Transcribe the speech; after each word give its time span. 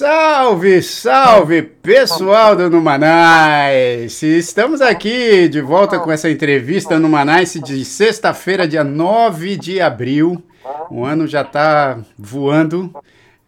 Salve, 0.00 0.82
salve, 0.82 1.62
pessoal 1.62 2.56
do 2.56 2.70
Numanice! 2.70 4.26
Estamos 4.26 4.80
aqui 4.80 5.46
de 5.48 5.60
volta 5.60 5.98
com 5.98 6.10
essa 6.10 6.30
entrevista 6.30 6.94
no 6.94 7.02
Numanice 7.02 7.60
de 7.60 7.84
sexta-feira, 7.84 8.66
dia 8.66 8.82
9 8.82 9.56
de 9.56 9.80
abril. 9.80 10.42
O 10.90 11.04
ano 11.04 11.26
já 11.26 11.42
está 11.42 11.98
voando. 12.18 12.92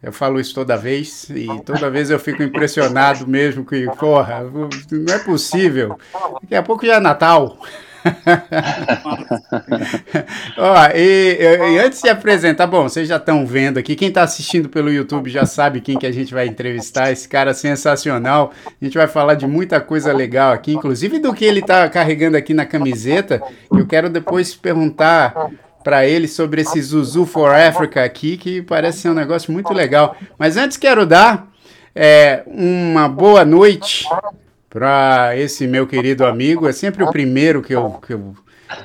Eu 0.02 0.12
falo 0.12 0.40
isso 0.40 0.52
toda 0.52 0.76
vez 0.76 1.30
e 1.30 1.46
toda 1.64 1.88
vez 1.88 2.10
eu 2.10 2.18
fico 2.18 2.42
impressionado 2.42 3.24
mesmo 3.26 3.64
que, 3.64 3.86
porra, 3.98 4.42
não 4.90 5.14
é 5.14 5.18
possível. 5.20 5.96
Daqui 6.42 6.56
a 6.56 6.62
pouco 6.62 6.84
já 6.84 6.96
é 6.96 7.00
Natal. 7.00 7.56
Ó, 10.58 10.74
e, 10.94 11.38
e, 11.40 11.78
antes 11.78 12.02
de 12.02 12.08
apresentar, 12.08 12.66
bom, 12.66 12.82
vocês 12.82 13.06
já 13.08 13.16
estão 13.16 13.46
vendo 13.46 13.78
aqui, 13.78 13.94
quem 13.94 14.08
está 14.08 14.22
assistindo 14.22 14.68
pelo 14.68 14.92
YouTube 14.92 15.30
já 15.30 15.46
sabe 15.46 15.80
quem 15.80 15.96
que 15.96 16.06
a 16.06 16.12
gente 16.12 16.34
vai 16.34 16.48
entrevistar, 16.48 17.12
esse 17.12 17.28
cara 17.28 17.54
sensacional. 17.54 18.52
A 18.66 18.84
gente 18.84 18.98
vai 18.98 19.06
falar 19.06 19.34
de 19.34 19.46
muita 19.46 19.80
coisa 19.80 20.12
legal 20.12 20.52
aqui, 20.52 20.72
inclusive 20.72 21.20
do 21.20 21.32
que 21.32 21.44
ele 21.44 21.60
está 21.60 21.88
carregando 21.88 22.36
aqui 22.36 22.52
na 22.52 22.66
camiseta. 22.66 23.40
Eu 23.70 23.86
quero 23.86 24.10
depois 24.10 24.52
perguntar 24.54 25.50
para 25.82 26.06
ele 26.06 26.28
sobre 26.28 26.62
esse 26.62 26.80
Zuzu 26.80 27.26
for 27.26 27.54
Africa 27.54 28.04
aqui, 28.04 28.36
que 28.36 28.62
parece 28.62 28.98
ser 28.98 29.10
um 29.10 29.14
negócio 29.14 29.52
muito 29.52 29.72
legal. 29.72 30.16
Mas 30.38 30.56
antes 30.56 30.76
quero 30.76 31.04
dar 31.04 31.48
é, 31.94 32.42
uma 32.46 33.08
boa 33.08 33.44
noite 33.44 34.06
para 34.68 35.36
esse 35.36 35.66
meu 35.66 35.86
querido 35.86 36.24
amigo. 36.24 36.68
É 36.68 36.72
sempre 36.72 37.04
o 37.04 37.10
primeiro 37.10 37.62
que 37.62 37.74
eu, 37.74 38.00
que, 38.06 38.12
eu, 38.14 38.34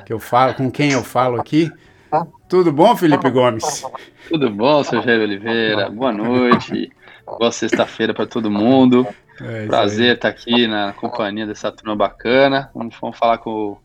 que 0.04 0.12
eu 0.12 0.18
falo, 0.18 0.54
com 0.54 0.70
quem 0.70 0.92
eu 0.92 1.02
falo 1.02 1.40
aqui. 1.40 1.70
Tudo 2.48 2.72
bom, 2.72 2.96
Felipe 2.96 3.30
Gomes? 3.30 3.84
Tudo 4.28 4.50
bom, 4.50 4.82
seu 4.84 5.02
Jair 5.02 5.20
Oliveira. 5.20 5.88
Boa 5.90 6.12
noite. 6.12 6.90
Boa 7.38 7.52
sexta-feira 7.52 8.14
para 8.14 8.26
todo 8.26 8.50
mundo. 8.50 9.06
É 9.40 9.66
Prazer 9.66 10.16
estar 10.16 10.28
aqui 10.28 10.66
na 10.66 10.92
companhia 10.92 11.46
dessa 11.46 11.70
turma 11.70 11.94
bacana. 11.94 12.70
Vamos, 12.74 12.96
vamos 13.00 13.16
falar 13.16 13.38
com 13.38 13.50
o, 13.50 13.78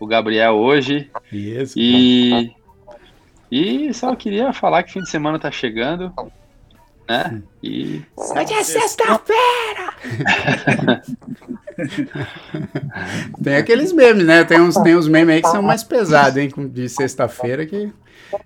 o 0.00 0.06
Gabriel 0.06 0.54
hoje. 0.54 1.10
Isso, 1.32 1.74
e, 1.76 2.52
e 3.50 3.92
só 3.94 4.14
queria 4.14 4.52
falar 4.52 4.82
que 4.82 4.92
fim 4.92 5.00
de 5.00 5.10
semana 5.10 5.36
está 5.36 5.50
chegando 5.50 6.12
né? 7.08 7.42
E. 7.62 8.04
Hoje 8.14 8.52
é 8.52 8.62
sexta-feira! 8.62 9.94
tem 13.42 13.56
aqueles 13.56 13.92
memes, 13.92 14.26
né? 14.26 14.44
Tem 14.44 14.60
uns, 14.60 14.76
tem 14.76 14.94
uns 14.94 15.08
memes 15.08 15.36
aí 15.36 15.42
que 15.42 15.48
são 15.48 15.62
mais 15.62 15.82
pesados, 15.82 16.36
hein? 16.36 16.52
De 16.54 16.86
sexta-feira 16.88 17.64
que. 17.64 17.90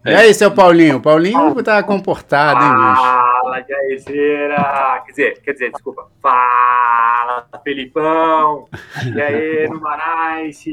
E 0.05 0.14
aí, 0.14 0.33
seu 0.33 0.53
Paulinho? 0.53 0.98
O 0.98 1.00
Paulinho 1.00 1.61
tá 1.64 1.83
comportado, 1.83 2.62
hein, 2.62 2.70
bicho? 2.70 3.03
Fala, 3.03 3.64
Jairzeira! 3.69 5.03
Quer 5.05 5.11
dizer, 5.11 5.42
quer 5.42 5.53
dizer, 5.55 5.73
desculpa. 5.73 6.06
Fala, 6.23 7.48
Felipão! 7.64 8.69
E 9.12 9.20
aí, 9.20 9.69
no 9.69 9.80
Marais? 9.80 10.64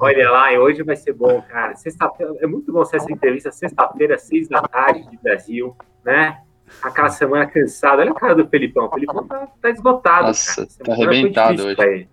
Olha 0.00 0.30
lá, 0.30 0.52
e 0.52 0.58
hoje 0.58 0.82
vai 0.82 0.96
ser 0.96 1.12
bom, 1.12 1.42
cara. 1.42 1.76
Sexta-feira, 1.76 2.34
é 2.40 2.46
muito 2.46 2.72
bom 2.72 2.84
ser 2.84 2.96
essa 2.96 3.12
entrevista 3.12 3.52
sexta-feira, 3.52 4.16
seis 4.18 4.48
da 4.48 4.62
tarde 4.62 5.08
de 5.10 5.16
Brasil, 5.18 5.76
né? 6.02 6.40
aquela 6.82 7.10
semana 7.10 7.46
cansada. 7.46 8.02
Olha 8.02 8.12
a 8.12 8.14
cara 8.14 8.34
do 8.34 8.48
Felipão. 8.48 8.86
O 8.86 8.90
Felipão 8.90 9.26
tá, 9.26 9.48
tá 9.60 9.70
esgotado. 9.70 10.28
Nossa, 10.28 10.66
tá 10.84 10.92
arrebentado 10.92 11.66
hoje. 11.66 12.08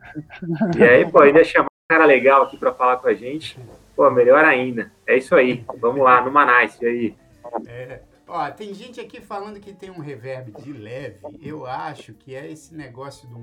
E 0.77 0.83
aí, 0.83 1.09
pô, 1.09 1.21
ainda 1.21 1.43
chamar 1.43 1.67
um 1.67 1.87
cara 1.87 2.05
legal 2.05 2.43
aqui 2.43 2.57
para 2.57 2.73
falar 2.73 2.97
com 2.97 3.07
a 3.07 3.13
gente. 3.13 3.59
Pô, 3.95 4.09
melhor 4.09 4.43
ainda. 4.43 4.91
É 5.05 5.17
isso 5.17 5.35
aí. 5.35 5.63
Vamos 5.79 6.01
lá, 6.01 6.21
no 6.21 6.31
Manais, 6.31 6.77
aí? 6.81 7.15
É, 7.67 8.01
ó, 8.27 8.49
tem 8.51 8.73
gente 8.73 8.99
aqui 8.99 9.21
falando 9.21 9.59
que 9.59 9.73
tem 9.73 9.89
um 9.89 9.99
reverb 9.99 10.51
de 10.61 10.73
leve. 10.73 11.19
Eu 11.41 11.65
acho 11.65 12.13
que 12.13 12.35
é 12.35 12.51
esse 12.51 12.75
negócio 12.75 13.27
do. 13.29 13.39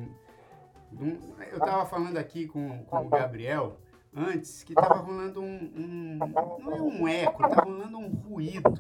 do 0.92 1.18
eu 1.52 1.58
tava 1.58 1.86
falando 1.86 2.18
aqui 2.18 2.46
com, 2.46 2.84
com 2.84 3.06
o 3.06 3.08
Gabriel 3.08 3.78
antes 4.16 4.62
que 4.62 4.74
tava 4.74 4.94
rolando 4.94 5.42
um, 5.42 5.70
um, 5.76 6.18
Não 6.18 6.72
é 6.72 6.82
um 6.82 7.08
eco, 7.08 7.48
tá 7.48 7.62
rolando 7.62 7.98
um 7.98 8.08
ruído. 8.08 8.72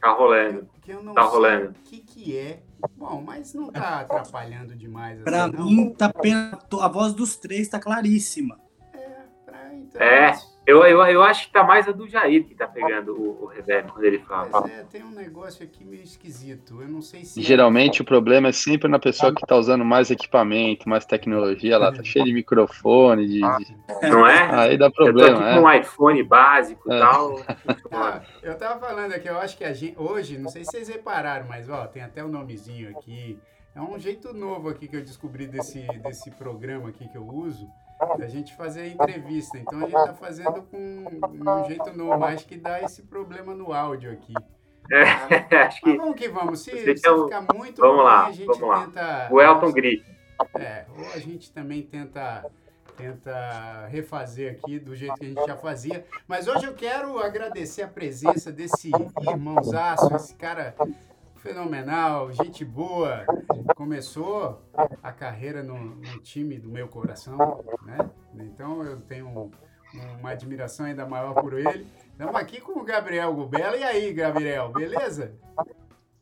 Tá 0.00 0.12
rolando. 0.12 0.68
Que 0.80 0.92
eu 0.92 1.02
não 1.02 1.14
tá 1.14 1.22
sei 1.22 1.30
rolando. 1.30 1.70
o 1.70 1.72
que, 1.84 1.98
que 1.98 2.36
é. 2.36 2.62
Bom, 2.96 3.22
mas 3.24 3.52
não 3.52 3.70
tá 3.70 4.00
atrapalhando 4.00 4.74
demais. 4.74 5.16
Assim, 5.16 5.24
pra 5.24 5.48
não. 5.48 5.64
mim, 5.64 5.94
tá 5.94 6.12
a 6.80 6.88
voz 6.88 7.12
dos 7.12 7.36
três 7.36 7.68
tá 7.68 7.78
claríssima. 7.78 8.58
É, 8.94 9.08
pra, 9.44 9.74
então, 9.74 10.00
é. 10.00 10.38
Eu, 10.70 10.84
eu, 10.84 11.04
eu 11.06 11.22
acho 11.22 11.46
que 11.46 11.52
tá 11.52 11.64
mais 11.64 11.88
a 11.88 11.92
do 11.92 12.06
Jair 12.06 12.44
que 12.44 12.54
tá 12.54 12.68
pegando 12.68 13.12
o, 13.12 13.44
o 13.44 13.46
reverb 13.46 13.90
quando 13.90 14.04
ele 14.04 14.20
fala. 14.20 14.48
Mas 14.52 14.70
é, 14.70 14.84
tem 14.84 15.02
um 15.02 15.10
negócio 15.10 15.64
aqui 15.64 15.84
meio 15.84 16.04
esquisito. 16.04 16.80
Eu 16.80 16.88
não 16.88 17.02
sei 17.02 17.24
se. 17.24 17.42
Geralmente 17.42 18.00
é... 18.00 18.02
o 18.02 18.04
problema 18.06 18.48
é 18.48 18.52
sempre 18.52 18.88
na 18.88 19.00
pessoa 19.00 19.34
que 19.34 19.44
tá 19.44 19.56
usando 19.56 19.84
mais 19.84 20.12
equipamento, 20.12 20.88
mais 20.88 21.04
tecnologia. 21.04 21.76
Lá 21.76 21.92
tá 21.92 22.04
cheio 22.04 22.24
de 22.24 22.32
microfone. 22.32 23.26
De, 23.26 23.40
de... 23.40 24.08
Não 24.08 24.24
é? 24.24 24.48
Aí 24.54 24.78
dá 24.78 24.88
problema. 24.88 25.28
Eu 25.28 25.34
tô 25.34 25.42
aqui 25.42 25.50
é. 25.50 25.60
com 25.60 25.66
um 25.66 25.72
iPhone 25.72 26.22
básico 26.22 26.92
e 26.92 26.94
é. 26.94 26.98
tal. 26.98 27.40
Ah, 27.92 28.22
eu 28.42 28.56
tava 28.56 28.78
falando 28.78 29.12
aqui, 29.12 29.28
eu 29.28 29.38
acho 29.38 29.58
que 29.58 29.64
a 29.64 29.72
gente. 29.72 29.98
Hoje, 29.98 30.38
não 30.38 30.48
sei 30.48 30.64
se 30.64 30.70
vocês 30.70 30.88
repararam, 30.88 31.46
mas 31.48 31.68
ó, 31.68 31.86
tem 31.86 32.02
até 32.02 32.22
o 32.22 32.26
um 32.28 32.30
nomezinho 32.30 32.90
aqui. 32.90 33.38
É 33.74 33.80
um 33.80 33.98
jeito 33.98 34.32
novo 34.32 34.68
aqui 34.68 34.86
que 34.86 34.96
eu 34.96 35.02
descobri 35.02 35.46
desse, 35.46 35.80
desse 36.02 36.30
programa 36.30 36.88
aqui 36.88 37.08
que 37.08 37.16
eu 37.16 37.26
uso 37.26 37.68
a 38.00 38.26
gente 38.28 38.54
fazer 38.56 38.82
a 38.82 38.86
entrevista. 38.88 39.58
Então 39.58 39.78
a 39.78 39.82
gente 39.82 39.96
está 39.96 40.14
fazendo 40.14 40.62
com 40.62 40.76
um 40.76 41.64
jeito 41.66 41.96
novo. 41.96 42.24
Acho 42.24 42.46
que 42.46 42.56
dá 42.56 42.80
esse 42.82 43.02
problema 43.02 43.54
no 43.54 43.72
áudio 43.72 44.12
aqui. 44.12 44.34
É, 44.90 45.56
acho 45.66 45.80
que. 45.80 45.88
Mas 45.90 45.98
vamos 45.98 46.16
que 46.16 46.28
vamos. 46.28 46.60
Se, 46.60 46.70
se 46.70 46.94
ficar 46.96 47.46
muito 47.54 47.80
vamos 47.80 47.96
ruim, 47.96 48.04
lá, 48.04 48.26
a 48.26 48.32
gente 48.32 48.46
vamos 48.46 48.68
lá. 48.68 48.86
tenta. 48.86 49.28
O 49.30 49.40
Elton 49.40 49.72
grita. 49.72 50.10
É, 50.58 50.86
ou 50.96 51.04
a 51.12 51.18
gente 51.18 51.52
também 51.52 51.82
tenta 51.82 52.44
tenta 52.96 53.86
refazer 53.86 54.52
aqui 54.52 54.78
do 54.78 54.94
jeito 54.94 55.14
que 55.14 55.24
a 55.24 55.28
gente 55.28 55.46
já 55.46 55.56
fazia. 55.56 56.04
Mas 56.28 56.46
hoje 56.46 56.66
eu 56.66 56.74
quero 56.74 57.18
agradecer 57.18 57.82
a 57.82 57.88
presença 57.88 58.52
desse 58.52 58.90
irmãozaço, 59.22 60.14
esse 60.14 60.34
cara 60.34 60.74
fenomenal, 61.42 62.30
gente 62.32 62.64
boa. 62.64 63.24
Começou 63.74 64.62
a 65.02 65.12
carreira 65.12 65.62
no, 65.62 65.96
no, 65.96 66.20
time 66.20 66.58
do 66.58 66.68
meu 66.68 66.86
coração, 66.88 67.64
né? 67.84 67.98
Então 68.38 68.84
eu 68.84 69.00
tenho 69.00 69.26
um, 69.26 69.50
uma 70.18 70.30
admiração 70.30 70.86
ainda 70.86 71.06
maior 71.06 71.34
por 71.34 71.58
ele. 71.58 71.86
Estamos 72.12 72.34
aqui 72.34 72.60
com 72.60 72.78
o 72.78 72.84
Gabriel 72.84 73.34
Gubela. 73.34 73.76
E 73.76 73.82
aí, 73.82 74.12
Gabriel, 74.12 74.70
beleza? 74.70 75.34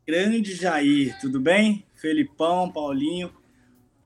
Grande 0.06 0.55
Jair, 0.55 1.19
tudo 1.21 1.41
bem? 1.41 1.85
Felipão, 1.95 2.71
Paulinho, 2.71 3.33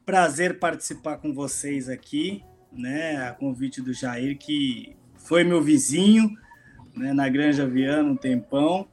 prazer 0.04 0.58
participar 0.58 1.18
com 1.18 1.32
vocês 1.32 1.88
aqui, 1.88 2.42
né? 2.72 3.28
A 3.28 3.32
convite 3.32 3.80
do 3.80 3.92
Jair, 3.92 4.38
que 4.38 4.96
foi 5.16 5.44
meu 5.44 5.62
vizinho, 5.62 6.30
né? 6.96 7.12
Na 7.12 7.28
Granja 7.28 7.66
Viana 7.66 8.10
um 8.10 8.16
tempão. 8.16 8.88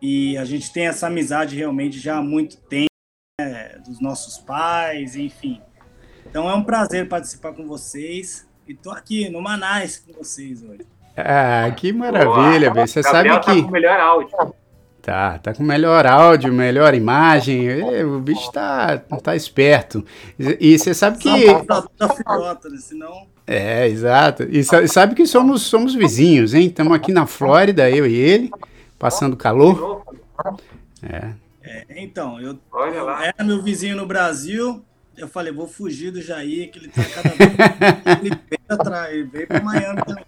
E 0.00 0.36
a 0.36 0.44
gente 0.44 0.72
tem 0.72 0.86
essa 0.86 1.06
amizade 1.06 1.56
realmente 1.56 1.98
já 1.98 2.18
há 2.18 2.22
muito 2.22 2.56
tempo, 2.56 2.90
né, 3.40 3.78
dos 3.86 4.00
nossos 4.00 4.38
pais, 4.38 5.16
enfim. 5.16 5.60
Então 6.28 6.48
é 6.50 6.54
um 6.54 6.62
prazer 6.62 7.08
participar 7.08 7.52
com 7.52 7.66
vocês. 7.66 8.46
E 8.66 8.74
tô 8.74 8.90
aqui 8.90 9.28
no 9.30 9.40
Manais 9.40 9.98
com 9.98 10.12
vocês 10.12 10.62
hoje. 10.62 10.86
Ah, 11.16 11.70
que 11.74 11.92
maravilha, 11.92 12.70
Boa. 12.70 12.86
Você 12.86 13.02
sabe 13.02 13.30
tá 13.30 13.40
que. 13.40 13.62
com 13.62 13.68
o 13.68 13.70
melhor 13.70 13.98
áudio. 13.98 14.36
Tá, 15.00 15.38
tá 15.38 15.54
com 15.54 15.62
melhor 15.62 16.04
áudio, 16.04 16.52
melhor 16.52 16.92
imagem. 16.92 18.04
O 18.04 18.18
bicho 18.18 18.50
tá, 18.50 18.98
tá 18.98 19.36
esperto. 19.36 20.04
E 20.38 20.76
você 20.76 20.92
sabe 20.92 21.18
que. 21.18 21.30
Né? 21.30 21.64
Senão. 22.80 23.28
É, 23.46 23.86
exato. 23.86 24.42
E 24.50 24.64
sabe 24.64 25.14
que 25.14 25.26
somos, 25.26 25.62
somos 25.62 25.94
vizinhos, 25.94 26.52
hein? 26.54 26.66
Estamos 26.66 26.92
aqui 26.92 27.12
na 27.12 27.24
Flórida, 27.24 27.88
eu 27.88 28.04
e 28.04 28.14
ele 28.14 28.50
passando 28.98 29.36
calor. 29.36 30.04
É. 31.02 31.32
é 31.62 31.84
então, 32.02 32.40
eu, 32.40 32.58
Olha 32.72 33.02
lá. 33.02 33.24
era 33.24 33.44
meu 33.44 33.62
vizinho 33.62 33.96
no 33.96 34.06
Brasil. 34.06 34.84
Eu 35.16 35.28
falei, 35.28 35.52
vou 35.52 35.66
fugir 35.66 36.10
do 36.10 36.20
Jair, 36.20 36.70
que 36.70 36.78
ele 36.78 36.88
tá 36.88 37.02
cada 37.04 37.30
vez. 37.30 37.50
ele 38.20 38.30
veio 38.30 38.60
atrás, 38.68 39.14
ele 39.14 39.24
veio 39.24 39.46
para 39.46 39.62
Miami 39.62 40.02
também. 40.04 40.24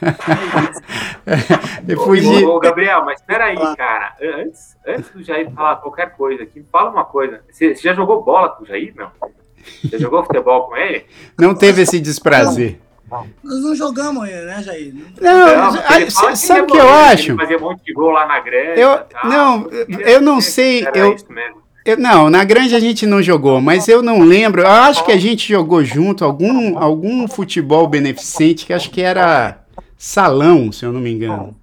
eu 1.88 2.00
fugi. 2.00 2.44
Ô, 2.44 2.56
ô, 2.56 2.60
Gabriel, 2.60 3.04
mas 3.04 3.20
peraí, 3.20 3.58
cara. 3.76 4.16
Antes, 4.20 4.76
antes 4.86 5.10
do 5.10 5.22
Jair 5.22 5.50
falar 5.52 5.76
qualquer 5.76 6.16
coisa 6.16 6.42
aqui, 6.42 6.64
fala 6.72 6.90
uma 6.90 7.04
coisa. 7.04 7.42
Você, 7.50 7.74
você 7.74 7.82
já 7.82 7.94
jogou 7.94 8.24
bola 8.24 8.50
com 8.50 8.64
o 8.64 8.66
Jair, 8.66 8.94
não? 8.96 9.10
Você 9.82 9.98
jogou 9.98 10.24
futebol 10.24 10.68
com 10.68 10.76
ele? 10.76 11.04
Não 11.38 11.54
teve 11.54 11.82
esse 11.82 12.00
desprazer. 12.00 12.80
Nós 13.10 13.62
não 13.62 13.74
jogamos 13.74 14.24
ainda, 14.24 14.44
né, 14.46 14.62
Jair? 14.62 14.94
Não, 15.20 15.72
não 15.72 16.36
sabe 16.36 16.60
o 16.62 16.66
que 16.66 16.76
eu 16.76 16.88
acho? 16.88 17.30
Ele 17.32 17.38
fazia 17.38 17.58
um 17.58 17.60
monte 17.60 17.84
de 17.84 17.92
gol 17.92 18.10
lá 18.10 18.26
na 18.26 18.40
grande. 18.40 18.80
Eu, 18.80 19.00
não, 19.24 19.68
eu 20.00 20.20
não 20.20 20.40
sei. 20.40 20.84
Eu, 20.92 21.16
eu, 21.84 21.96
não, 21.96 22.28
na 22.28 22.42
grande 22.42 22.74
a 22.74 22.80
gente 22.80 23.06
não 23.06 23.22
jogou, 23.22 23.60
mas 23.60 23.86
eu 23.86 24.02
não 24.02 24.20
lembro. 24.22 24.62
Eu 24.62 24.68
acho 24.68 25.04
que 25.04 25.12
a 25.12 25.16
gente 25.16 25.48
jogou 25.48 25.84
junto 25.84 26.24
algum, 26.24 26.76
algum 26.78 27.28
futebol 27.28 27.86
beneficente 27.86 28.66
que 28.66 28.72
acho 28.72 28.90
que 28.90 29.00
era 29.00 29.60
salão, 29.96 30.72
se 30.72 30.84
eu 30.84 30.92
não 30.92 31.00
me 31.00 31.12
engano. 31.12 31.54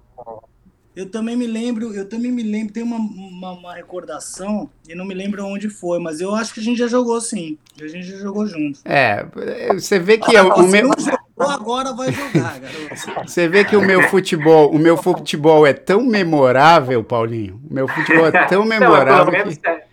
Eu 0.96 1.10
também 1.10 1.36
me 1.36 1.46
lembro, 1.46 1.92
eu 1.92 2.08
também 2.08 2.30
me 2.30 2.42
lembro, 2.42 2.72
tem 2.72 2.82
uma, 2.82 2.96
uma, 2.96 3.52
uma, 3.52 3.74
recordação, 3.74 4.70
e 4.88 4.94
não 4.94 5.04
me 5.04 5.12
lembro 5.12 5.44
onde 5.44 5.68
foi, 5.68 5.98
mas 5.98 6.20
eu 6.20 6.32
acho 6.32 6.54
que 6.54 6.60
a 6.60 6.62
gente 6.62 6.78
já 6.78 6.86
jogou 6.86 7.20
sim. 7.20 7.58
A 7.82 7.88
gente 7.88 8.06
já 8.06 8.18
jogou 8.18 8.46
junto. 8.46 8.78
É, 8.84 9.26
você 9.72 9.98
vê 9.98 10.18
que 10.18 10.36
ah, 10.36 10.44
o 10.54 10.62
meu. 10.68 10.90
agora 11.36 11.92
vai 11.92 12.12
jogar, 12.12 12.60
garoto. 12.60 13.28
Você 13.28 13.48
vê 13.48 13.64
que 13.64 13.74
o 13.74 13.82
meu 13.82 14.02
futebol, 14.08 14.70
o 14.70 14.78
meu 14.78 14.96
futebol 14.96 15.66
é 15.66 15.72
tão 15.72 16.04
memorável, 16.04 17.02
Paulinho. 17.02 17.60
O 17.68 17.74
meu 17.74 17.88
futebol 17.88 18.26
é 18.28 18.46
tão 18.46 18.64
memorável. 18.64 19.32
Não, 19.32 19.52
que... 19.52 19.68
É, 19.68 19.84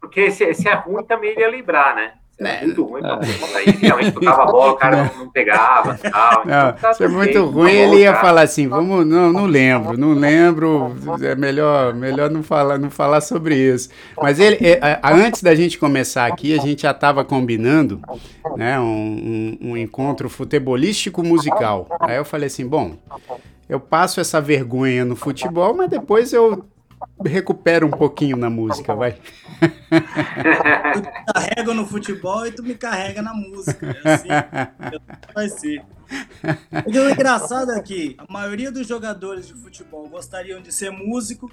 porque 0.00 0.30
se, 0.32 0.52
se 0.54 0.68
é 0.68 0.74
ruim 0.74 1.04
também 1.04 1.30
ele 1.30 1.40
ia 1.42 1.50
lembrar, 1.50 1.94
né? 1.94 2.14
É, 2.38 2.64
muito 2.64 2.84
ruim, 2.84 3.02
é. 3.04 3.58
aí 3.58 3.66
realmente 3.80 4.12
tocava 4.12 4.42
a 4.42 4.46
bola, 4.46 4.72
o 4.72 4.76
cara 4.76 5.04
não, 5.04 5.24
não 5.24 5.30
pegava 5.30 5.98
tal. 6.10 6.46
Não, 6.46 6.68
então, 6.70 6.72
tá 6.80 6.94
se 6.94 7.04
é 7.04 7.08
muito 7.08 7.44
ruim, 7.44 7.70
ele 7.70 7.96
ia 7.98 8.14
falar 8.14 8.42
assim, 8.42 8.66
vamos, 8.66 9.06
não, 9.06 9.32
não 9.32 9.46
lembro, 9.46 9.96
não 9.96 10.12
lembro, 10.12 10.96
é 11.20 11.34
melhor, 11.34 11.94
melhor 11.94 12.30
não 12.30 12.42
falar, 12.42 12.78
não 12.78 12.90
falar 12.90 13.20
sobre 13.20 13.54
isso. 13.56 13.90
Mas 14.20 14.40
ele, 14.40 14.56
é, 14.60 15.00
antes 15.04 15.42
da 15.42 15.54
gente 15.54 15.78
começar 15.78 16.26
aqui, 16.26 16.58
a 16.58 16.60
gente 16.60 16.82
já 16.82 16.90
estava 16.90 17.24
combinando 17.24 18.00
né, 18.56 18.78
um, 18.80 19.58
um, 19.62 19.70
um 19.70 19.76
encontro 19.76 20.28
futebolístico 20.28 21.22
musical. 21.22 21.86
Aí 22.00 22.16
eu 22.16 22.24
falei 22.24 22.48
assim, 22.48 22.66
bom, 22.66 22.96
eu 23.68 23.78
passo 23.78 24.20
essa 24.20 24.40
vergonha 24.40 25.04
no 25.04 25.14
futebol, 25.14 25.74
mas 25.74 25.88
depois 25.88 26.32
eu 26.32 26.64
recupera 27.24 27.84
um 27.86 27.90
pouquinho 27.90 28.36
na 28.36 28.50
música, 28.50 28.94
vai. 28.94 29.16
Carrego 31.62 31.74
no 31.74 31.86
futebol 31.86 32.46
e 32.46 32.52
tu 32.52 32.62
me 32.62 32.74
carrega 32.74 33.22
na 33.22 33.32
música. 33.32 33.96
É 34.04 34.14
assim, 34.14 34.28
vai 35.34 35.48
ser. 35.48 35.84
O 36.86 37.10
engraçado 37.10 37.72
é 37.72 37.80
que 37.80 38.16
a 38.18 38.30
maioria 38.30 38.70
dos 38.70 38.86
jogadores 38.86 39.46
de 39.46 39.54
futebol 39.54 40.08
gostariam 40.08 40.60
de 40.60 40.72
ser 40.72 40.90
músico, 40.90 41.50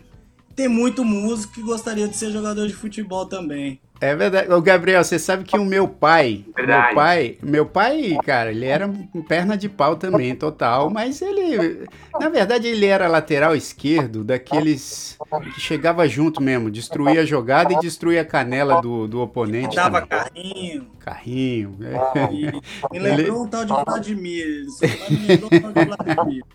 tem 0.55 0.67
muito 0.67 1.05
músico 1.05 1.53
que 1.53 1.61
gostaria 1.61 2.07
de 2.07 2.17
ser 2.17 2.31
jogador 2.31 2.67
de 2.67 2.73
futebol 2.73 3.25
também. 3.25 3.79
É 4.01 4.15
verdade. 4.15 4.51
O 4.53 4.61
Gabriel, 4.61 5.03
você 5.03 5.19
sabe 5.19 5.43
que 5.43 5.57
o 5.57 5.65
meu 5.65 5.87
pai, 5.87 6.45
verdade. 6.55 6.87
meu 6.87 6.95
pai, 6.95 7.37
meu 7.43 7.65
pai, 7.65 8.17
cara, 8.25 8.51
ele 8.51 8.65
era 8.65 8.89
perna 9.27 9.57
de 9.57 9.67
pau 9.67 9.95
também, 9.97 10.35
total, 10.35 10.89
mas 10.89 11.21
ele, 11.21 11.85
na 12.19 12.29
verdade, 12.29 12.67
ele 12.67 12.85
era 12.85 13.07
lateral 13.07 13.55
esquerdo, 13.55 14.23
daqueles 14.23 15.17
que 15.53 15.59
chegava 15.59 16.07
junto 16.07 16.41
mesmo, 16.41 16.71
destruía 16.71 17.21
a 17.21 17.25
jogada 17.25 17.73
e 17.73 17.79
destruía 17.79 18.21
a 18.21 18.25
canela 18.25 18.81
do, 18.81 19.07
do 19.07 19.19
oponente. 19.19 19.75
Dava 19.75 20.01
carrinho. 20.01 20.87
Carrinho. 20.99 21.77
É. 21.81 22.91
Me 22.91 22.99
lembrou 22.99 23.19
ele... 23.19 23.31
um 23.31 23.47
tal 23.47 23.65
de 23.65 23.73
Vladimir, 23.73 24.65
só 24.69 24.85
me 25.09 25.27
lembrou 25.27 25.49
um 25.51 25.61
tal 25.61 25.73
de 25.73 25.85
Vladimir. 25.85 26.45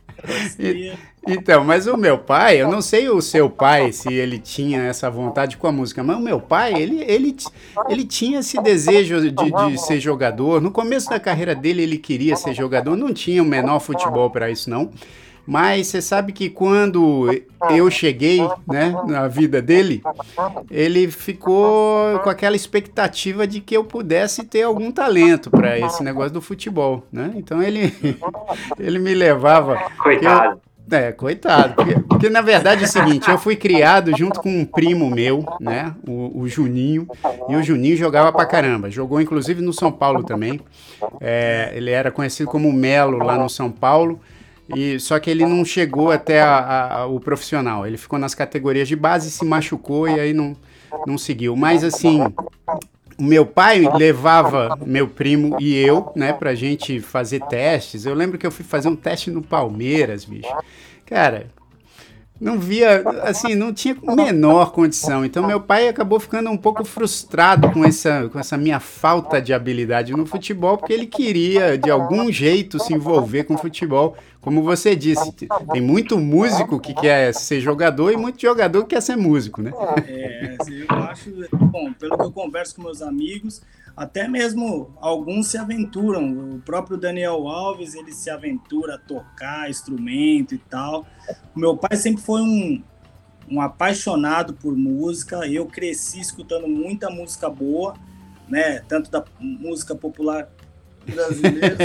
Então, 1.27 1.65
mas 1.65 1.87
o 1.87 1.97
meu 1.97 2.19
pai, 2.19 2.61
eu 2.61 2.71
não 2.71 2.83
sei 2.83 3.09
o 3.09 3.21
seu 3.21 3.49
pai 3.49 3.93
se 3.93 4.13
ele 4.13 4.39
tinha 4.39 4.83
essa 4.83 5.11
vontade 5.11 5.57
com 5.57 5.67
a 5.67 5.73
música, 5.73 6.03
mas 6.03 6.17
o 6.17 6.21
meu 6.21 6.41
pai, 6.41 6.75
ele, 6.75 7.03
ele, 7.03 7.33
ele 7.89 8.05
tinha 8.05 8.41
esse 8.41 8.61
desejo 8.63 9.21
de, 9.21 9.31
de 9.31 9.79
ser 9.81 10.01
jogador. 10.01 10.61
No 10.61 10.71
começo 10.71 11.09
da 11.11 11.21
carreira 11.21 11.55
dele, 11.55 11.83
ele 11.83 11.99
queria 11.99 12.37
ser 12.37 12.55
jogador, 12.55 12.97
não 12.97 13.13
tinha 13.13 13.43
o 13.43 13.47
menor 13.47 13.81
futebol 13.81 14.31
para 14.31 14.51
isso, 14.51 14.69
não. 14.71 14.91
Mas 15.47 15.89
você 15.89 16.01
sabe 16.01 16.33
que 16.33 16.49
quando 16.49 17.29
eu 17.71 17.91
cheguei 17.91 18.41
né, 18.67 18.95
na 19.07 19.29
vida 19.29 19.61
dele, 19.61 20.03
ele 20.71 21.11
ficou 21.11 22.19
com 22.21 22.31
aquela 22.31 22.57
expectativa 22.57 23.47
de 23.47 23.61
que 23.61 23.77
eu 23.77 23.85
pudesse 23.85 24.45
ter 24.45 24.63
algum 24.63 24.91
talento 24.91 25.51
para 25.51 25.79
esse 25.79 26.03
negócio 26.03 26.33
do 26.33 26.41
futebol. 26.41 27.05
Né? 27.13 27.33
Então 27.37 27.63
ele, 27.63 27.93
ele 28.79 28.99
me 28.99 29.15
levava. 29.15 29.79
Coitado. 29.99 30.61
É, 30.91 31.13
coitado. 31.13 31.75
Porque, 31.75 31.95
porque, 32.01 32.31
na 32.31 32.41
verdade 32.41 32.83
é 32.83 32.87
o 32.87 32.91
seguinte, 32.91 33.31
eu 33.31 33.39
fui 33.39 33.57
criado 33.57 34.17
junto 34.17 34.41
com 34.41 34.51
um 34.51 34.65
primo 34.65 35.11
meu, 35.11 35.45
né? 35.61 35.95
O, 36.07 36.41
o 36.41 36.49
Juninho. 36.49 37.09
E 37.49 37.57
o 37.57 37.63
Juninho 37.63 37.97
jogava 37.97 38.33
pra 38.33 38.47
caramba. 38.47 38.91
Jogou 38.91 39.21
inclusive 39.21 39.63
no 39.63 39.73
São 39.73 39.91
Paulo 39.91 40.23
também. 40.23 40.61
É, 41.21 41.73
ele 41.75 41.91
era 41.91 42.11
conhecido 42.11 42.49
como 42.49 42.73
Melo 42.73 43.19
lá 43.19 43.39
no 43.39 43.49
São 43.49 43.71
Paulo. 43.71 44.21
E, 44.75 44.99
só 44.99 45.19
que 45.19 45.31
ele 45.31 45.45
não 45.45 45.65
chegou 45.65 46.11
até 46.11 46.41
a, 46.41 47.01
a, 47.01 47.07
o 47.07 47.21
profissional. 47.21 47.87
Ele 47.87 47.97
ficou 47.97 48.19
nas 48.19 48.35
categorias 48.35 48.89
de 48.89 48.97
base, 48.97 49.31
se 49.31 49.45
machucou 49.45 50.09
e 50.09 50.19
aí 50.19 50.33
não, 50.33 50.57
não 51.07 51.19
seguiu. 51.19 51.57
Mas 51.57 51.85
assim, 51.85 52.21
meu 53.19 53.47
pai 53.47 53.83
levava 53.97 54.79
meu 54.85 55.09
primo 55.09 55.57
e 55.61 55.77
eu, 55.77 56.13
né, 56.17 56.33
pra 56.33 56.55
gente 56.55 57.01
fazer 57.01 57.41
testes. 57.47 58.05
Eu 58.05 58.15
lembro 58.15 58.39
que 58.39 58.47
eu 58.47 58.51
fui 58.51 58.65
fazer 58.65 58.89
um 58.89 58.97
teste 58.97 59.31
no 59.31 59.43
Palmeiras, 59.43 60.25
bicho. 60.25 60.53
Cara, 61.07 61.49
não 62.41 62.59
via, 62.59 63.03
assim, 63.23 63.55
não 63.55 63.73
tinha 63.73 63.97
menor 64.03 64.73
condição. 64.73 65.25
Então 65.25 65.47
meu 65.47 65.61
pai 65.61 65.89
acabou 65.89 66.19
ficando 66.19 66.51
um 66.51 66.57
pouco 66.57 66.85
frustrado 66.85 67.71
com 67.71 67.85
essa, 67.85 68.29
com 68.29 68.39
essa 68.39 68.57
minha 68.57 68.81
falta 68.81 69.41
de 69.41 69.53
habilidade 69.53 70.13
no 70.13 70.27
futebol, 70.27 70.77
porque 70.77 70.93
ele 70.93 71.07
queria 71.07 71.79
de 71.79 71.91
algum 71.91 72.31
jeito 72.31 72.79
se 72.79 72.93
envolver 72.93 73.45
com 73.45 73.57
futebol. 73.57 74.17
Como 74.45 74.63
você 74.63 74.95
disse, 74.95 75.33
tem 75.73 75.81
muito 75.81 76.19
músico 76.19 76.79
que 76.79 76.93
quer 76.93 77.33
ser 77.33 77.63
jogador 77.63 78.13
e 78.13 78.17
muito 78.17 78.43
jogador 78.43 78.83
que 78.83 78.95
quer 78.95 79.01
ser 79.01 79.17
músico, 79.17 79.63
né? 79.63 79.73
É, 80.07 80.57
eu 80.69 80.97
acho, 80.99 81.31
bom, 81.51 81.91
pelo 81.95 82.19
que 82.19 82.25
eu 82.25 82.31
converso 82.31 82.77
com 82.77 82.83
meus 82.83 83.01
amigos, 83.01 83.63
até 83.97 84.29
mesmo 84.29 84.95
alguns 85.01 85.47
se 85.47 85.57
aventuram. 85.57 86.57
O 86.57 86.61
próprio 86.61 86.99
Daniel 86.99 87.49
Alves, 87.49 87.95
ele 87.95 88.13
se 88.13 88.29
aventura 88.29 88.97
a 88.97 88.99
tocar 88.99 89.71
instrumento 89.71 90.55
e 90.55 90.59
tal. 90.59 91.07
O 91.57 91.59
meu 91.59 91.75
pai 91.75 91.97
sempre 91.97 92.23
foi 92.23 92.43
um, 92.43 92.83
um 93.51 93.63
apaixonado 93.63 94.53
por 94.53 94.77
música. 94.77 95.49
Eu 95.49 95.65
cresci 95.65 96.21
escutando 96.21 96.69
muita 96.69 97.09
música 97.09 97.49
boa, 97.49 97.95
né? 98.47 98.81
Tanto 98.81 99.11
da 99.11 99.25
música 99.41 99.95
popular 99.95 100.51
brasileira. 101.07 101.79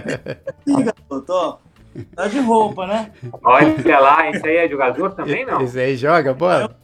Liga, 0.66 0.94
doutor. 1.10 1.65
Tá 2.14 2.28
de 2.28 2.38
roupa, 2.40 2.86
né? 2.86 3.12
Olha 3.42 4.00
lá, 4.00 4.30
esse 4.30 4.46
aí 4.46 4.56
é 4.56 4.68
jogador 4.68 5.14
também, 5.14 5.46
não? 5.46 5.60
Esse 5.60 5.78
aí 5.78 5.96
joga, 5.96 6.34
boa. 6.34 6.76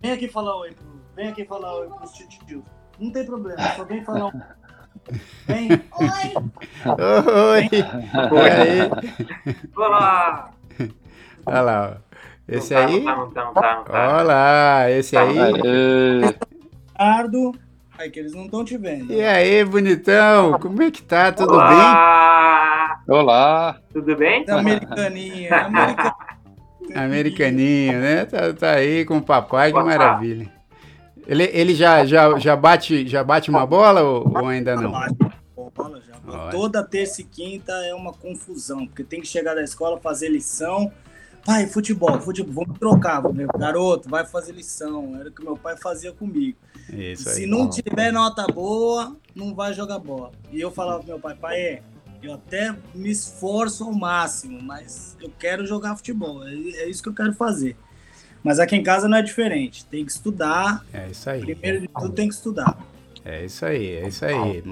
Vem 0.00 0.12
aqui 0.12 0.28
falar 0.28 0.56
oi, 0.56 0.70
vem 1.16 1.28
aqui 1.28 1.44
falar 1.44 1.74
oi 1.74 1.88
pros 1.88 2.12
titios. 2.12 2.62
Não 2.98 3.10
tem 3.10 3.24
problema, 3.24 3.60
só 3.76 3.84
vem 3.84 4.04
falar 4.04 4.26
um. 4.26 4.40
Vem. 5.46 5.68
Oi! 5.70 6.34
Oi! 6.86 7.68
Oi! 8.32 8.50
aí. 8.50 8.90
Olá! 9.76 10.50
Olha 11.46 11.60
lá, 11.60 11.90
ó. 11.90 12.16
Esse 12.48 12.74
aí. 12.74 13.00
Não 13.00 13.30
tá, 13.30 13.44
não 13.44 13.54
tá, 13.54 13.74
não 13.76 13.84
tá, 13.84 14.14
Olha 14.16 14.22
lá, 14.22 14.90
esse 14.90 15.16
aí. 15.16 15.36
Ricardo. 16.92 17.52
Aí 17.96 18.10
que 18.10 18.18
eles 18.18 18.34
não 18.34 18.44
estão 18.46 18.64
te 18.64 18.76
vendo. 18.76 19.12
E 19.12 19.22
aí, 19.22 19.64
bonitão? 19.64 20.58
Como 20.58 20.82
é 20.82 20.90
que 20.90 21.02
tá? 21.02 21.30
Tudo 21.30 21.54
Olá. 21.54 22.98
bem? 23.06 23.14
Olá! 23.16 23.80
Tudo 23.92 24.16
bem? 24.16 24.44
Americaninho, 24.48 25.54
americaninho. 25.54 26.14
Americaninho, 26.94 28.00
né? 28.00 28.24
Tá, 28.24 28.52
tá 28.52 28.70
aí 28.72 29.04
com 29.04 29.18
o 29.18 29.22
papai, 29.22 29.72
que 29.72 29.82
maravilha. 29.82 30.52
Ele, 31.26 31.44
ele 31.52 31.74
já, 31.74 32.04
já, 32.04 32.38
já, 32.38 32.54
bate, 32.56 33.06
já 33.06 33.24
bate 33.24 33.48
uma 33.48 33.66
bola 33.66 34.02
ou, 34.02 34.28
ou 34.28 34.48
ainda 34.48 34.74
não? 34.76 34.90
Bola, 34.90 36.00
já. 36.00 36.48
Toda 36.50 36.82
terça 36.82 37.20
e 37.20 37.24
quinta 37.24 37.72
é 37.84 37.94
uma 37.94 38.12
confusão, 38.12 38.86
porque 38.86 39.04
tem 39.04 39.20
que 39.20 39.26
chegar 39.26 39.54
da 39.54 39.62
escola, 39.62 40.00
fazer 40.00 40.28
lição. 40.28 40.92
Pai, 41.44 41.66
futebol, 41.66 42.18
futebol, 42.20 42.64
vamos 42.64 42.78
trocar, 42.78 43.22
meu 43.32 43.48
garoto, 43.48 44.08
vai 44.08 44.24
fazer 44.24 44.52
lição. 44.52 45.14
Era 45.18 45.28
o 45.28 45.32
que 45.32 45.44
meu 45.44 45.56
pai 45.56 45.76
fazia 45.76 46.10
comigo. 46.10 46.56
Isso 46.90 47.28
Se 47.28 47.46
não 47.46 47.68
tiver 47.68 48.10
nota 48.12 48.46
boa, 48.46 49.14
não 49.34 49.54
vai 49.54 49.74
jogar 49.74 49.98
bola. 49.98 50.32
E 50.50 50.58
eu 50.60 50.70
falava 50.70 51.00
pro 51.00 51.08
meu 51.08 51.20
pai, 51.20 51.34
pai, 51.34 51.60
é, 51.60 51.82
eu 52.22 52.32
até 52.32 52.74
me 52.94 53.10
esforço 53.10 53.84
ao 53.84 53.92
máximo, 53.92 54.58
mas 54.62 55.16
eu 55.20 55.30
quero 55.38 55.66
jogar 55.66 55.96
futebol. 55.96 56.46
É, 56.46 56.54
é 56.54 56.88
isso 56.88 57.02
que 57.02 57.10
eu 57.10 57.14
quero 57.14 57.34
fazer. 57.34 57.76
Mas 58.42 58.58
aqui 58.58 58.76
em 58.76 58.82
casa 58.82 59.06
não 59.06 59.18
é 59.18 59.22
diferente. 59.22 59.84
Tem 59.84 60.04
que 60.04 60.12
estudar. 60.12 60.84
É 60.92 61.08
isso 61.08 61.28
aí. 61.28 61.40
Primeiro 61.40 61.80
de 61.80 61.88
tudo 61.88 62.10
tem 62.10 62.28
que 62.28 62.34
estudar. 62.34 62.78
É 63.24 63.44
isso 63.44 63.64
aí, 63.64 63.96
é 63.96 64.08
isso 64.08 64.24
aí. 64.24 64.62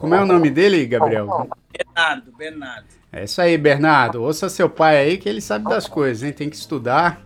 Como 0.00 0.14
é 0.14 0.20
o 0.20 0.26
nome 0.26 0.50
dele, 0.50 0.84
Gabriel? 0.86 1.48
Bernardo, 1.70 2.32
Bernardo. 2.32 2.86
É 3.12 3.24
isso 3.24 3.40
aí, 3.40 3.56
Bernardo. 3.56 4.22
Ouça 4.22 4.48
seu 4.48 4.68
pai 4.68 4.96
aí 4.98 5.18
que 5.18 5.28
ele 5.28 5.40
sabe 5.40 5.66
das 5.66 5.86
coisas, 5.86 6.22
hein? 6.22 6.32
Tem 6.32 6.50
que 6.50 6.56
estudar. 6.56 7.22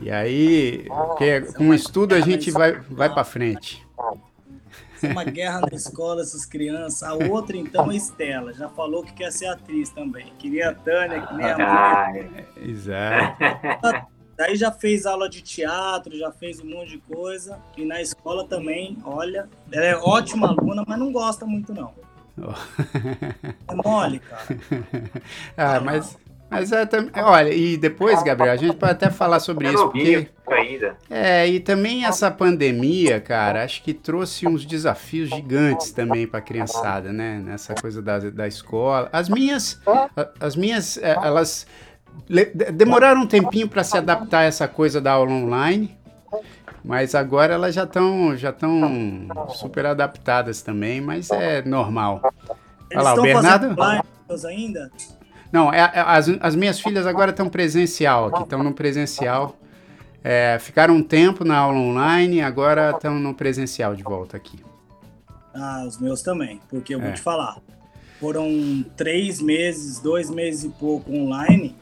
E 0.00 0.10
aí, 0.10 0.86
porque 0.88 1.42
com 1.52 1.68
o 1.68 1.74
estudo 1.74 2.14
a 2.14 2.20
gente 2.20 2.50
vai, 2.50 2.72
vai 2.72 3.12
para 3.12 3.22
frente. 3.22 3.86
uma 5.02 5.24
guerra 5.24 5.60
na 5.60 5.76
escola, 5.76 6.22
essas 6.22 6.44
crianças. 6.44 7.02
A 7.02 7.14
outra, 7.14 7.56
então, 7.56 7.90
é 7.90 7.96
Estela. 7.96 8.52
Já 8.52 8.68
falou 8.68 9.04
que 9.04 9.12
quer 9.12 9.30
ser 9.30 9.46
atriz 9.46 9.90
também. 9.90 10.32
Queria 10.38 10.70
a 10.70 10.74
Tânia, 10.74 11.20
que 11.26 11.34
nem 11.34 11.46
a 11.46 11.56
ah, 11.56 12.10
mãe. 12.10 12.46
Exato. 12.56 14.06
Daí 14.36 14.56
já 14.56 14.70
fez 14.72 15.06
aula 15.06 15.28
de 15.28 15.42
teatro, 15.42 16.16
já 16.16 16.30
fez 16.32 16.60
um 16.60 16.66
monte 16.66 16.90
de 16.90 16.98
coisa. 16.98 17.60
E 17.76 17.84
na 17.84 18.00
escola 18.00 18.46
também, 18.46 18.98
olha, 19.04 19.48
ela 19.70 19.84
é 19.84 19.96
ótima 19.96 20.48
aluna, 20.48 20.84
mas 20.86 20.98
não 20.98 21.12
gosta 21.12 21.46
muito, 21.46 21.72
não. 21.72 21.92
Oh. 22.38 22.52
É 23.68 23.74
mole, 23.74 24.18
cara. 24.18 24.46
ah, 25.56 25.80
mas 25.80 26.16
mas 26.54 26.70
é, 26.70 26.86
olha, 27.24 27.52
e 27.52 27.76
depois, 27.76 28.22
Gabriel, 28.22 28.52
a 28.52 28.56
gente 28.56 28.76
pode 28.76 28.92
até 28.92 29.10
falar 29.10 29.40
sobre 29.40 29.68
isso, 29.72 29.88
porque 29.88 30.28
ainda. 30.46 30.96
É, 31.10 31.48
e 31.48 31.58
também 31.58 32.04
essa 32.04 32.30
pandemia, 32.30 33.20
cara, 33.20 33.64
acho 33.64 33.82
que 33.82 33.92
trouxe 33.92 34.46
uns 34.46 34.64
desafios 34.64 35.30
gigantes 35.30 35.90
também 35.90 36.28
para 36.28 36.38
a 36.38 36.42
criançada, 36.42 37.12
né? 37.12 37.42
Nessa 37.44 37.74
coisa 37.74 38.00
da, 38.00 38.18
da 38.20 38.46
escola. 38.46 39.08
As 39.12 39.28
minhas, 39.28 39.80
as 40.38 40.54
minhas, 40.54 40.96
é, 40.98 41.16
elas 41.22 41.66
demoraram 42.72 43.22
um 43.22 43.26
tempinho 43.26 43.68
para 43.68 43.84
se 43.84 43.96
adaptar 43.96 44.40
a 44.40 44.44
essa 44.44 44.66
coisa 44.66 45.00
da 45.00 45.12
aula 45.12 45.32
online. 45.32 45.96
Mas 46.84 47.14
agora 47.14 47.54
elas 47.54 47.74
já 47.74 47.84
estão 47.84 48.36
já 48.36 48.50
estão 48.50 49.26
super 49.54 49.86
adaptadas 49.86 50.60
também, 50.60 51.00
mas 51.00 51.30
é 51.30 51.62
normal. 51.62 52.20
Olha 52.92 53.02
lá, 53.02 53.14
o 53.14 53.22
Bernardo. 53.22 53.76
ainda? 54.46 54.90
Não, 55.50 55.72
é, 55.72 55.78
é, 55.78 56.00
as, 56.00 56.28
as 56.40 56.56
minhas 56.56 56.80
filhas 56.80 57.06
agora 57.06 57.30
estão 57.30 57.48
presencial, 57.48 58.26
aqui 58.26 58.42
estão 58.42 58.62
no 58.62 58.74
presencial. 58.74 59.56
É, 60.22 60.58
ficaram 60.58 60.96
um 60.96 61.02
tempo 61.02 61.44
na 61.44 61.56
aula 61.56 61.78
online, 61.78 62.40
agora 62.40 62.90
estão 62.90 63.14
no 63.14 63.34
presencial 63.34 63.94
de 63.94 64.02
volta 64.02 64.36
aqui. 64.36 64.58
Ah, 65.54 65.84
os 65.86 65.98
meus 65.98 66.22
também, 66.22 66.60
porque 66.68 66.94
eu 66.94 67.00
vou 67.00 67.10
é. 67.10 67.12
te 67.12 67.20
falar. 67.20 67.58
Foram 68.18 68.84
três 68.96 69.40
meses, 69.40 70.00
dois 70.00 70.28
meses 70.28 70.64
e 70.64 70.68
pouco 70.70 71.14
online, 71.14 71.76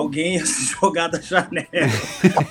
alguém 0.00 0.34
ia 0.34 0.44
se 0.46 0.74
jogar 0.74 1.08
da 1.08 1.20
janela. 1.20 1.68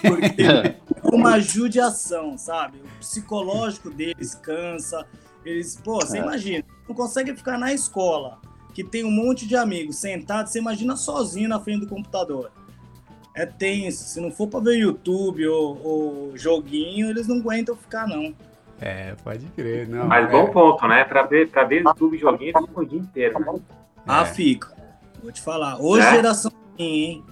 Porque 0.01 0.43
é 0.43 0.75
uma 1.03 1.39
judiação, 1.39 2.37
sabe? 2.37 2.79
O 2.79 2.99
psicológico 2.99 3.89
deles 3.89 4.35
cansa. 4.35 5.05
Eles, 5.45 5.75
pô, 5.75 5.95
você 5.95 6.17
é. 6.17 6.21
imagina, 6.21 6.65
não 6.87 6.95
consegue 6.95 7.35
ficar 7.35 7.57
na 7.57 7.73
escola 7.73 8.39
que 8.73 8.83
tem 8.83 9.03
um 9.03 9.11
monte 9.11 9.47
de 9.47 9.55
amigos 9.55 9.97
sentados, 9.97 10.51
você 10.51 10.59
imagina 10.59 10.95
sozinho 10.95 11.49
na 11.49 11.59
frente 11.59 11.81
do 11.81 11.87
computador. 11.87 12.51
É 13.35 13.45
tenso. 13.45 14.03
Se 14.03 14.19
não 14.19 14.31
for 14.31 14.47
para 14.47 14.59
ver 14.59 14.77
YouTube 14.77 15.47
ou, 15.47 15.81
ou, 15.83 16.37
joguinho, 16.37 17.09
eles 17.09 17.27
não 17.27 17.37
aguentam 17.37 17.75
ficar, 17.75 18.07
não. 18.07 18.33
É, 18.81 19.15
pode 19.23 19.45
crer, 19.47 19.87
não. 19.87 20.07
Mas 20.07 20.27
é. 20.27 20.31
bom 20.31 20.47
ponto, 20.51 20.87
né? 20.87 21.03
Para 21.03 21.23
ver, 21.23 21.49
pra 21.49 21.63
ver 21.63 21.83
YouTube 21.83 22.17
joguinho, 22.17 22.53
fica 22.57 22.79
o 22.79 22.85
dia 22.85 22.99
inteiro. 22.99 23.39
Né? 23.39 23.59
Ah, 24.05 24.21
é. 24.21 24.25
fica. 24.25 24.73
Vou 25.21 25.31
te 25.31 25.41
falar. 25.41 25.81
Hoje, 25.81 26.05
é? 26.05 26.11
geração 26.11 26.51
hein? 26.77 27.23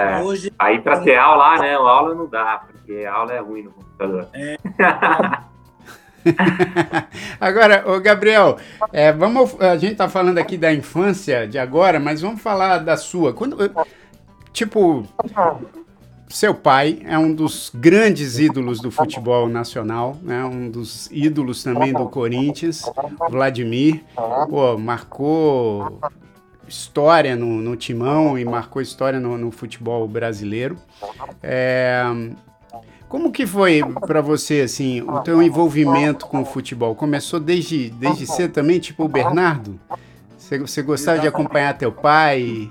É. 0.00 0.22
Hoje... 0.22 0.52
Aí 0.58 0.80
para 0.80 1.00
ter 1.00 1.16
aula, 1.16 1.58
né? 1.58 1.74
A 1.74 1.78
aula 1.78 2.14
não 2.14 2.26
dá, 2.26 2.62
porque 2.66 3.04
a 3.04 3.12
aula 3.12 3.32
é 3.32 3.40
ruim 3.40 3.62
no 3.62 3.70
computador. 3.70 4.28
É. 4.34 4.56
agora, 7.40 7.84
o 7.90 8.00
Gabriel, 8.00 8.58
é, 8.92 9.12
vamos, 9.12 9.60
a 9.60 9.76
gente 9.76 9.96
tá 9.96 10.08
falando 10.08 10.38
aqui 10.38 10.56
da 10.56 10.72
infância 10.72 11.46
de 11.46 11.58
agora, 11.58 12.00
mas 12.00 12.20
vamos 12.20 12.42
falar 12.42 12.78
da 12.78 12.96
sua. 12.96 13.32
Quando, 13.32 13.56
tipo, 14.52 15.06
seu 16.28 16.54
pai 16.54 17.00
é 17.04 17.16
um 17.18 17.32
dos 17.32 17.70
grandes 17.74 18.38
ídolos 18.38 18.80
do 18.80 18.90
futebol 18.90 19.48
nacional, 19.48 20.16
né? 20.22 20.44
Um 20.44 20.68
dos 20.70 21.08
ídolos 21.12 21.62
também 21.62 21.92
do 21.92 22.08
Corinthians, 22.08 22.82
Vladimir. 23.30 24.02
Pô, 24.48 24.76
marcou 24.76 26.00
história 26.68 27.36
no, 27.36 27.60
no 27.60 27.76
timão 27.76 28.38
e 28.38 28.44
marcou 28.44 28.82
história 28.82 29.20
no, 29.20 29.36
no 29.38 29.50
futebol 29.50 30.06
brasileiro. 30.06 30.76
É, 31.42 32.02
como 33.08 33.30
que 33.30 33.46
foi 33.46 33.80
para 34.06 34.20
você, 34.20 34.62
assim, 34.62 35.00
o 35.02 35.20
teu 35.20 35.40
envolvimento 35.40 36.26
com 36.26 36.42
o 36.42 36.44
futebol? 36.44 36.94
Começou 36.94 37.38
desde, 37.38 37.90
desde 37.90 38.26
cedo 38.26 38.52
também, 38.52 38.80
tipo 38.80 39.04
o 39.04 39.08
Bernardo? 39.08 39.78
Você, 40.36 40.58
você 40.58 40.82
gostava 40.82 41.20
de 41.20 41.28
acompanhar 41.28 41.78
teu 41.78 41.92
pai? 41.92 42.70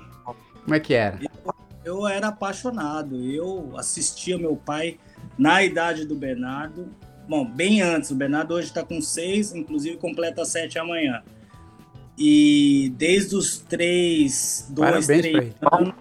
Como 0.62 0.74
é 0.74 0.80
que 0.80 0.94
era? 0.94 1.18
Eu, 1.22 1.54
eu 1.84 2.06
era 2.06 2.28
apaixonado. 2.28 3.16
Eu 3.22 3.72
assistia 3.76 4.38
meu 4.38 4.56
pai 4.56 4.98
na 5.38 5.62
idade 5.62 6.04
do 6.04 6.14
Bernardo. 6.14 6.88
Bom, 7.28 7.44
bem 7.44 7.80
antes. 7.80 8.10
O 8.10 8.14
Bernardo 8.14 8.54
hoje 8.54 8.68
está 8.68 8.84
com 8.84 9.00
seis, 9.00 9.54
inclusive 9.54 9.96
completa 9.96 10.44
sete 10.44 10.78
amanhã. 10.78 11.22
E 12.18 12.92
desde 12.96 13.36
os 13.36 13.58
três, 13.58 14.66
dois, 14.70 15.06
Parabéns 15.06 15.22
três 15.22 15.54
anos, 15.72 15.94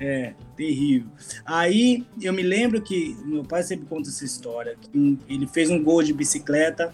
é, 0.00 0.32
terrível. 0.56 1.08
Aí 1.44 2.04
eu 2.20 2.32
me 2.32 2.42
lembro 2.42 2.80
que 2.80 3.16
meu 3.24 3.44
pai 3.44 3.62
sempre 3.62 3.86
conta 3.86 4.08
essa 4.08 4.24
história. 4.24 4.76
ele 5.28 5.46
fez 5.46 5.70
um 5.70 5.82
gol 5.82 6.02
de 6.02 6.12
bicicleta. 6.12 6.92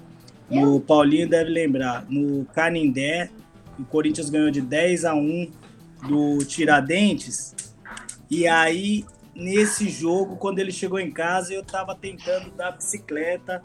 O 0.51 0.81
Paulinho 0.81 1.29
deve 1.29 1.51
lembrar. 1.51 2.05
No 2.09 2.45
Canindé, 2.47 3.31
o 3.79 3.85
Corinthians 3.85 4.29
ganhou 4.29 4.51
de 4.51 4.61
10 4.61 5.05
a 5.05 5.15
1 5.15 5.51
do 6.09 6.39
Tiradentes. 6.45 7.55
E 8.31 8.47
aí, 8.47 9.05
nesse 9.35 9.89
jogo, 9.89 10.37
quando 10.37 10.59
ele 10.59 10.73
chegou 10.73 10.99
em 10.99 11.11
casa, 11.11 11.55
eu 11.55 11.63
estava 11.63 11.95
tentando 11.95 12.51
dar 12.51 12.73
bicicleta 12.73 13.63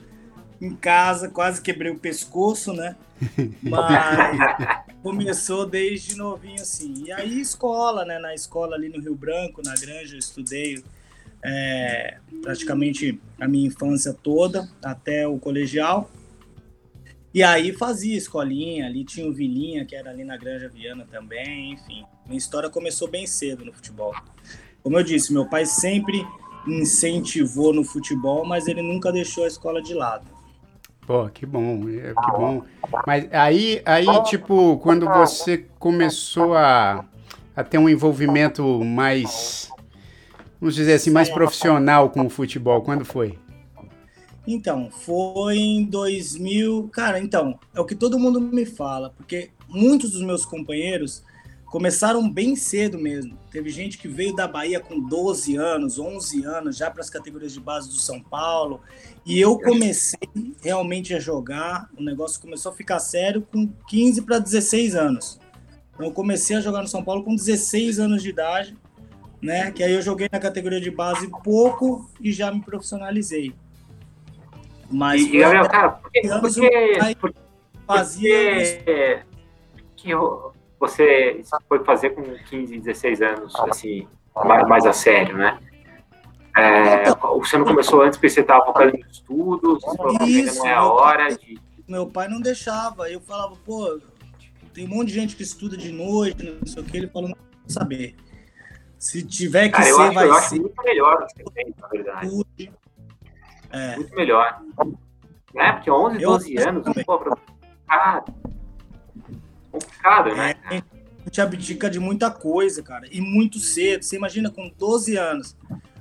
em 0.61 0.75
casa, 0.75 1.27
quase 1.27 1.61
quebrei 1.61 1.91
o 1.91 1.97
pescoço, 1.97 2.71
né? 2.71 2.95
Mas 3.63 4.85
começou 5.01 5.65
desde 5.65 6.15
novinho 6.15 6.61
assim. 6.61 7.05
E 7.05 7.11
aí 7.11 7.41
escola, 7.41 8.05
né? 8.05 8.19
Na 8.19 8.35
escola 8.35 8.75
ali 8.75 8.87
no 8.87 9.01
Rio 9.01 9.15
Branco, 9.15 9.61
na 9.65 9.73
Granja, 9.73 10.15
eu 10.15 10.19
estudei 10.19 10.83
é, 11.43 12.17
praticamente 12.41 13.19
a 13.39 13.47
minha 13.47 13.67
infância 13.67 14.13
toda, 14.13 14.69
até 14.83 15.27
o 15.27 15.39
colegial. 15.39 16.09
E 17.33 17.41
aí 17.41 17.71
fazia 17.71 18.17
escolinha, 18.17 18.85
ali 18.85 19.05
tinha 19.05 19.25
o 19.25 19.33
Vilinha, 19.33 19.85
que 19.85 19.95
era 19.95 20.11
ali 20.11 20.23
na 20.23 20.35
Granja 20.37 20.67
Viana 20.67 21.07
também, 21.09 21.71
enfim. 21.73 22.03
Minha 22.25 22.37
história 22.37 22.69
começou 22.69 23.07
bem 23.07 23.25
cedo 23.25 23.65
no 23.65 23.71
futebol. 23.71 24.13
Como 24.83 24.99
eu 24.99 25.03
disse, 25.03 25.33
meu 25.33 25.47
pai 25.47 25.65
sempre 25.65 26.25
incentivou 26.67 27.73
no 27.73 27.83
futebol, 27.83 28.45
mas 28.45 28.67
ele 28.67 28.81
nunca 28.81 29.11
deixou 29.11 29.45
a 29.45 29.47
escola 29.47 29.81
de 29.81 29.93
lado. 29.93 30.27
Pô, 31.11 31.27
que 31.27 31.45
bom, 31.45 31.89
é, 31.89 32.13
que 32.13 32.31
bom. 32.37 32.63
Mas 33.05 33.27
aí, 33.33 33.81
aí 33.83 34.23
tipo, 34.23 34.77
quando 34.77 35.05
você 35.05 35.65
começou 35.77 36.55
a, 36.55 37.03
a 37.53 37.65
ter 37.65 37.77
um 37.77 37.89
envolvimento 37.89 38.63
mais, 38.81 39.69
vamos 40.57 40.73
dizer 40.73 40.93
assim, 40.93 41.09
mais 41.09 41.29
profissional 41.29 42.09
com 42.09 42.25
o 42.25 42.29
futebol, 42.29 42.81
quando 42.81 43.03
foi? 43.03 43.37
Então, 44.47 44.89
foi 44.89 45.57
em 45.57 45.83
2000. 45.83 46.87
Cara, 46.93 47.19
então, 47.19 47.59
é 47.75 47.81
o 47.81 47.85
que 47.85 47.93
todo 47.93 48.17
mundo 48.17 48.39
me 48.39 48.65
fala, 48.65 49.09
porque 49.09 49.49
muitos 49.67 50.11
dos 50.11 50.21
meus 50.21 50.45
companheiros 50.45 51.25
começaram 51.71 52.29
bem 52.29 52.53
cedo 52.53 52.99
mesmo. 52.99 53.37
Teve 53.49 53.69
gente 53.69 53.97
que 53.97 54.07
veio 54.07 54.35
da 54.35 54.45
Bahia 54.45 54.81
com 54.81 54.99
12 54.99 55.55
anos, 55.55 55.97
11 55.97 56.43
anos, 56.43 56.75
já 56.75 56.91
para 56.91 56.99
as 56.99 57.09
categorias 57.09 57.53
de 57.53 57.61
base 57.61 57.87
do 57.87 57.95
São 57.95 58.21
Paulo. 58.21 58.81
E 59.25 59.39
eu 59.39 59.57
comecei 59.57 60.19
realmente 60.61 61.15
a 61.15 61.19
jogar, 61.19 61.89
o 61.97 62.03
negócio 62.03 62.41
começou 62.41 62.73
a 62.73 62.75
ficar 62.75 62.99
sério 62.99 63.41
com 63.41 63.71
15 63.87 64.21
para 64.23 64.37
16 64.37 64.95
anos. 64.95 65.39
Então 65.93 66.07
eu 66.07 66.11
comecei 66.11 66.57
a 66.57 66.61
jogar 66.61 66.81
no 66.81 66.89
São 66.89 67.01
Paulo 67.01 67.23
com 67.23 67.33
16 67.33 67.99
anos 67.99 68.21
de 68.21 68.29
idade, 68.29 68.77
né? 69.41 69.71
Que 69.71 69.81
aí 69.81 69.93
eu 69.93 70.01
joguei 70.01 70.27
na 70.29 70.39
categoria 70.39 70.81
de 70.81 70.91
base 70.91 71.31
pouco 71.41 72.11
e 72.19 72.33
já 72.33 72.51
me 72.51 72.61
profissionalizei. 72.61 73.55
Mas 74.91 75.21
e, 75.21 75.39
Gabriel, 75.39 75.69
cara, 75.69 75.89
porque, 75.91 76.21
porque, 76.21 77.15
porque, 77.17 77.39
fazia 77.87 78.37
porque, 78.75 79.19
que 79.95 80.09
eu, 80.09 80.50
você 80.81 81.41
foi 81.69 81.83
fazer 81.85 82.09
com 82.09 82.23
15, 82.49 82.79
16 82.79 83.21
anos, 83.21 83.55
assim, 83.55 84.07
mais, 84.35 84.67
mais 84.67 84.85
a 84.85 84.91
sério, 84.91 85.37
né? 85.37 85.59
É, 86.57 87.03
você 87.13 87.57
não 87.57 87.65
começou 87.65 88.01
antes 88.01 88.17
porque 88.17 88.29
você 88.29 88.41
estava 88.41 88.65
focando 88.65 88.97
em 88.97 88.99
estudos, 89.09 89.81
Isso, 90.27 90.59
não 90.59 90.65
é 90.65 90.73
a 90.73 90.83
hora 90.83 91.27
pai, 91.27 91.37
de... 91.37 91.61
Meu 91.87 92.07
pai 92.07 92.27
não 92.27 92.41
deixava, 92.41 93.09
eu 93.09 93.21
falava, 93.21 93.55
pô, 93.63 93.99
tem 94.73 94.85
um 94.85 94.89
monte 94.89 95.09
de 95.09 95.13
gente 95.13 95.35
que 95.35 95.43
estuda 95.43 95.77
de 95.77 95.91
noite, 95.91 96.43
não 96.59 96.65
sei 96.65 96.81
o 96.81 96.85
que, 96.85 96.97
ele 96.97 97.07
falou, 97.07 97.29
não 97.29 97.35
quero 97.35 97.71
saber. 97.71 98.15
Se 98.97 99.23
tiver 99.23 99.69
que 99.69 99.77
Cara, 99.77 99.85
ser, 99.85 100.01
acho, 100.01 100.13
vai 100.13 100.27
eu 100.27 100.33
ser. 100.33 100.39
Acho 100.39 100.55
muito 100.55 100.83
melhor 100.83 101.27
que 101.27 101.43
você 101.43 101.51
tem, 101.53 101.75
na 101.79 101.87
verdade. 101.87 102.71
É. 103.71 103.95
Muito 103.95 104.15
melhor. 104.15 104.61
Né? 105.53 105.71
Porque 105.73 105.91
11, 105.91 106.17
12 106.17 106.55
eu 106.55 106.69
anos, 106.69 107.03
pô, 107.05 107.17
pra... 107.19 107.37
ah, 107.87 108.23
complicado, 109.71 110.35
né? 110.35 110.53
É, 110.69 110.77
a 110.77 111.23
gente 111.23 111.41
abdica 111.41 111.89
de 111.89 111.99
muita 111.99 112.29
coisa, 112.31 112.81
cara, 112.81 113.07
e 113.11 113.21
muito 113.21 113.59
cedo. 113.59 114.03
Você 114.03 114.15
imagina 114.15 114.49
com 114.49 114.69
12 114.77 115.15
anos. 115.15 115.55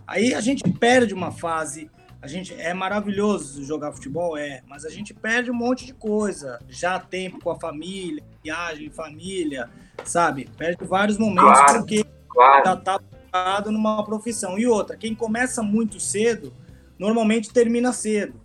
Aí 0.06 0.34
a 0.34 0.40
gente 0.40 0.68
perde 0.70 1.14
uma 1.14 1.30
fase 1.30 1.90
a 2.22 2.26
gente 2.26 2.54
é 2.60 2.74
maravilhoso 2.74 3.64
jogar 3.64 3.92
futebol, 3.92 4.36
é, 4.36 4.60
mas 4.68 4.84
a 4.84 4.90
gente 4.90 5.14
perde 5.14 5.50
um 5.50 5.54
monte 5.54 5.86
de 5.86 5.94
coisa. 5.94 6.60
Já 6.68 6.98
tempo 6.98 7.40
com 7.42 7.50
a 7.50 7.58
família, 7.58 8.22
viagem, 8.44 8.90
família, 8.90 9.70
sabe? 10.04 10.46
Perde 10.56 10.84
vários 10.84 11.16
momentos 11.16 11.58
claro, 11.58 11.78
porque 11.78 12.04
claro. 12.28 12.64
já 12.66 12.76
tá 12.76 13.00
focado 13.00 13.72
numa 13.72 14.04
profissão. 14.04 14.58
E 14.58 14.66
outra, 14.66 14.98
quem 14.98 15.14
começa 15.14 15.62
muito 15.62 15.98
cedo, 15.98 16.52
normalmente 16.98 17.54
termina 17.54 17.90
cedo. 17.90 18.38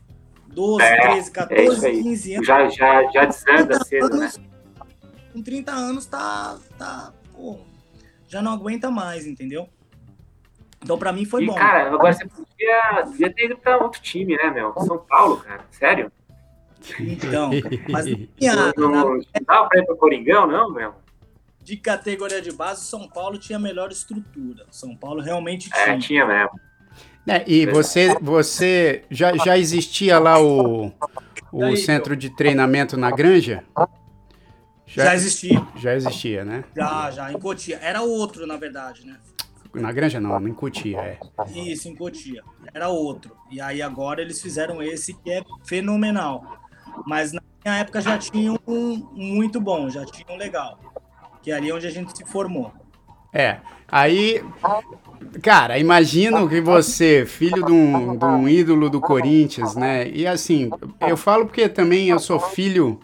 12, 0.47 0.81
é, 0.81 1.01
13, 1.01 1.31
14, 1.31 1.85
é 1.85 1.91
15 1.91 2.33
anos. 2.35 2.47
Já, 2.47 2.69
já, 2.69 3.11
já 3.11 3.25
desanda 3.25 3.83
cedo, 3.83 4.09
né? 4.15 4.23
anos, 4.23 4.37
né? 4.37 4.45
Com 5.35 5.41
30 5.41 5.69
anos 5.69 6.05
tá, 6.05 6.57
tá 6.77 7.11
pô, 7.33 7.59
já 8.25 8.41
não 8.41 8.53
aguenta 8.53 8.89
mais, 8.89 9.27
entendeu? 9.27 9.67
Então, 10.81 10.97
pra 10.97 11.11
mim, 11.11 11.25
foi 11.25 11.43
e, 11.43 11.45
bom. 11.45 11.55
Cara, 11.55 11.91
agora 11.91 12.13
você 12.13 12.25
podia, 12.25 13.03
podia 13.03 13.33
ter 13.33 13.45
ido 13.47 13.57
pra 13.57 13.77
outro 13.83 14.01
time, 14.01 14.37
né, 14.37 14.49
meu? 14.49 14.73
São 14.79 14.97
Paulo, 14.97 15.35
cara. 15.41 15.65
Sério? 15.71 16.09
Então, 17.01 17.49
mas 17.89 18.05
não 18.05 18.15
tinha. 18.39 18.55
Não, 18.77 18.91
não, 18.91 19.19
dava 19.45 19.67
pra 19.67 19.81
ir 19.81 19.85
pro 19.85 19.97
Coringão, 19.97 20.47
não, 20.47 20.71
meu? 20.71 20.93
De 21.61 21.75
categoria 21.75 22.41
de 22.41 22.53
base, 22.53 22.85
São 22.85 23.05
Paulo 23.05 23.37
tinha 23.37 23.59
melhor 23.59 23.91
estrutura. 23.91 24.65
São 24.71 24.95
Paulo 24.95 25.19
realmente 25.19 25.69
tinha. 25.69 25.95
É, 25.95 25.97
tinha 25.97 26.25
mesmo. 26.25 26.57
É, 27.27 27.43
e 27.45 27.65
você, 27.65 28.15
você 28.21 29.03
já, 29.09 29.35
já 29.35 29.57
existia 29.57 30.17
lá 30.17 30.41
o, 30.41 30.93
o 31.51 31.75
centro 31.75 32.15
de 32.15 32.29
treinamento 32.29 32.95
na 32.95 33.11
Granja? 33.11 33.65
Já, 34.87 35.05
já 35.05 35.15
existia. 35.15 35.67
Já 35.75 35.95
existia, 35.95 36.45
né? 36.45 36.63
Já, 36.75 37.11
já, 37.11 37.31
em 37.31 37.39
Cotia. 37.39 37.79
Era 37.81 38.01
outro, 38.01 38.45
na 38.45 38.57
verdade, 38.57 39.05
né? 39.05 39.17
Na 39.73 39.91
Granja 39.91 40.21
não, 40.21 40.47
em 40.47 40.53
Cotia, 40.53 40.99
é. 40.99 41.19
Isso, 41.53 41.89
em 41.89 41.95
Cotia. 41.95 42.43
Era 42.73 42.87
outro. 42.87 43.35
E 43.51 43.59
aí 43.59 43.81
agora 43.81 44.21
eles 44.21 44.41
fizeram 44.41 44.81
esse 44.81 45.13
que 45.13 45.31
é 45.31 45.43
fenomenal. 45.65 46.59
Mas 47.05 47.33
na 47.33 47.41
minha 47.63 47.77
época 47.77 47.99
já 47.99 48.17
tinha 48.17 48.53
um 48.65 49.09
muito 49.13 49.59
bom, 49.59 49.89
já 49.89 50.05
tinha 50.05 50.25
um 50.29 50.37
legal. 50.37 50.79
Que 51.41 51.51
é 51.51 51.55
ali 51.55 51.71
onde 51.71 51.85
a 51.87 51.91
gente 51.91 52.15
se 52.15 52.23
formou. 52.25 52.71
É. 53.33 53.57
Aí, 53.87 54.41
cara, 55.43 55.77
imagino 55.77 56.47
que 56.47 56.61
você, 56.61 57.25
filho 57.25 57.65
de 57.65 57.71
um, 57.71 58.15
de 58.15 58.25
um 58.25 58.47
ídolo 58.47 58.89
do 58.89 59.01
Corinthians, 59.01 59.75
né? 59.75 60.07
E 60.07 60.25
assim, 60.25 60.69
eu 61.01 61.17
falo 61.17 61.45
porque 61.45 61.67
também 61.67 62.09
eu 62.09 62.19
sou 62.19 62.39
filho 62.39 62.99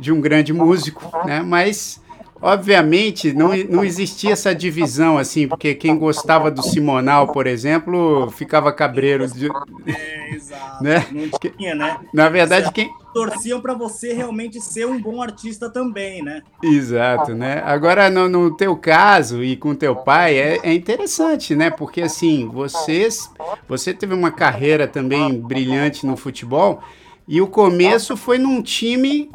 de 0.00 0.12
um 0.12 0.20
grande 0.20 0.52
músico, 0.52 1.10
né? 1.26 1.42
Mas 1.42 2.00
Obviamente, 2.40 3.32
não, 3.32 3.50
não 3.68 3.84
existia 3.84 4.32
essa 4.32 4.54
divisão, 4.54 5.18
assim, 5.18 5.48
porque 5.48 5.74
quem 5.74 5.98
gostava 5.98 6.50
do 6.50 6.62
Simonal, 6.62 7.32
por 7.32 7.48
exemplo, 7.48 8.30
ficava 8.30 8.72
cabreiro. 8.72 9.26
De... 9.26 9.48
É, 9.86 10.34
exato. 10.34 10.84
Né? 10.84 11.04
Não 11.10 11.28
tinha, 11.40 11.74
né? 11.74 11.98
Na 12.14 12.28
verdade, 12.28 12.70
quem. 12.72 12.90
Torciam 13.12 13.60
para 13.60 13.74
você 13.74 14.12
realmente 14.12 14.60
ser 14.60 14.86
um 14.86 15.00
bom 15.00 15.20
artista 15.20 15.68
também, 15.68 16.22
né? 16.22 16.42
Exato, 16.62 17.34
né? 17.34 17.60
Agora, 17.64 18.08
no, 18.08 18.28
no 18.28 18.56
teu 18.56 18.76
caso 18.76 19.42
e 19.42 19.56
com 19.56 19.74
teu 19.74 19.96
pai, 19.96 20.36
é, 20.36 20.60
é 20.62 20.72
interessante, 20.72 21.56
né? 21.56 21.70
Porque, 21.70 22.02
assim, 22.02 22.48
vocês, 22.52 23.28
você 23.68 23.92
teve 23.92 24.14
uma 24.14 24.30
carreira 24.30 24.86
também 24.86 25.40
brilhante 25.40 26.06
no 26.06 26.16
futebol. 26.16 26.80
E 27.28 27.42
o 27.42 27.46
começo 27.46 28.16
foi 28.16 28.38
num 28.38 28.62
time 28.62 29.30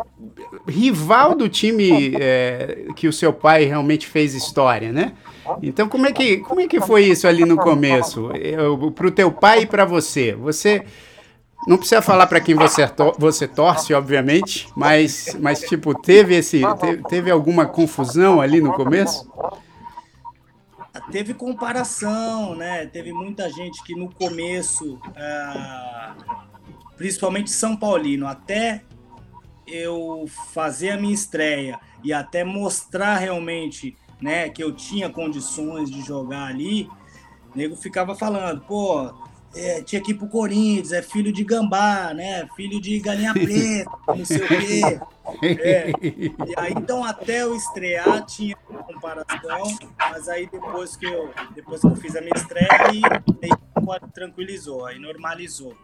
rival 0.68 1.36
do 1.36 1.48
time 1.48 2.16
é, 2.20 2.88
que 2.96 3.08
o 3.08 3.14
seu 3.14 3.32
pai 3.32 3.66
realmente 3.66 4.08
fez 4.08 4.34
história, 4.34 4.92
né? 4.92 5.14
Então 5.62 5.88
como 5.88 6.08
é 6.08 6.12
que 6.12 6.38
como 6.38 6.60
é 6.60 6.68
que 6.68 6.82
foi 6.82 7.04
isso 7.06 7.28
ali 7.28 7.46
no 7.46 7.56
começo? 7.56 8.32
Para 8.96 9.08
o 9.08 9.12
teu 9.12 9.32
pai 9.32 9.62
e 9.62 9.66
para 9.68 9.86
você, 9.86 10.34
você 10.34 10.84
não 11.68 11.78
precisa 11.78 12.02
falar 12.02 12.26
para 12.26 12.42
quem 12.42 12.56
você, 12.56 12.88
to 12.88 13.14
você 13.20 13.48
torce, 13.48 13.94
obviamente, 13.94 14.68
mas, 14.76 15.38
mas 15.40 15.60
tipo 15.62 15.94
teve 15.94 16.36
esse 16.36 16.62
teve, 16.80 17.04
teve 17.04 17.30
alguma 17.30 17.68
confusão 17.68 18.42
ali 18.42 18.60
no 18.60 18.74
começo? 18.74 19.32
Teve 21.12 21.36
comparação, 21.36 22.56
né? 22.56 22.88
Teve 22.88 23.14
muita 23.14 23.52
gente 23.52 23.84
que 23.84 23.96
no 23.96 24.10
começo 24.10 24.96
uh 24.96 26.53
principalmente 26.96 27.52
São 27.52 27.76
Paulino, 27.76 28.28
até 28.28 28.84
eu 29.68 30.26
fazer 30.54 30.92
a 30.92 30.98
minha 30.98 31.14
estreia 31.14 31.80
e 32.04 32.12
até 32.12 32.44
mostrar 32.44 33.18
realmente 33.18 33.96
né, 34.22 34.50
que 34.50 34.64
eu 34.64 34.72
tinha 34.72 35.10
condições 35.10 35.90
de 35.90 36.02
jogar 36.02 36.46
ali, 36.46 36.90
o 37.54 37.58
nego 37.58 37.76
ficava 37.76 38.16
falando, 38.16 38.62
pô, 38.62 39.14
é, 39.56 39.82
tinha 39.84 40.02
que 40.02 40.12
ir 40.12 40.16
pro 40.16 40.28
Corinthians, 40.28 40.92
é 40.92 41.02
filho 41.02 41.32
de 41.32 41.44
gambá, 41.44 42.14
né? 42.14 42.48
Filho 42.56 42.82
de 42.82 43.00
galinha 43.00 43.34
preta, 43.36 43.92
não 44.08 44.26
sei 44.26 44.38
o 44.38 44.48
quê. 44.48 45.00
É. 45.44 45.92
E 46.02 46.54
aí, 46.58 46.74
então, 46.76 47.04
até 47.04 47.44
eu 47.44 47.56
estrear, 47.56 48.26
tinha 48.26 48.56
comparação, 48.56 49.78
mas 50.00 50.28
aí 50.28 50.50
depois 50.50 50.96
que 50.96 51.06
eu, 51.06 51.32
depois 51.54 51.82
que 51.82 51.88
eu 51.88 51.96
fiz 51.96 52.16
a 52.16 52.22
minha 52.22 52.36
estreia, 52.36 52.68
aí, 52.72 53.02
aí 53.44 53.52
tranquilizou, 54.14 54.86
aí 54.86 54.98
normalizou 54.98 55.76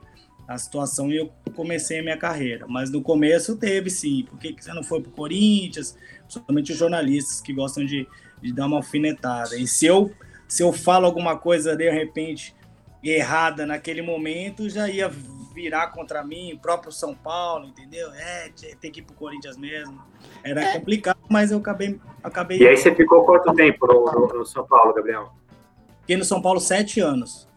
a 0.49 0.57
situação 0.57 1.11
e 1.11 1.17
eu 1.17 1.31
comecei 1.55 1.99
a 1.99 2.03
minha 2.03 2.17
carreira. 2.17 2.65
Mas 2.67 2.89
no 2.89 3.03
começo 3.03 3.55
teve 3.55 3.91
sim. 3.91 4.25
Por 4.27 4.39
que 4.39 4.55
você 4.59 4.73
não 4.73 4.83
foi 4.83 4.99
para 4.99 5.09
o 5.09 5.13
Corinthians? 5.13 5.95
Principalmente 6.23 6.71
os 6.71 6.77
jornalistas 6.77 7.39
que 7.39 7.53
gostam 7.53 7.85
de, 7.85 8.07
de 8.41 8.51
dar 8.51 8.65
uma 8.65 8.77
alfinetada. 8.77 9.55
E 9.55 9.67
se 9.67 9.85
eu, 9.85 10.11
se 10.47 10.63
eu 10.63 10.73
falo 10.73 11.05
alguma 11.05 11.37
coisa 11.37 11.75
de 11.75 11.91
repente 11.91 12.55
errada 13.03 13.63
naquele 13.67 14.01
momento, 14.01 14.67
já 14.67 14.89
ia 14.89 15.07
virar 15.53 15.89
contra 15.89 16.23
mim, 16.25 16.53
o 16.53 16.59
próprio 16.59 16.91
São 16.91 17.13
Paulo, 17.13 17.67
entendeu? 17.67 18.11
É, 18.13 18.49
tem 18.81 18.91
que 18.91 19.01
ir 19.01 19.03
pro 19.03 19.15
Corinthians 19.15 19.55
mesmo. 19.55 20.01
Era 20.43 20.63
é. 20.63 20.73
complicado, 20.73 21.19
mas 21.29 21.51
eu 21.51 21.59
acabei. 21.59 21.99
acabei... 22.23 22.57
E 22.57 22.67
aí 22.67 22.75
você 22.75 22.93
ficou 22.95 23.23
quanto 23.23 23.53
tempo 23.53 23.85
no, 23.85 24.05
no, 24.05 24.39
no 24.39 24.45
São 24.47 24.65
Paulo, 24.65 24.95
Gabriel? 24.95 25.31
Fiquei 26.01 26.17
no 26.17 26.25
São 26.25 26.41
Paulo 26.41 26.59
sete 26.59 26.99
anos. 26.99 27.48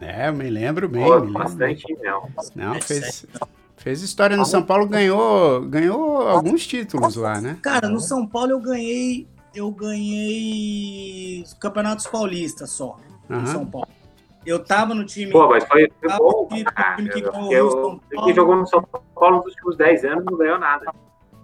É, 0.00 0.28
eu 0.28 0.32
me 0.32 0.50
lembro 0.50 0.88
bem. 0.88 1.04
Pô, 1.04 1.14
me 1.14 1.26
lembro 1.26 1.32
bastante, 1.32 1.86
bem. 1.86 1.96
não. 2.02 2.28
Não, 2.54 2.80
fez, 2.80 3.26
fez 3.76 4.02
história 4.02 4.36
no 4.36 4.44
São 4.44 4.62
Paulo, 4.62 4.86
ganhou, 4.86 5.62
ganhou 5.62 6.28
alguns 6.28 6.66
títulos 6.66 7.16
lá, 7.16 7.40
né? 7.40 7.58
Cara, 7.62 7.88
no 7.88 8.00
São 8.00 8.26
Paulo 8.26 8.52
eu 8.52 8.60
ganhei, 8.60 9.26
eu 9.54 9.70
ganhei 9.70 11.44
campeonatos 11.60 12.06
paulistas 12.06 12.70
só, 12.70 12.96
uhum. 13.30 13.40
no 13.40 13.46
São 13.46 13.66
Paulo. 13.66 13.88
Eu 14.44 14.62
tava 14.62 14.94
no 14.94 15.04
time. 15.06 15.32
Pô, 15.32 15.48
mas 15.48 15.64
foi, 15.64 15.90
foi 16.00 16.18
bom. 16.18 16.46
Time, 16.48 16.64
cara, 16.64 16.96
time 16.96 17.08
que 17.08 17.20
ganhou 17.20 17.52
eu, 17.52 17.70
São 17.70 18.00
Paulo. 18.14 18.34
jogou 18.34 18.56
no 18.56 18.66
São 18.66 18.82
Paulo 19.14 19.36
nos 19.36 19.46
últimos 19.46 19.76
10 19.76 20.04
anos 20.04 20.24
não 20.24 20.36
ganhou 20.36 20.58
nada. 20.58 20.92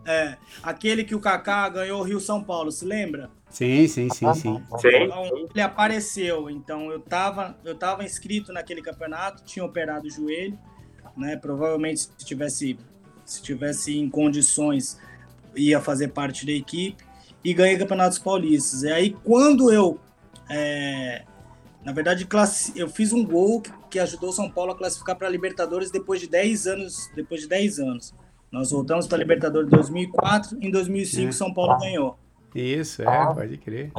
É, 0.06 0.36
aquele 0.62 1.04
que 1.04 1.14
o 1.14 1.20
Kaká 1.20 1.68
ganhou 1.68 2.00
o 2.00 2.02
Rio 2.02 2.20
São 2.20 2.42
Paulo, 2.42 2.70
se 2.70 2.84
lembra? 2.84 3.30
Sim, 3.50 3.86
sim, 3.88 4.08
sim, 4.10 4.34
sim. 4.34 4.62
Então, 4.72 5.26
ele 5.26 5.60
apareceu, 5.60 6.48
então 6.48 6.90
eu 6.90 7.00
tava, 7.00 7.58
eu 7.64 7.74
tava 7.74 8.04
inscrito 8.04 8.52
naquele 8.52 8.80
campeonato, 8.80 9.44
tinha 9.44 9.64
operado 9.64 10.06
o 10.06 10.10
joelho, 10.10 10.58
né? 11.16 11.36
Provavelmente 11.36 12.00
se 12.00 12.24
tivesse, 12.24 12.78
se 13.24 13.42
tivesse 13.42 13.98
em 13.98 14.08
condições 14.08 14.98
ia 15.56 15.80
fazer 15.80 16.08
parte 16.08 16.46
da 16.46 16.52
equipe 16.52 17.04
e 17.44 17.52
ganhei 17.52 17.76
campeonatos 17.76 18.20
paulistas. 18.20 18.84
E 18.84 18.92
aí 18.92 19.10
quando 19.10 19.72
eu 19.72 19.98
é, 20.48 21.24
na 21.84 21.92
verdade, 21.92 22.28
eu 22.76 22.88
fiz 22.88 23.12
um 23.12 23.24
gol 23.24 23.62
que 23.88 23.98
ajudou 23.98 24.30
o 24.30 24.32
São 24.32 24.50
Paulo 24.50 24.72
a 24.72 24.76
classificar 24.76 25.16
para 25.16 25.26
a 25.26 25.30
Libertadores 25.30 25.90
depois 25.90 26.20
de 26.20 26.28
10 26.28 26.66
anos. 26.66 27.10
Depois 27.14 27.40
de 27.40 27.48
10 27.48 27.78
anos. 27.78 28.14
Nós 28.52 28.70
voltamos 28.70 29.06
para 29.06 29.16
a 29.16 29.20
Libertadores 29.20 29.68
em 29.68 29.70
2004, 29.70 30.58
em 30.60 30.70
2005 30.70 31.28
é. 31.28 31.32
São 31.32 31.54
Paulo 31.54 31.78
ganhou. 31.78 32.18
Isso, 32.54 33.02
é, 33.02 33.34
pode 33.34 33.56
crer. 33.58 33.92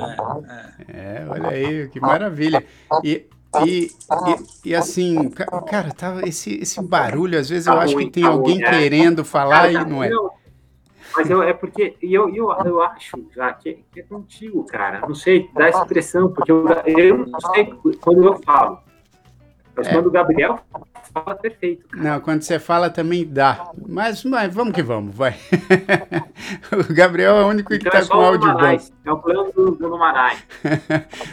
É, 0.87 1.23
é. 1.23 1.25
olha 1.27 1.49
aí, 1.49 1.89
que 1.89 1.99
maravilha. 1.99 2.65
E, 3.03 3.27
e, 3.63 3.91
e, 4.65 4.69
e, 4.69 4.75
assim, 4.75 5.29
cara, 5.29 5.91
tava 5.91 6.27
esse, 6.27 6.55
esse 6.61 6.81
barulho, 6.81 7.39
às 7.39 7.49
vezes 7.49 7.67
eu 7.67 7.79
acho 7.79 7.95
que 7.97 8.09
tem 8.09 8.23
alguém 8.23 8.59
querendo 8.59 9.23
falar 9.23 9.71
e 9.71 9.85
não 9.85 10.03
é. 10.03 10.09
Mas 11.15 11.29
eu, 11.29 11.43
é 11.43 11.53
porque 11.53 11.97
eu, 12.01 12.33
eu, 12.33 12.51
eu 12.65 12.81
acho 12.81 13.17
já 13.35 13.51
que, 13.53 13.83
que 13.91 13.99
é 13.99 14.03
contigo, 14.03 14.63
cara. 14.65 15.01
Não 15.01 15.15
sei, 15.15 15.49
dá 15.53 15.67
essa 15.67 15.83
impressão, 15.83 16.31
porque 16.31 16.51
eu, 16.51 16.65
eu 16.85 17.27
não 17.27 17.39
sei 17.53 17.65
quando 17.99 18.25
eu 18.25 18.41
falo. 18.43 18.79
Mas 19.81 19.87
é. 19.87 19.93
quando 19.93 20.07
o 20.07 20.11
Gabriel 20.11 20.59
fala, 21.11 21.35
perfeito. 21.35 21.87
Cara. 21.87 22.03
Não, 22.03 22.19
quando 22.19 22.43
você 22.43 22.59
fala 22.59 22.89
também 22.89 23.25
dá. 23.25 23.71
Mas, 23.87 24.23
mas 24.23 24.53
vamos 24.53 24.75
que 24.75 24.83
vamos, 24.83 25.15
vai. 25.15 25.35
o 26.71 26.93
Gabriel 26.93 27.37
é 27.37 27.43
o 27.43 27.47
único 27.47 27.73
então 27.73 27.91
que 27.91 27.97
tá 27.97 28.03
é 28.03 28.07
com 28.07 28.23
áudio 28.23 28.53
bom. 28.53 28.77
É 29.05 29.11
o 29.11 29.17
plano 29.17 29.51
do, 29.51 29.71
do 29.71 29.97
Manai. 29.97 30.37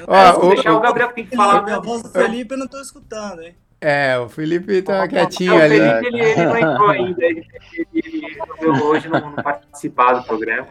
Ó, 0.08 0.46
o, 0.46 0.48
deixar 0.54 0.72
o, 0.72 0.78
o 0.78 0.80
Gabriel 0.80 1.08
que 1.08 1.14
tem 1.16 1.26
que 1.26 1.36
falar. 1.36 1.68
A 1.70 1.78
voz 1.78 2.02
do 2.02 2.08
Felipe 2.08 2.54
eu 2.54 2.58
não 2.58 2.66
tô 2.66 2.80
escutando, 2.80 3.42
hein? 3.42 3.54
É, 3.80 4.18
o 4.18 4.30
Felipe 4.30 4.80
tá 4.80 5.06
quietinho 5.06 5.54
não, 5.54 5.60
ali. 5.60 5.78
O 5.78 5.82
Felipe, 5.82 6.06
ele, 6.06 6.20
ele 6.22 6.44
não 6.44 6.58
entrou 6.58 6.90
ainda. 6.90 7.24
Ele, 7.24 7.46
ele, 7.94 8.26
ele 8.60 8.82
hoje 8.82 9.08
não, 9.08 9.20
não 9.20 9.32
participar 9.34 10.14
do 10.14 10.24
programa. 10.24 10.68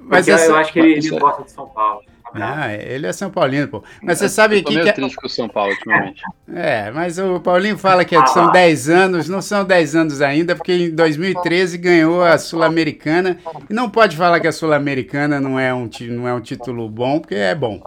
Mas 0.00 0.26
essa... 0.26 0.46
eu 0.46 0.56
acho 0.56 0.72
que 0.72 0.78
ele, 0.78 0.94
ele 0.94 1.10
gosta 1.10 1.42
de 1.42 1.50
São 1.50 1.68
Paulo. 1.68 2.02
Ah, 2.34 2.72
ele 2.72 3.06
é 3.06 3.12
São 3.12 3.30
Paulino, 3.30 3.68
pô. 3.68 3.82
Mas 4.02 4.18
você 4.18 4.28
sabe 4.28 4.62
que. 4.62 4.74
Eu 4.74 4.86
tô 4.86 4.92
triste 4.92 5.16
com 5.16 5.26
o 5.26 5.30
São 5.30 5.48
Paulo 5.48 5.72
ultimamente. 5.72 6.22
É, 6.54 6.90
mas 6.90 7.18
o 7.18 7.40
Paulinho 7.40 7.78
fala 7.78 8.04
que 8.04 8.14
são 8.28 8.50
10 8.50 8.88
anos, 8.88 9.28
não 9.28 9.40
são 9.40 9.64
10 9.64 9.96
anos 9.96 10.20
ainda, 10.20 10.54
porque 10.54 10.72
em 10.72 10.90
2013 10.90 11.78
ganhou 11.78 12.22
a 12.22 12.38
Sul-Americana. 12.38 13.38
E 13.68 13.72
não 13.72 13.88
pode 13.88 14.16
falar 14.16 14.40
que 14.40 14.46
a 14.46 14.52
Sul-Americana 14.52 15.40
não, 15.40 15.58
é 15.58 15.72
um, 15.72 15.88
não 16.02 16.28
é 16.28 16.34
um 16.34 16.40
título 16.40 16.88
bom, 16.88 17.20
porque 17.20 17.34
é 17.34 17.54
bom. 17.54 17.82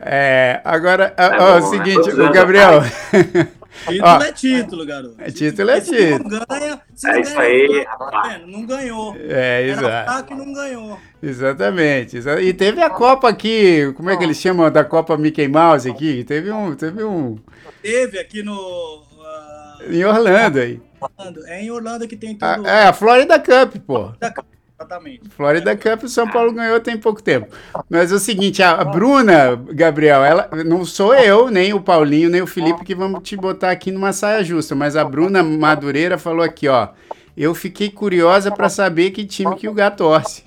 É, 0.00 0.60
agora, 0.64 1.14
é 1.16 1.26
ó, 1.26 1.60
bom, 1.60 1.66
o 1.66 1.70
né? 1.70 1.78
seguinte, 1.78 2.12
né? 2.12 2.24
o 2.24 2.32
Gabriel. 2.32 2.82
Título 3.86 4.02
Ó, 4.02 4.22
é 4.22 4.32
título, 4.32 4.86
garoto. 4.86 5.14
É 5.18 5.30
título 5.30 5.70
é 5.70 5.80
título. 5.80 6.30
Não 6.30 6.46
ganha, 6.48 6.80
se 6.94 7.10
é 7.10 7.20
isso 7.20 7.38
aí, 7.38 7.84
tá 7.84 8.40
não 8.46 8.64
ganhou. 8.66 9.16
É, 9.18 9.66
exato. 9.66 9.86
Era 9.86 10.22
que 10.22 10.34
não 10.34 10.52
ganhou. 10.52 10.98
Exatamente. 11.22 12.18
E 12.18 12.52
teve 12.54 12.82
a 12.82 12.88
Copa 12.88 13.28
aqui, 13.28 13.92
como 13.96 14.10
é 14.10 14.16
que 14.16 14.24
eles 14.24 14.38
chamam 14.38 14.70
da 14.70 14.84
Copa 14.84 15.16
Mickey 15.16 15.48
Mouse 15.48 15.90
aqui? 15.90 16.24
Teve 16.24 16.50
um. 16.50 16.74
Teve, 16.74 17.02
um... 17.04 17.36
teve 17.82 18.18
aqui 18.18 18.42
no. 18.42 18.54
Uh... 18.54 19.92
Em 19.92 20.04
Orlando 20.04 20.60
aí. 20.60 20.80
É 21.46 21.62
em 21.62 21.70
Orlando 21.70 22.08
que 22.08 22.16
tem 22.16 22.34
tudo. 22.34 22.66
é, 22.66 22.86
a 22.86 22.92
Florida 22.92 23.38
Cup, 23.38 23.76
pô. 23.86 24.12
Da 24.18 24.32
Cup. 24.32 24.46
Exatamente. 24.76 25.28
Florida 25.30 25.76
Cup, 25.76 26.02
o 26.02 26.08
São 26.08 26.28
Paulo 26.28 26.52
ganhou 26.52 26.80
tem 26.80 26.98
pouco 26.98 27.22
tempo. 27.22 27.54
Mas 27.88 28.10
é 28.10 28.14
o 28.16 28.18
seguinte, 28.18 28.62
a 28.62 28.84
Bruna, 28.84 29.56
Gabriel, 29.70 30.24
ela 30.24 30.50
não 30.64 30.84
sou 30.84 31.14
eu, 31.14 31.48
nem 31.48 31.72
o 31.72 31.80
Paulinho, 31.80 32.28
nem 32.28 32.42
o 32.42 32.46
Felipe 32.46 32.84
que 32.84 32.94
vamos 32.94 33.22
te 33.22 33.36
botar 33.36 33.70
aqui 33.70 33.92
numa 33.92 34.12
saia 34.12 34.42
justa, 34.42 34.74
mas 34.74 34.96
a 34.96 35.04
Bruna 35.04 35.42
Madureira 35.42 36.18
falou 36.18 36.42
aqui, 36.42 36.68
ó. 36.68 36.88
Eu 37.36 37.54
fiquei 37.54 37.90
curiosa 37.90 38.50
para 38.50 38.68
saber 38.68 39.10
que 39.10 39.24
time 39.24 39.54
que 39.56 39.68
o 39.68 39.74
Gato 39.74 39.98
torce. 39.98 40.44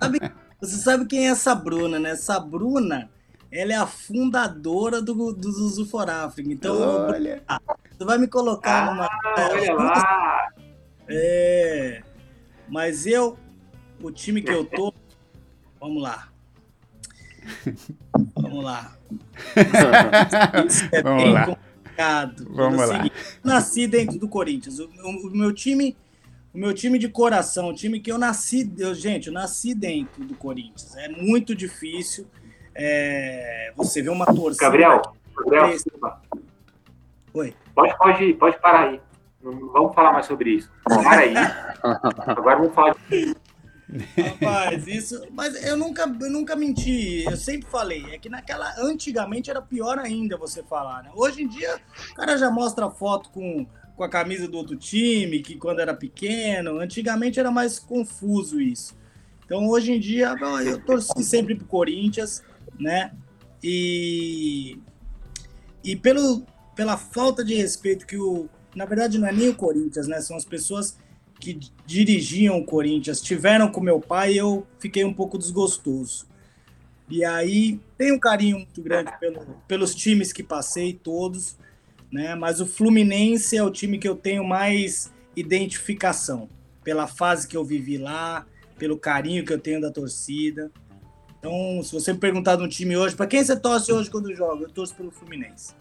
sabe, 0.00 0.20
você 0.60 0.76
sabe 0.76 1.06
quem 1.06 1.28
é 1.28 1.30
essa 1.30 1.54
Bruna, 1.54 1.98
né? 1.98 2.10
Essa 2.10 2.40
Bruna, 2.40 3.08
ela 3.52 3.72
é 3.72 3.76
a 3.76 3.86
fundadora 3.86 5.00
do, 5.00 5.32
do 5.32 5.52
Zuzu 5.52 5.86
for 5.86 6.08
Africa. 6.08 6.52
Então, 6.52 7.08
olha. 7.08 7.42
você 7.90 8.04
vai 8.04 8.18
me 8.18 8.28
colocar 8.28 8.88
ah, 8.88 8.90
numa. 8.90 9.08
Olha 9.36 9.74
lá. 9.74 10.48
É. 11.08 12.02
Mas 12.70 13.04
eu, 13.04 13.36
o 14.00 14.10
time 14.10 14.40
que 14.40 14.52
eu 14.52 14.64
tô, 14.64 14.94
vamos 15.80 16.02
lá. 16.02 16.28
Vamos 18.34 18.64
lá. 18.64 18.96
Isso 20.66 20.88
é 20.92 21.02
vamos 21.02 21.24
bem 21.24 21.32
lá. 21.32 21.46
complicado. 21.46 22.46
Vamos 22.50 22.78
lá. 22.78 22.96
Seguinte, 22.96 23.14
nasci 23.42 23.86
dentro 23.86 24.18
do 24.18 24.28
Corinthians. 24.28 24.78
O, 24.78 24.84
o, 24.84 25.28
o, 25.28 25.30
meu 25.30 25.52
time, 25.52 25.96
o 26.52 26.58
meu 26.58 26.74
time 26.74 26.98
de 26.98 27.08
coração, 27.08 27.70
o 27.70 27.74
time 27.74 27.98
que 27.98 28.12
eu 28.12 28.18
nasci, 28.18 28.70
eu, 28.78 28.94
gente, 28.94 29.28
eu 29.28 29.32
nasci 29.32 29.74
dentro 29.74 30.24
do 30.24 30.34
Corinthians. 30.34 30.94
É 30.96 31.08
muito 31.08 31.54
difícil. 31.54 32.26
É, 32.74 33.72
você 33.76 34.02
vê 34.02 34.10
uma 34.10 34.26
torcida. 34.26 34.66
Gabriel, 34.66 35.02
Gabriel, 35.36 35.76
Oi. 37.32 37.54
Pode, 37.74 37.96
pode, 37.96 38.34
pode 38.34 38.60
parar 38.60 38.90
aí. 38.90 39.00
Vamos 39.42 39.94
falar 39.94 40.12
mais 40.12 40.26
sobre 40.26 40.56
isso. 40.56 40.70
Para 40.84 41.20
aí. 41.20 41.34
Agora 42.26 42.56
vamos 42.56 42.74
falar 42.74 42.94
de... 43.08 43.34
Rapaz, 44.16 44.86
isso. 44.86 45.20
Mas 45.32 45.64
eu 45.64 45.76
nunca, 45.76 46.02
eu 46.02 46.30
nunca 46.30 46.54
menti. 46.54 47.24
Eu 47.24 47.36
sempre 47.36 47.68
falei. 47.68 48.04
É 48.12 48.18
que 48.18 48.28
naquela. 48.28 48.72
Antigamente 48.78 49.50
era 49.50 49.60
pior 49.60 49.98
ainda 49.98 50.36
você 50.36 50.62
falar, 50.62 51.02
né? 51.02 51.10
Hoje 51.14 51.42
em 51.42 51.48
dia, 51.48 51.80
o 52.12 52.14
cara 52.14 52.36
já 52.36 52.50
mostra 52.50 52.88
foto 52.90 53.30
com, 53.30 53.66
com 53.96 54.04
a 54.04 54.08
camisa 54.08 54.46
do 54.46 54.56
outro 54.56 54.76
time, 54.76 55.40
que 55.40 55.56
quando 55.56 55.80
era 55.80 55.94
pequeno. 55.94 56.78
Antigamente 56.78 57.40
era 57.40 57.50
mais 57.50 57.78
confuso 57.78 58.60
isso. 58.60 58.96
Então 59.44 59.68
hoje 59.68 59.92
em 59.92 59.98
dia, 59.98 60.34
eu 60.64 60.80
torci 60.84 61.24
sempre 61.24 61.56
pro 61.56 61.66
Corinthians, 61.66 62.44
né? 62.78 63.12
E. 63.62 64.78
E 65.82 65.96
pelo, 65.96 66.44
pela 66.76 66.96
falta 66.96 67.42
de 67.42 67.54
respeito 67.54 68.06
que 68.06 68.16
o 68.16 68.48
na 68.74 68.84
verdade 68.84 69.18
não 69.18 69.28
é 69.28 69.32
nem 69.32 69.48
o 69.48 69.54
Corinthians, 69.54 70.06
né? 70.06 70.20
São 70.20 70.36
as 70.36 70.44
pessoas 70.44 70.96
que 71.38 71.58
dirigiam 71.86 72.58
o 72.58 72.64
Corinthians, 72.64 73.20
tiveram 73.20 73.70
com 73.70 73.80
meu 73.80 74.00
pai 74.00 74.34
e 74.34 74.36
eu 74.36 74.66
fiquei 74.78 75.04
um 75.04 75.12
pouco 75.12 75.38
desgostoso. 75.38 76.26
E 77.08 77.24
aí 77.24 77.80
tem 77.98 78.12
um 78.12 78.18
carinho 78.18 78.58
muito 78.58 78.80
grande 78.82 79.10
pelo, 79.18 79.40
pelos 79.66 79.94
times 79.94 80.32
que 80.32 80.42
passei, 80.42 80.92
todos, 80.92 81.56
né? 82.12 82.34
Mas 82.34 82.60
o 82.60 82.66
Fluminense 82.66 83.56
é 83.56 83.62
o 83.62 83.70
time 83.70 83.98
que 83.98 84.08
eu 84.08 84.14
tenho 84.14 84.44
mais 84.44 85.10
identificação, 85.34 86.48
pela 86.84 87.06
fase 87.06 87.48
que 87.48 87.56
eu 87.56 87.64
vivi 87.64 87.98
lá, 87.98 88.46
pelo 88.78 88.96
carinho 88.96 89.44
que 89.44 89.52
eu 89.52 89.58
tenho 89.58 89.80
da 89.80 89.90
torcida. 89.90 90.70
Então, 91.38 91.82
se 91.82 91.92
você 91.92 92.12
me 92.12 92.18
perguntar 92.18 92.56
de 92.56 92.62
um 92.62 92.68
time 92.68 92.96
hoje, 92.96 93.16
para 93.16 93.26
quem 93.26 93.42
você 93.42 93.58
torce 93.58 93.92
hoje 93.92 94.10
quando 94.10 94.32
joga? 94.34 94.64
Eu 94.64 94.70
torço 94.70 94.94
pelo 94.94 95.10
Fluminense. 95.10 95.74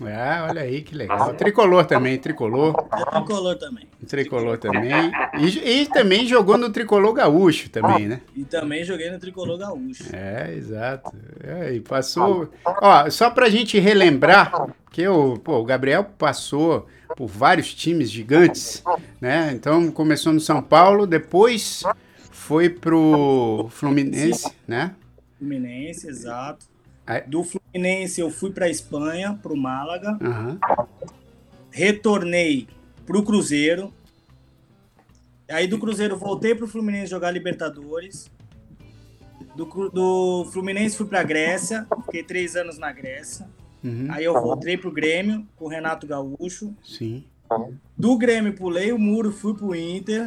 Ah, 0.00 0.46
olha 0.48 0.62
aí 0.62 0.82
que 0.82 0.94
legal. 0.94 1.34
Tricolor 1.34 1.84
também, 1.84 2.18
tricolor. 2.18 2.74
Tricolor 3.10 3.56
também. 3.56 3.88
Tricolor 4.06 4.58
também. 4.58 5.12
E, 5.38 5.82
e, 5.82 5.86
também 5.86 6.26
jogou 6.26 6.56
no 6.56 6.70
tricolor 6.70 7.12
gaúcho 7.12 7.68
também, 7.68 8.08
né? 8.08 8.20
E 8.34 8.44
também 8.44 8.84
joguei 8.84 9.10
no 9.10 9.18
tricolor 9.18 9.58
gaúcho. 9.58 10.04
É, 10.12 10.54
exato. 10.54 11.12
É, 11.42 11.74
e 11.74 11.80
passou. 11.80 12.50
Ó, 12.64 13.10
só 13.10 13.30
pra 13.30 13.50
gente 13.50 13.78
relembrar 13.78 14.74
que 14.90 15.06
o, 15.06 15.38
pô, 15.38 15.58
o 15.58 15.64
Gabriel 15.64 16.04
passou 16.04 16.86
por 17.16 17.26
vários 17.26 17.74
times 17.74 18.10
gigantes, 18.10 18.82
né? 19.20 19.52
Então 19.52 19.90
começou 19.90 20.32
no 20.32 20.40
São 20.40 20.62
Paulo, 20.62 21.06
depois 21.06 21.82
foi 22.30 22.68
pro 22.68 23.68
Fluminense, 23.70 24.50
né? 24.66 24.94
Fluminense, 25.38 26.08
exato. 26.08 26.71
Do 27.28 27.42
Fluminense 27.44 28.20
eu 28.20 28.30
fui 28.30 28.50
para 28.52 28.68
Espanha, 28.68 29.38
para 29.42 29.52
o 29.52 29.56
Málaga. 29.56 30.18
Uhum. 30.20 30.58
Retornei 31.70 32.68
para 33.06 33.18
o 33.18 33.22
Cruzeiro. 33.22 33.92
Aí 35.48 35.66
do 35.66 35.78
Cruzeiro 35.78 36.16
voltei 36.16 36.54
para 36.54 36.64
o 36.64 36.68
Fluminense 36.68 37.10
jogar 37.10 37.30
Libertadores. 37.30 38.30
Do, 39.54 39.66
do 39.90 40.48
Fluminense 40.52 40.96
fui 40.96 41.06
para 41.06 41.22
Grécia, 41.22 41.86
fiquei 42.06 42.22
três 42.22 42.56
anos 42.56 42.78
na 42.78 42.90
Grécia. 42.92 43.48
Uhum. 43.84 44.06
Aí 44.10 44.24
eu 44.24 44.32
voltei 44.34 44.76
para 44.76 44.88
o 44.88 44.92
Grêmio 44.92 45.46
com 45.56 45.66
o 45.66 45.68
Renato 45.68 46.06
Gaúcho. 46.06 46.74
Sim. 46.82 47.24
Do 47.96 48.16
Grêmio 48.18 48.54
pulei 48.54 48.92
o 48.92 48.98
muro, 48.98 49.30
fui 49.32 49.54
pro 49.54 49.74
Inter. 49.74 50.26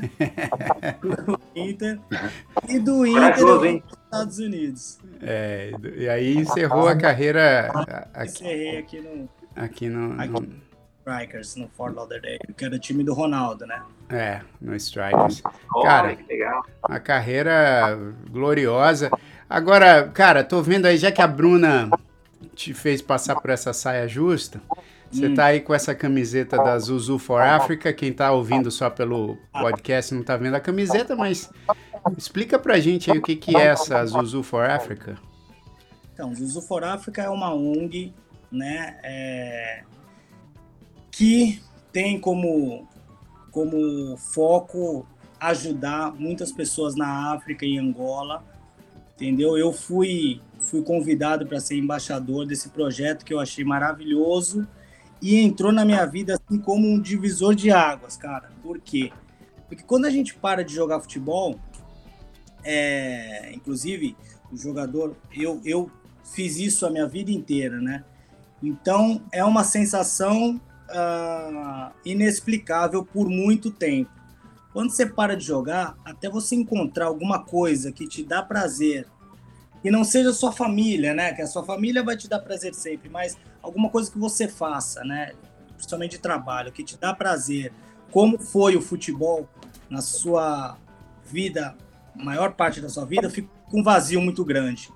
pro 1.00 1.40
Inter. 1.56 2.00
E 2.70 2.80
do 2.80 3.06
Inter 3.06 3.38
eu 3.38 3.60
fui 3.60 3.82
pros 3.82 4.00
Estados 4.06 4.40
Unidos. 4.40 5.00
É, 5.22 5.72
e 5.96 6.08
aí 6.08 6.38
encerrou 6.38 6.88
a 6.88 6.96
carreira. 6.96 7.72
Aqui, 8.14 8.30
Encerrei 8.30 8.78
aqui 8.78 9.02
no. 9.02 9.30
Aqui 9.56 9.90
no. 9.90 10.22
Aqui, 10.22 10.32
no... 10.32 10.66
Strikers, 11.06 11.56
no 11.56 11.68
Fort 11.70 11.96
Lauderdale, 11.96 12.40
que 12.58 12.66
era 12.66 12.76
o 12.76 12.80
time 12.80 13.04
do 13.04 13.14
Ronaldo, 13.14 13.68
né? 13.68 13.80
É, 14.10 14.42
no 14.60 14.76
Strikers. 14.76 15.44
Cara, 15.84 16.18
uma 16.90 17.00
carreira 17.00 17.96
gloriosa. 18.32 19.12
Agora, 19.48 20.10
cara, 20.10 20.44
tô 20.44 20.64
vendo 20.64 20.88
aí, 20.88 20.98
já 20.98 21.12
que 21.12 21.22
a 21.22 21.28
Bruna 21.28 21.92
te 22.56 22.74
fez 22.74 23.04
passar 23.04 23.36
por 23.36 23.52
essa 23.52 23.72
saia 23.72 24.08
justa, 24.08 24.60
você 25.16 25.28
está 25.28 25.46
aí 25.46 25.62
com 25.62 25.74
essa 25.74 25.96
camiseta 25.96 26.58
da 26.58 26.78
Zuzu 26.78 27.18
for 27.18 27.42
Africa. 27.42 27.94
Quem 27.94 28.10
está 28.10 28.32
ouvindo 28.32 28.70
só 28.70 28.90
pelo 28.90 29.38
podcast 29.52 30.14
não 30.14 30.22
está 30.22 30.36
vendo 30.36 30.56
a 30.56 30.60
camiseta, 30.60 31.16
mas 31.16 31.50
explica 32.18 32.60
pra 32.60 32.80
gente 32.80 33.10
aí 33.10 33.18
o 33.18 33.22
que, 33.22 33.36
que 33.36 33.56
é 33.56 33.68
essa 33.68 34.06
Zuzu 34.06 34.44
for 34.44 34.70
Africa. 34.70 35.18
Então, 36.14 36.34
Zuzu 36.34 36.62
for 36.62 36.84
Africa 36.84 37.22
é 37.22 37.30
uma 37.30 37.54
ONG, 37.54 38.14
né, 38.52 38.98
é, 39.04 39.84
que 41.12 41.62
tem 41.92 42.20
como, 42.20 42.88
como 43.52 44.16
foco 44.18 45.06
ajudar 45.40 46.14
muitas 46.14 46.52
pessoas 46.52 46.96
na 46.96 47.34
África 47.34 47.66
e 47.66 47.78
Angola, 47.78 48.44
entendeu? 49.16 49.58
Eu 49.58 49.72
fui 49.72 50.42
fui 50.60 50.82
convidado 50.82 51.46
para 51.46 51.60
ser 51.60 51.78
embaixador 51.78 52.46
desse 52.46 52.70
projeto 52.70 53.24
que 53.24 53.34
eu 53.34 53.40
achei 53.40 53.64
maravilhoso 53.64 54.68
e 55.22 55.38
entrou 55.38 55.72
na 55.72 55.86
minha 55.86 56.06
vida 56.06 56.36
assim 56.36 56.60
como 56.60 56.88
um 56.88 57.00
divisor 57.00 57.56
de 57.56 57.72
águas, 57.72 58.18
cara. 58.18 58.52
Por 58.62 58.80
quê? 58.80 59.12
Porque 59.68 59.84
quando 59.84 60.06
a 60.06 60.10
gente 60.10 60.36
para 60.36 60.64
de 60.64 60.74
jogar 60.74 61.00
futebol, 61.00 61.60
é, 62.64 63.52
inclusive 63.54 64.16
o 64.52 64.58
jogador, 64.58 65.16
eu, 65.34 65.62
eu 65.66 65.90
fiz 66.24 66.58
isso 66.58 66.86
a 66.86 66.90
minha 66.90 67.08
vida 67.08 67.32
inteira, 67.32 67.80
né? 67.80 68.04
Então 68.62 69.22
é 69.32 69.44
uma 69.44 69.64
sensação 69.64 70.60
uh, 70.90 71.92
inexplicável 72.06 73.06
por 73.06 73.30
muito 73.30 73.72
tempo. 73.72 74.12
Quando 74.74 74.92
você 74.92 75.06
para 75.06 75.38
de 75.38 75.46
jogar, 75.46 75.96
até 76.04 76.30
você 76.30 76.56
encontrar 76.56 77.06
alguma 77.06 77.40
coisa 77.44 77.92
que 77.92 78.08
te 78.08 78.24
dá 78.24 78.42
prazer 78.44 79.08
e 79.86 79.92
não 79.92 80.04
seja 80.04 80.34
sua 80.34 80.52
família, 80.52 81.14
né? 81.14 81.32
Que 81.32 81.44
a 81.44 81.48
sua 81.48 81.64
família 81.64 82.02
vai 82.02 82.18
te 82.18 82.28
dar 82.28 82.40
prazer 82.40 82.74
sempre, 82.74 83.08
mas 83.08 83.38
alguma 83.62 83.88
coisa 83.88 84.12
que 84.12 84.18
você 84.18 84.48
faça, 84.48 85.04
né? 85.04 85.34
Principalmente 85.76 86.14
de 86.14 86.18
trabalho, 86.18 86.72
que 86.72 86.84
te 86.84 86.98
dá 86.98 87.14
prazer. 87.14 87.72
Como 88.10 88.40
foi 88.40 88.76
o 88.76 88.82
futebol 88.82 89.48
na 89.88 90.02
sua 90.02 90.76
vida, 91.24 91.78
maior 92.16 92.54
parte 92.54 92.82
da 92.82 92.90
sua 92.90 93.06
vida, 93.06 93.30
fica 93.30 93.48
com 93.70 93.82
um 93.82 93.84
vazio 93.84 94.20
muito 94.20 94.44
grande. 94.44 94.92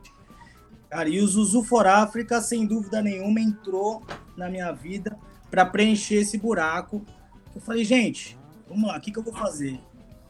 Cara, 0.89 1.07
e 1.07 1.21
o 1.21 1.27
Zuzu 1.27 1.61
for 1.61 1.85
África, 1.85 2.41
sem 2.41 2.65
dúvida 2.65 2.99
nenhuma, 2.99 3.39
entrou 3.39 4.01
na 4.35 4.49
minha 4.49 4.71
vida 4.71 5.15
para 5.51 5.67
preencher 5.67 6.15
esse 6.15 6.35
buraco. 6.35 7.05
Eu 7.53 7.61
falei, 7.61 7.85
gente, 7.85 8.35
vamos 8.67 8.89
lá, 8.89 8.97
o 8.97 9.01
que, 9.01 9.11
que 9.11 9.19
eu 9.19 9.23
vou 9.23 9.35
fazer? 9.35 9.79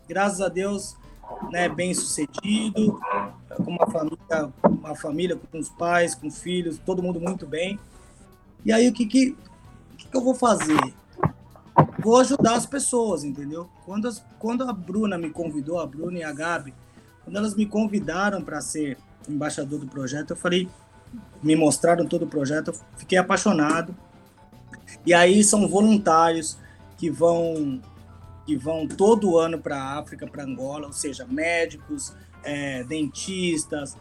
Graças 0.05 0.41
a 0.41 0.49
Deus, 0.49 0.97
né, 1.51 1.69
bem 1.69 1.93
sucedido, 1.93 2.99
com 3.57 3.71
uma 3.71 3.87
família, 3.87 4.53
uma 4.63 4.95
família 4.95 5.35
com 5.35 5.59
os 5.59 5.69
pais, 5.69 6.15
com 6.15 6.29
filhos, 6.29 6.79
todo 6.79 7.03
mundo 7.03 7.19
muito 7.19 7.45
bem. 7.45 7.79
E 8.65 8.71
aí, 8.71 8.87
o 8.87 8.93
que, 8.93 9.05
que, 9.05 9.37
que, 9.97 10.07
que 10.07 10.17
eu 10.17 10.21
vou 10.21 10.35
fazer? 10.35 10.93
Vou 11.99 12.19
ajudar 12.19 12.55
as 12.55 12.65
pessoas, 12.65 13.23
entendeu? 13.23 13.69
Quando, 13.85 14.07
as, 14.07 14.23
quando 14.37 14.63
a 14.63 14.73
Bruna 14.73 15.17
me 15.17 15.29
convidou, 15.29 15.79
a 15.79 15.85
Bruna 15.85 16.19
e 16.19 16.23
a 16.23 16.31
Gabi, 16.31 16.73
quando 17.23 17.37
elas 17.37 17.55
me 17.55 17.65
convidaram 17.65 18.41
para 18.41 18.61
ser 18.61 18.97
embaixador 19.27 19.79
do 19.79 19.87
projeto, 19.87 20.31
eu 20.31 20.35
falei, 20.35 20.67
me 21.41 21.55
mostraram 21.55 22.05
todo 22.05 22.23
o 22.23 22.27
projeto, 22.27 22.69
eu 22.69 22.75
fiquei 22.97 23.17
apaixonado. 23.17 23.95
E 25.05 25.13
aí 25.13 25.43
são 25.43 25.67
voluntários 25.67 26.57
que 26.97 27.09
vão 27.09 27.81
que 28.49 28.57
vão 28.57 28.87
todo 28.87 29.37
ano 29.37 29.59
para 29.59 29.77
a 29.77 29.99
África, 29.99 30.25
para 30.25 30.43
Angola, 30.43 30.87
ou 30.87 30.91
seja, 30.93 31.23
médicos, 31.23 32.15
é, 32.43 32.83
dentistas, 32.83 33.95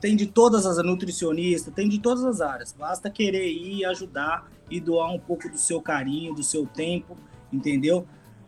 tem 0.00 0.14
de 0.14 0.26
todas 0.26 0.64
as 0.64 0.76
nutricionistas, 0.84 1.74
tem 1.74 1.88
de 1.88 1.98
todas 1.98 2.24
as 2.24 2.40
áreas. 2.40 2.72
Basta 2.72 3.10
querer 3.10 3.50
ir 3.50 3.84
ajudar 3.86 4.48
e 4.70 4.78
doar 4.78 5.12
um 5.12 5.18
pouco 5.18 5.48
do 5.48 5.58
seu 5.58 5.82
carinho, 5.82 6.32
do 6.32 6.44
seu 6.44 6.66
tempo, 6.66 7.16
entendeu? 7.52 8.06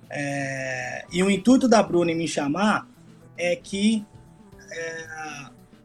É, 0.09 1.07
e 1.11 1.21
o 1.25 1.29
intuito 1.29 1.67
da 1.67 1.83
Bruna 1.83 2.13
em 2.13 2.17
me 2.17 2.29
chamar 2.29 2.89
é 3.37 3.57
que 3.57 4.07
é, 4.71 5.07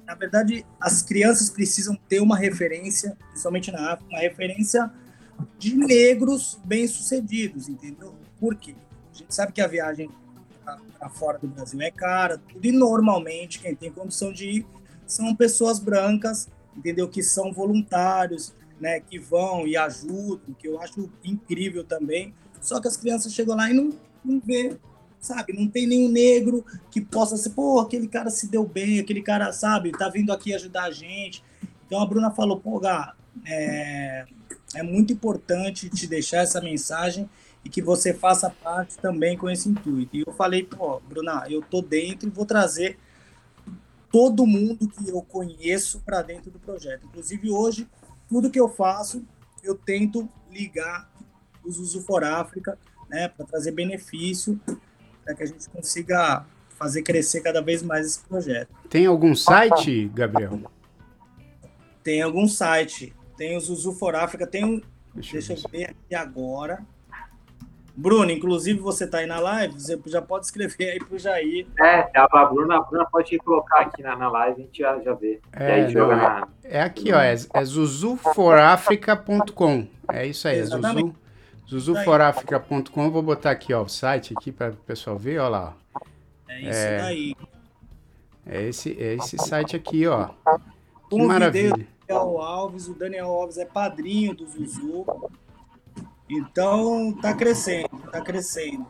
na 0.06 0.14
verdade, 0.14 0.64
as 0.80 1.02
crianças 1.02 1.50
precisam 1.50 1.98
ter 2.08 2.22
uma 2.22 2.38
referência, 2.38 3.18
principalmente 3.30 3.72
na 3.72 3.94
África, 3.94 4.12
uma 4.12 4.20
referência 4.20 4.92
de 5.58 5.76
negros 5.76 6.60
bem-sucedidos, 6.64 7.68
entendeu? 7.68 8.14
Por 8.40 8.54
quê? 8.54 8.76
A 9.18 9.20
gente 9.20 9.34
sabe 9.34 9.52
que 9.52 9.62
a 9.62 9.68
viagem 9.68 10.12
para 11.00 11.10
fora 11.10 11.40
do 11.40 11.48
Brasil 11.48 11.82
é 11.82 11.90
cara, 11.90 12.40
e 12.62 12.72
normalmente 12.72 13.60
quem 13.60 13.76
tem 13.76 13.92
condição 13.92 14.32
de 14.32 14.48
ir 14.48 14.66
são 15.08 15.34
pessoas 15.36 15.80
brancas, 15.80 16.48
entendeu? 16.76 17.08
Que 17.08 17.24
são 17.24 17.52
voluntários, 17.52 18.54
né? 18.80 19.00
Que 19.00 19.18
vão 19.18 19.66
e 19.66 19.76
ajudam, 19.76 20.54
que 20.54 20.68
eu 20.68 20.80
acho 20.80 21.10
incrível 21.24 21.84
também. 21.84 22.34
Só 22.62 22.80
que 22.80 22.88
as 22.88 22.96
crianças 22.96 23.34
chegam 23.34 23.56
lá 23.56 23.70
e 23.72 23.74
não, 23.74 23.92
não 24.24 24.40
vê 24.40 24.78
sabe? 25.20 25.52
Não 25.52 25.68
tem 25.68 25.88
nenhum 25.88 26.10
negro 26.10 26.64
que 26.92 27.02
possa 27.02 27.36
ser, 27.38 27.50
pô, 27.50 27.80
aquele 27.80 28.08
cara 28.08 28.30
se 28.30 28.48
deu 28.48 28.66
bem, 28.66 29.00
aquele 29.00 29.22
cara, 29.22 29.52
sabe, 29.52 29.92
tá 29.92 30.08
vindo 30.10 30.32
aqui 30.32 30.54
ajudar 30.54 30.84
a 30.84 30.92
gente. 30.92 31.44
Então 31.86 32.00
a 32.00 32.06
Bruna 32.06 32.30
falou, 32.30 32.60
pô, 32.60 32.80
Gá, 32.80 33.16
é, 33.44 34.26
é 34.76 34.84
muito 34.84 35.12
importante 35.12 35.90
te 35.90 36.06
deixar 36.06 36.44
essa 36.44 36.62
mensagem 36.62 37.28
e 37.68 37.70
que 37.70 37.82
você 37.82 38.14
faça 38.14 38.50
parte 38.50 38.98
também 38.98 39.38
com 39.38 39.50
esse 39.50 39.68
intuito. 39.68 40.16
E 40.16 40.24
eu 40.26 40.32
falei, 40.32 40.64
pô, 40.64 41.02
Bruna, 41.02 41.44
eu 41.50 41.62
tô 41.62 41.82
dentro 41.82 42.26
e 42.26 42.32
vou 42.32 42.46
trazer 42.46 42.98
todo 44.10 44.48
mundo 44.48 44.88
que 44.88 45.10
eu 45.10 45.22
conheço 45.22 46.00
para 46.00 46.22
dentro 46.22 46.50
do 46.50 46.58
projeto. 46.60 47.06
Inclusive 47.08 47.52
hoje, 47.52 47.86
tudo 48.30 48.50
que 48.50 48.58
eu 48.58 48.70
faço, 48.70 49.22
eu 49.62 49.76
tento 49.76 50.30
ligar 50.50 51.12
os 51.62 51.78
Uso 51.78 52.00
for 52.04 52.24
África, 52.24 52.80
né, 53.10 53.28
para 53.28 53.46
trazer 53.46 53.72
benefício 53.72 54.58
para 55.26 55.36
que 55.36 55.44
a 55.44 55.46
gente 55.46 55.68
consiga 55.68 56.46
fazer 56.70 57.02
crescer 57.02 57.42
cada 57.42 57.62
vez 57.62 57.84
mais 57.84 58.06
esse 58.06 58.22
projeto. 58.22 58.70
Tem 58.90 59.06
algum 59.08 59.36
site, 59.36 60.08
Gabriel? 60.14 60.72
Tem 62.02 62.22
algum 62.22 62.48
site. 62.48 63.14
Tem 63.36 63.58
o 63.58 63.60
Zuzu 63.60 63.92
for 63.92 64.16
África, 64.16 64.48
tem 64.48 64.64
um. 64.64 64.82
Deixa, 65.14 65.34
deixa 65.34 65.54
eu 65.54 65.70
ver 65.70 65.90
aqui 65.90 66.16
agora. 66.16 66.86
Bruno, 68.00 68.30
inclusive 68.30 68.80
você 68.80 69.06
está 69.06 69.18
aí 69.18 69.26
na 69.26 69.40
live, 69.40 69.74
você 69.74 70.00
já 70.06 70.22
pode 70.22 70.46
escrever 70.46 70.92
aí 70.92 71.00
para 71.00 71.16
o 71.16 71.20
Jair. 71.20 71.66
É, 71.80 72.08
a 72.14 72.46
Bruna, 72.46 72.78
a 72.78 72.82
Bruna 72.82 73.08
pode 73.12 73.36
colocar 73.40 73.80
aqui 73.80 74.04
na, 74.04 74.16
na 74.16 74.30
live, 74.30 74.62
a 74.62 74.66
gente 74.66 74.78
já, 74.78 75.00
já 75.00 75.16
vê. 75.16 75.42
É, 75.52 75.92
não, 75.92 76.10
na... 76.10 76.48
é, 76.64 76.84
aqui, 76.84 77.12
ó, 77.12 77.20
é, 77.20 77.34
é 77.34 77.66
zuzuforafrica.com. 77.66 79.88
É 80.14 80.28
isso 80.28 80.48
aí, 80.48 80.60
Exatamente. 80.60 81.10
é 81.10 81.14
Zuzu 81.68 81.96
zuzuforafrica.com, 81.96 83.10
vou 83.10 83.24
botar 83.24 83.50
aqui 83.50 83.74
ó, 83.74 83.82
o 83.82 83.90
site 83.90 84.36
aqui 84.38 84.52
para 84.52 84.70
o 84.70 84.76
pessoal 84.76 85.18
ver, 85.18 85.40
ó 85.40 85.50
lá. 85.50 85.76
É 86.48 86.62
isso 86.62 86.70
é, 86.70 86.98
daí. 87.00 87.36
É 88.46 88.62
esse, 88.62 88.96
é 89.02 89.16
esse 89.16 89.40
site 89.40 89.76
aqui, 89.76 90.06
ó. 90.06 90.30
Que 91.10 91.20
maravilha. 91.24 91.74
O 91.74 91.80
Daniel 92.08 92.42
Alves, 92.42 92.88
o 92.88 92.94
Daniel 92.94 93.26
Alves 93.26 93.58
é 93.58 93.66
padrinho 93.66 94.36
do 94.36 94.46
Zuzu. 94.46 95.04
Então 96.30 97.14
tá 97.22 97.34
crescendo, 97.34 97.90
tá 98.12 98.22
crescendo. 98.22 98.86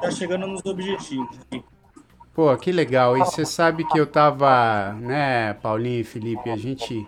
Tá 0.00 0.10
chegando 0.10 0.46
nos 0.46 0.64
objetivos. 0.64 1.38
Pô, 2.34 2.56
que 2.56 2.72
legal. 2.72 3.16
E 3.18 3.20
você 3.20 3.44
sabe 3.44 3.84
que 3.84 3.98
eu 3.98 4.06
tava, 4.06 4.94
né, 4.94 5.52
Paulinho 5.54 6.00
e 6.00 6.04
Felipe, 6.04 6.48
a 6.50 6.56
gente 6.56 7.06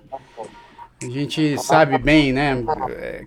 a 1.03 1.11
gente 1.11 1.59
sabe 1.59 1.99
bem, 1.99 2.33
né, 2.33 2.63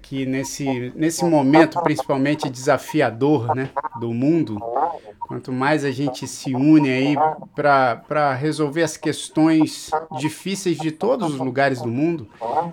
que 0.01 0.25
nesse, 0.25 0.93
nesse 0.95 1.25
momento 1.25 1.81
principalmente 1.81 2.49
desafiador, 2.49 3.53
né, 3.53 3.69
do 3.99 4.13
mundo, 4.13 4.57
quanto 5.19 5.51
mais 5.51 5.83
a 5.83 5.91
gente 5.91 6.25
se 6.25 6.55
une 6.55 6.89
aí 6.89 7.15
para 7.53 8.33
resolver 8.33 8.83
as 8.83 8.95
questões 8.95 9.91
difíceis 10.17 10.77
de 10.77 10.89
todos 10.89 11.33
os 11.33 11.39
lugares 11.39 11.81
do 11.81 11.89
mundo, 11.89 12.29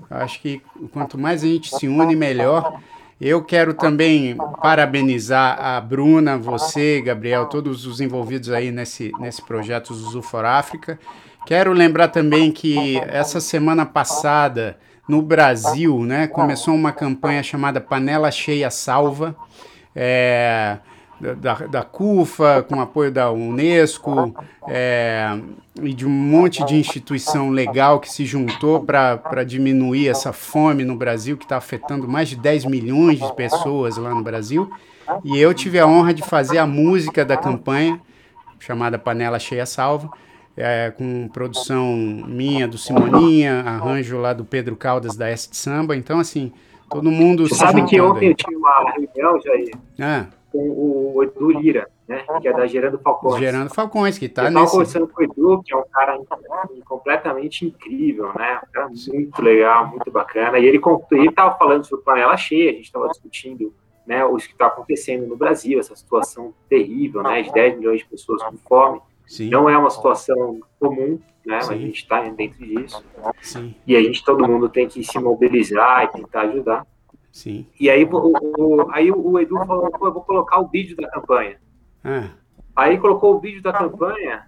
acho 0.09 0.41
que 0.41 0.63
quanto 0.93 1.19
mais 1.19 1.43
a 1.43 1.49
gente 1.49 1.75
se 1.75 1.89
une, 1.89 2.15
melhor. 2.15 2.81
Eu 3.25 3.41
quero 3.41 3.73
também 3.73 4.37
parabenizar 4.61 5.57
a 5.65 5.81
Bruna, 5.81 6.37
você, 6.37 7.01
Gabriel, 7.01 7.47
todos 7.47 7.87
os 7.87 8.01
envolvidos 8.01 8.51
aí 8.51 8.73
nesse, 8.73 9.13
nesse 9.21 9.41
projeto 9.41 9.95
Zuzu 9.95 10.21
for 10.21 10.45
África. 10.45 10.99
Quero 11.47 11.73
lembrar 11.73 12.09
também 12.09 12.51
que 12.51 12.99
essa 12.99 13.41
semana 13.41 13.87
passada 13.87 14.77
no 15.09 15.23
Brasil, 15.23 16.01
né, 16.01 16.27
começou 16.27 16.75
uma 16.75 16.91
campanha 16.91 17.45
chamada 17.45 17.81
Panela 17.81 18.29
Cheia 18.33 18.73
Salva, 18.73 19.37
é, 19.95 20.79
da, 21.35 21.55
da 21.55 21.83
CUFA, 21.83 22.65
com 22.69 22.81
apoio 22.81 23.11
da 23.11 23.31
Unesco 23.31 24.35
é, 24.69 25.39
e 25.81 25.95
de 25.95 26.07
um 26.07 26.11
monte 26.11 26.65
de 26.65 26.75
instituição 26.77 27.51
legal 27.51 28.01
que 28.01 28.11
se 28.11 28.25
juntou 28.25 28.85
para 28.85 29.45
diminuir 29.45 30.09
essa 30.09 30.33
fome 30.33 30.85
no 30.85 30.97
Brasil, 30.97 31.37
que 31.37 31.45
está 31.45 31.57
afetando 31.57 32.09
mais 32.09 32.29
de 32.29 32.37
10 32.37 32.65
milhões 32.67 33.19
de 33.21 33.33
pessoas 33.35 33.97
lá 33.97 34.15
no 34.15 34.23
Brasil. 34.23 34.71
E 35.25 35.39
eu 35.39 35.55
tive 35.55 35.79
a 35.79 35.87
honra 35.87 36.13
de 36.13 36.23
fazer 36.23 36.59
a 36.59 36.67
música 36.67 37.25
da 37.25 37.37
campanha, 37.37 38.01
chamada 38.59 38.99
Panela 38.99 39.39
Cheia 39.39 39.67
Salva 39.67 40.11
é, 40.57 40.93
com 40.97 41.29
produção 41.29 41.97
minha, 41.97 42.69
do 42.69 42.77
Simoninha, 42.77 43.61
arranjo 43.61 44.19
lá 44.19 44.33
do 44.33 44.45
Pedro 44.45 44.77
Caldas 44.77 45.17
da 45.17 45.29
S 45.29 45.49
de 45.51 45.57
Samba. 45.57 45.97
Então, 45.97 46.19
assim, 46.19 46.53
todo 46.91 47.11
mundo. 47.11 47.49
Você 47.49 47.55
sabe 47.55 47.85
que 47.85 48.01
ontem 48.01 48.29
eu 48.29 48.35
tive 48.35 48.57
uma 48.57 48.93
reunião, 48.93 49.41
Jair, 49.41 49.71
ah. 50.01 50.27
Com 50.53 51.15
o 51.17 51.23
Edu 51.23 51.51
Lira, 51.51 51.89
né, 52.07 52.25
que 52.41 52.47
é 52.47 52.53
da 52.53 52.67
Gerando 52.67 52.99
Falcões. 52.99 53.41
Gerando 53.41 53.75
Falcões, 53.75 54.19
que 54.19 54.27
está 54.27 54.51
nesse. 54.51 54.57
Eu 54.57 54.71
conversando 54.71 55.09
com 55.09 55.21
o 55.21 55.25
Edu, 55.25 55.63
que 55.65 55.73
é 55.73 55.77
um 55.77 55.85
cara 55.91 56.21
completamente 56.85 57.67
incrível, 57.67 58.27
né? 58.37 58.61
Um 58.63 58.73
cara 58.73 58.89
muito 58.89 59.43
legal, 59.43 59.89
muito 59.89 60.11
bacana. 60.11 60.59
E 60.59 60.67
ele 60.67 60.81
estava 61.29 61.57
falando 61.57 61.85
sobre 61.85 62.05
panela 62.05 62.37
cheia, 62.37 62.71
a 62.71 62.75
gente 62.75 62.85
estava 62.85 63.09
discutindo 63.09 63.75
né, 64.07 64.25
o 64.25 64.37
que 64.37 64.53
está 64.53 64.67
acontecendo 64.67 65.27
no 65.27 65.37
Brasil, 65.37 65.79
essa 65.79 65.97
situação 65.97 66.53
terrível, 66.69 67.23
né, 67.23 67.41
de 67.43 67.53
10 67.53 67.79
milhões 67.79 68.01
de 68.01 68.07
pessoas 68.07 68.43
com 68.43 68.57
fome. 68.59 69.01
Sim. 69.27 69.49
Não 69.49 69.71
é 69.71 69.79
uma 69.79 69.89
situação 69.89 70.61
comum, 70.79 71.19
né? 71.47 71.57
Mas 71.57 71.71
a 71.71 71.77
gente 71.77 72.03
está 72.03 72.21
dentro 72.21 72.67
disso. 72.67 73.03
Sim. 73.41 73.75
E 73.87 73.97
a 73.97 74.03
gente, 74.03 74.25
todo 74.25 74.47
mundo 74.47 74.69
tem 74.69 74.89
que 74.89 75.03
se 75.03 75.19
mobilizar 75.19 76.05
e 76.05 76.09
tentar 76.09 76.43
ajudar. 76.43 76.87
Sim. 77.33 77.67
E 77.81 77.89
aí 77.89 78.05
o, 78.05 78.33
o, 78.59 78.91
aí 78.91 79.11
o 79.11 79.39
Edu 79.41 79.57
falou, 79.67 79.91
pô, 79.91 80.07
eu 80.07 80.13
vou 80.13 80.23
colocar 80.23 80.61
o 80.61 80.69
vídeo 80.69 80.95
da 80.97 81.09
campanha. 81.09 81.57
Ah. 82.05 82.29
Aí 82.77 82.99
colocou 82.99 83.37
o 83.37 83.41
vídeo 83.41 83.63
da 83.63 83.73
campanha 83.73 84.47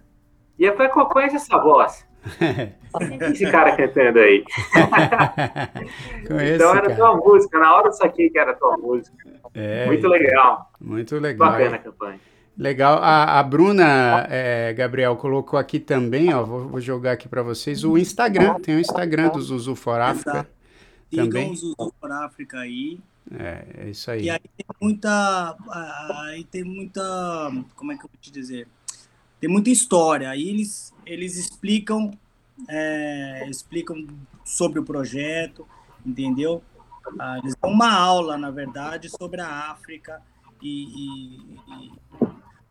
e 0.57 0.63
eu 0.63 0.75
falei, 0.77 0.91
conhece 0.91 1.35
essa 1.35 1.57
voz? 1.57 2.05
Esse 3.31 3.51
cara 3.51 3.75
cantando 3.75 4.19
aí. 4.19 4.43
Conheço, 6.27 6.55
então 6.55 6.71
era 6.71 6.81
cara. 6.81 6.95
tua 6.95 7.15
música, 7.17 7.59
na 7.59 7.75
hora 7.75 7.87
eu 7.89 7.93
saquei 7.93 8.29
que 8.29 8.39
era 8.39 8.53
tua 8.53 8.77
música. 8.77 9.15
É, 9.53 9.85
muito 9.85 10.07
legal. 10.07 10.71
Muito 10.79 11.19
legal. 11.19 11.51
Bacana 11.51 11.75
a 11.75 11.79
campanha. 11.79 12.19
Legal. 12.57 12.99
A, 13.01 13.39
a 13.39 13.43
Bruna, 13.43 14.25
é, 14.29 14.73
Gabriel, 14.73 15.15
colocou 15.17 15.59
aqui 15.59 15.79
também, 15.79 16.33
ó, 16.33 16.43
vou, 16.43 16.67
vou 16.67 16.81
jogar 16.81 17.11
aqui 17.11 17.27
para 17.27 17.43
vocês, 17.43 17.83
o 17.83 17.97
Instagram. 17.97 18.55
Tem 18.55 18.75
o 18.75 18.79
Instagram 18.79 19.29
do 19.29 19.41
Zuzu 19.41 19.75
for 19.75 19.99
África. 19.99 20.47
Também. 21.11 21.51
o 21.51 21.55
Zuzu 21.55 21.93
for 21.99 22.11
África 22.11 22.59
aí. 22.59 22.99
É, 23.31 23.85
é 23.85 23.89
isso 23.89 24.09
aí. 24.11 24.23
E 24.23 24.29
aí 24.29 24.39
tem 24.39 24.65
muita. 24.81 25.57
Aí 26.27 26.43
tem 26.43 26.63
muita. 26.63 27.51
Como 27.75 27.91
é 27.91 27.97
que 27.97 28.05
eu 28.05 28.09
vou 28.09 28.19
te 28.19 28.31
dizer? 28.31 28.67
Tem 29.39 29.49
muita 29.49 29.69
história. 29.69 30.29
Aí 30.29 30.49
eles, 30.49 30.93
eles 31.05 31.37
explicam 31.37 32.11
é, 32.69 33.47
explicam 33.49 34.07
sobre 34.43 34.79
o 34.79 34.83
projeto, 34.83 35.67
entendeu? 36.05 36.63
Ah, 37.19 37.37
eles 37.39 37.55
dão 37.55 37.71
uma 37.71 37.93
aula, 37.93 38.37
na 38.37 38.49
verdade, 38.49 39.09
sobre 39.09 39.41
a 39.41 39.71
África 39.71 40.21
e, 40.61 40.85
e, 40.85 41.39
e, 41.67 41.91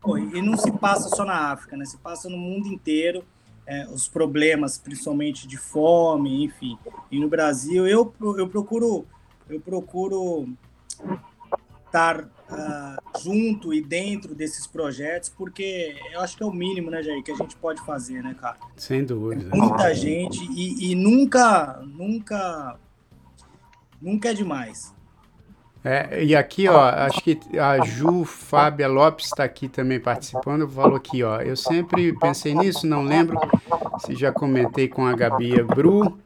pô, 0.01 0.17
e, 0.17 0.41
não 0.41 0.57
se 0.57 0.71
passa 0.71 1.09
só 1.09 1.23
na 1.23 1.51
África, 1.51 1.77
né? 1.77 1.85
Se 1.85 1.97
passa 1.97 2.29
no 2.29 2.37
mundo 2.37 2.67
inteiro. 2.67 3.23
É, 3.67 3.87
os 3.87 4.07
problemas, 4.07 4.77
principalmente 4.77 5.47
de 5.47 5.57
fome, 5.57 6.43
enfim. 6.43 6.77
E 7.09 7.19
no 7.19 7.27
Brasil, 7.27 7.87
eu, 7.87 8.13
eu 8.37 8.47
procuro 8.47 9.05
eu 9.49 9.59
procuro 9.59 10.47
estar 11.85 12.23
uh, 12.23 13.19
junto 13.19 13.73
e 13.73 13.81
dentro 13.81 14.33
desses 14.33 14.65
projetos, 14.67 15.29
porque 15.29 15.95
eu 16.11 16.19
acho 16.21 16.35
que 16.35 16.43
é 16.43 16.45
o 16.45 16.51
mínimo, 16.51 16.89
né, 16.89 17.01
Jair, 17.01 17.23
que 17.23 17.31
a 17.31 17.35
gente 17.35 17.55
pode 17.55 17.79
fazer, 17.81 18.23
né, 18.23 18.35
cara? 18.39 18.57
Sem 18.75 19.03
dúvida. 19.03 19.49
É 19.51 19.57
muita 19.57 19.93
gente 19.93 20.43
e, 20.51 20.91
e 20.91 20.95
nunca, 20.95 21.81
nunca 21.85 22.77
Nunca 24.05 24.29
é 24.29 24.33
demais. 24.33 24.93
É, 25.87 26.23
e 26.23 26.35
aqui, 26.35 26.67
ó, 26.67 26.81
acho 26.81 27.21
que 27.21 27.39
a 27.59 27.85
Ju 27.85 28.25
Fábia 28.25 28.87
Lopes 28.87 29.27
está 29.27 29.43
aqui 29.43 29.69
também 29.69 29.99
participando, 29.99 30.67
falou 30.67 30.95
aqui, 30.95 31.21
ó, 31.21 31.39
eu 31.41 31.55
sempre 31.55 32.11
pensei 32.13 32.55
nisso, 32.55 32.87
não 32.87 33.03
lembro 33.03 33.39
se 33.99 34.15
já 34.15 34.31
comentei 34.31 34.87
com 34.87 35.05
a 35.05 35.13
Gabi 35.13 35.61
Bru, 35.61 36.17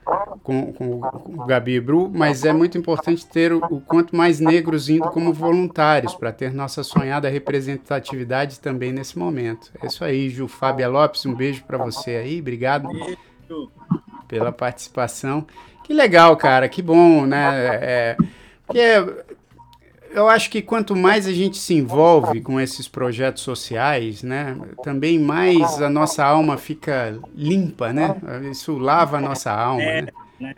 com, 0.44 0.72
com, 0.72 1.02
o 1.26 1.46
Gabi 1.46 1.78
Bru, 1.82 2.10
mas 2.10 2.46
é 2.46 2.54
muito 2.54 2.78
importante 2.78 3.28
ter 3.28 3.52
o, 3.52 3.58
o 3.70 3.82
quanto 3.82 4.16
mais 4.16 4.40
negros 4.40 4.88
indo 4.88 5.10
como 5.10 5.34
voluntários, 5.34 6.16
para 6.16 6.32
ter 6.32 6.54
nossa 6.54 6.82
sonhada 6.82 7.28
representatividade 7.28 8.62
também 8.62 8.94
nesse 8.94 9.20
momento. 9.20 9.74
É 9.84 9.88
isso 9.88 10.06
aí, 10.06 10.30
Ju 10.30 10.48
Fábia 10.48 10.88
Lopes, 10.88 11.26
um 11.26 11.36
beijo 11.36 11.66
para 11.66 11.78
você 11.78 12.12
aí, 12.12 12.40
obrigado 12.40 12.88
pela 14.26 14.54
participação. 14.54 15.46
Que 15.84 15.94
legal, 15.94 16.38
cara, 16.38 16.70
que 16.70 16.82
bom, 16.82 17.26
né? 17.26 17.50
É, 17.82 18.18
porque 18.66 19.29
eu 20.12 20.28
acho 20.30 20.50
que 20.50 20.62
quanto 20.62 20.96
mais 20.96 21.28
a 21.28 21.32
gente 21.32 21.58
se 21.58 21.74
envolve 21.74 22.42
com 22.42 22.60
esses 22.60 22.88
projetos 22.88 23.44
sociais, 23.44 24.24
né, 24.24 24.58
também 24.84 25.20
mais 25.20 25.82
a 25.82 25.90
nossa 25.90 26.26
alma 26.26 26.58
fica 26.58 27.20
limpa, 27.36 27.94
né? 27.94 28.16
Isso 28.52 28.78
lava 28.78 29.18
a 29.18 29.22
nossa 29.22 29.52
alma, 29.52 29.84
né? 30.40 30.54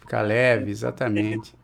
Fica 0.00 0.20
leve, 0.20 0.70
exatamente. 0.70 1.54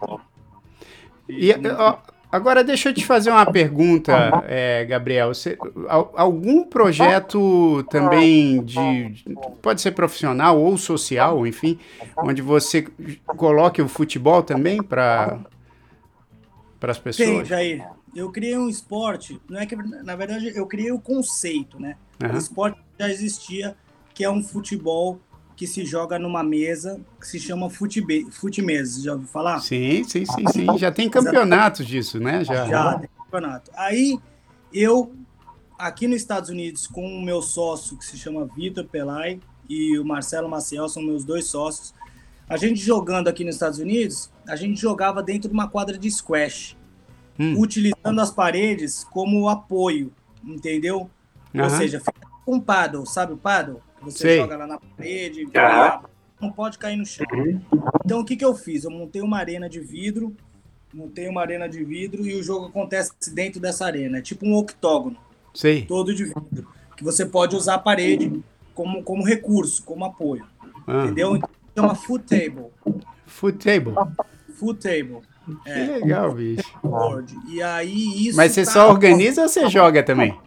E 1.28 1.52
ó, 1.78 1.98
Agora, 2.32 2.64
deixa 2.64 2.88
eu 2.88 2.94
te 2.94 3.04
fazer 3.04 3.30
uma 3.30 3.44
pergunta, 3.44 4.42
é, 4.48 4.86
Gabriel. 4.86 5.34
Você, 5.34 5.58
algum 5.86 6.64
projeto 6.64 7.84
também 7.90 8.64
de. 8.64 9.22
Pode 9.60 9.82
ser 9.82 9.90
profissional 9.90 10.58
ou 10.58 10.78
social, 10.78 11.46
enfim, 11.46 11.78
onde 12.16 12.40
você 12.40 12.86
coloque 13.26 13.82
o 13.82 13.88
futebol 13.88 14.42
também 14.42 14.82
para 14.82 15.40
as 16.90 16.98
pessoas? 16.98 17.28
Sim, 17.28 17.44
Jair. 17.44 17.86
Eu 18.14 18.30
criei 18.30 18.58
um 18.58 18.68
esporte, 18.68 19.40
não 19.48 19.60
é 19.60 19.66
que, 19.66 19.76
na 19.76 20.16
verdade, 20.16 20.52
eu 20.54 20.66
criei 20.66 20.90
o 20.90 20.98
conceito, 20.98 21.80
né? 21.80 21.96
Uhum. 22.22 22.34
O 22.34 22.38
esporte 22.38 22.78
já 22.98 23.08
existia, 23.08 23.76
que 24.12 24.24
é 24.24 24.30
um 24.30 24.42
futebol 24.42 25.20
que 25.56 25.66
se 25.66 25.84
joga 25.84 26.18
numa 26.18 26.42
mesa 26.42 27.00
que 27.20 27.26
se 27.26 27.38
chama 27.38 27.70
fute, 27.70 28.02
fute 28.32 28.60
mesa. 28.60 29.00
Já 29.00 29.12
ouviu 29.12 29.28
falar? 29.28 29.60
Sim, 29.60 30.02
sim, 30.02 30.24
sim, 30.26 30.44
sim. 30.48 30.78
Já 30.78 30.90
tem 30.90 31.08
campeonatos 31.08 31.86
disso, 31.86 32.18
né? 32.18 32.42
Já, 32.44 32.66
já 32.66 32.98
tem 32.98 33.08
campeonato. 33.16 33.70
Aí 33.76 34.18
eu, 34.72 35.14
aqui 35.78 36.08
nos 36.08 36.16
Estados 36.16 36.50
Unidos, 36.50 36.88
com 36.88 37.06
o 37.06 37.22
meu 37.22 37.40
sócio 37.40 37.96
que 37.96 38.04
se 38.04 38.18
chama 38.18 38.48
Vitor 38.56 38.84
Pelai 38.86 39.38
e 39.68 39.96
o 39.98 40.04
Marcelo 40.04 40.48
Maciel, 40.48 40.88
são 40.88 41.00
meus 41.00 41.24
dois 41.24 41.46
sócios. 41.46 41.94
A 42.48 42.56
gente 42.56 42.80
jogando 42.80 43.28
aqui 43.28 43.44
nos 43.44 43.54
Estados 43.54 43.78
Unidos, 43.78 44.31
a 44.46 44.56
gente 44.56 44.80
jogava 44.80 45.22
dentro 45.22 45.48
de 45.48 45.54
uma 45.54 45.68
quadra 45.68 45.96
de 45.98 46.10
squash, 46.10 46.76
hum. 47.38 47.58
utilizando 47.58 48.20
as 48.20 48.30
paredes 48.30 49.04
como 49.04 49.48
apoio, 49.48 50.12
entendeu? 50.44 51.10
Uhum. 51.54 51.64
Ou 51.64 51.70
seja, 51.70 52.00
fica 52.00 52.28
com 52.44 52.60
paddle, 52.60 53.06
sabe 53.06 53.32
o 53.32 53.36
paddle? 53.36 53.80
Você 54.02 54.18
Sei. 54.18 54.36
joga 54.38 54.56
lá 54.56 54.66
na 54.66 54.78
parede, 54.78 55.46
não 56.40 56.50
pode 56.50 56.76
cair 56.78 56.96
no 56.96 57.06
chão. 57.06 57.24
Uhum. 57.32 57.60
Então 58.04 58.20
o 58.20 58.24
que, 58.24 58.36
que 58.36 58.44
eu 58.44 58.54
fiz? 58.54 58.84
Eu 58.84 58.90
montei 58.90 59.22
uma 59.22 59.38
arena 59.38 59.68
de 59.68 59.80
vidro, 59.80 60.34
montei 60.92 61.28
uma 61.28 61.40
arena 61.40 61.68
de 61.68 61.84
vidro 61.84 62.26
e 62.26 62.34
o 62.34 62.42
jogo 62.42 62.66
acontece 62.66 63.12
dentro 63.32 63.60
dessa 63.60 63.86
arena. 63.86 64.18
É 64.18 64.22
tipo 64.22 64.44
um 64.44 64.56
octógono. 64.56 65.16
Sei. 65.54 65.86
Todo 65.86 66.14
de 66.14 66.24
vidro. 66.24 66.68
Que 66.96 67.04
você 67.04 67.24
pode 67.24 67.54
usar 67.54 67.74
a 67.74 67.78
parede 67.78 68.42
como, 68.74 69.02
como 69.02 69.24
recurso, 69.24 69.84
como 69.84 70.04
apoio. 70.04 70.44
Ah. 70.86 71.04
Entendeu? 71.04 71.36
Então 71.36 71.48
chama 71.76 71.94
foot 71.94 72.24
table. 72.24 72.66
Foot 73.32 73.58
table. 73.58 73.94
Foot 74.54 74.80
table. 74.80 75.22
É. 75.66 75.74
Que 75.74 75.92
legal, 75.92 76.34
bicho. 76.34 76.70
E 77.48 77.62
aí 77.62 78.28
isso. 78.28 78.36
Mas 78.36 78.52
você 78.52 78.64
tá... 78.64 78.70
só 78.70 78.90
organiza 78.90 79.42
ou 79.42 79.48
você 79.48 79.68
joga 79.68 80.02
também? 80.02 80.38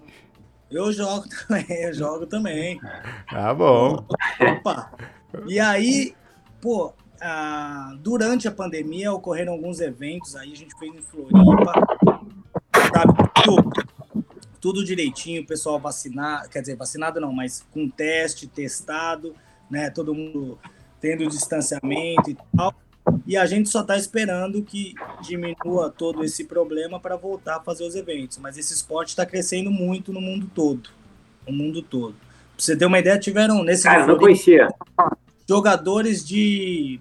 Eu 0.71 0.91
jogo 0.93 1.25
também, 1.47 1.65
eu 1.83 1.93
jogo 1.93 2.25
também. 2.27 2.79
Tá 3.29 3.53
bom. 3.53 4.05
Opa! 4.39 4.93
E 5.47 5.59
aí, 5.59 6.15
pô, 6.61 6.93
ah, 7.21 7.93
durante 7.99 8.47
a 8.47 8.51
pandemia 8.51 9.11
ocorreram 9.11 9.53
alguns 9.53 9.81
eventos 9.81 10.35
aí, 10.35 10.53
a 10.53 10.55
gente 10.55 10.77
fez 10.77 10.93
em 10.93 11.01
Floripa, 11.01 11.73
sabe, 12.93 13.13
tudo, 13.43 13.71
tudo 14.61 14.85
direitinho, 14.85 15.41
o 15.41 15.45
pessoal 15.45 15.77
vacinado, 15.77 16.47
quer 16.47 16.61
dizer, 16.61 16.77
vacinado 16.77 17.19
não, 17.19 17.33
mas 17.33 17.65
com 17.71 17.89
teste, 17.89 18.47
testado, 18.47 19.35
né, 19.69 19.89
todo 19.89 20.15
mundo 20.15 20.57
tendo 21.05 21.29
distanciamento 21.29 22.31
e 22.31 22.37
tal. 22.57 22.73
E 23.27 23.37
a 23.37 23.45
gente 23.45 23.69
só 23.69 23.81
está 23.81 23.95
esperando 23.95 24.63
que 24.63 24.95
diminua 25.21 25.91
todo 25.95 26.23
esse 26.23 26.45
problema 26.45 26.99
para 26.99 27.15
voltar 27.15 27.57
a 27.57 27.59
fazer 27.59 27.85
os 27.85 27.95
eventos. 27.95 28.39
Mas 28.39 28.57
esse 28.57 28.73
esporte 28.73 29.09
está 29.09 29.23
crescendo 29.23 29.69
muito 29.69 30.11
no 30.11 30.19
mundo 30.19 30.49
todo. 30.53 30.89
No 31.47 31.53
mundo 31.53 31.83
todo. 31.83 32.13
Pra 32.13 32.57
você 32.57 32.75
ter 32.75 32.85
uma 32.85 32.97
ideia, 32.97 33.19
tiveram 33.19 33.63
nesse. 33.63 33.83
Cara, 33.83 34.07
não 34.07 34.17
conhecia. 34.17 34.67
Jogadores 35.47 36.25
de 36.25 36.99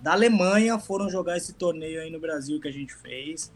da 0.00 0.12
Alemanha 0.12 0.78
foram 0.78 1.10
jogar 1.10 1.36
esse 1.36 1.52
torneio 1.52 2.00
aí 2.00 2.10
no 2.10 2.20
Brasil 2.20 2.60
que 2.60 2.68
a 2.68 2.72
gente 2.72 2.94
fez. 2.94 3.52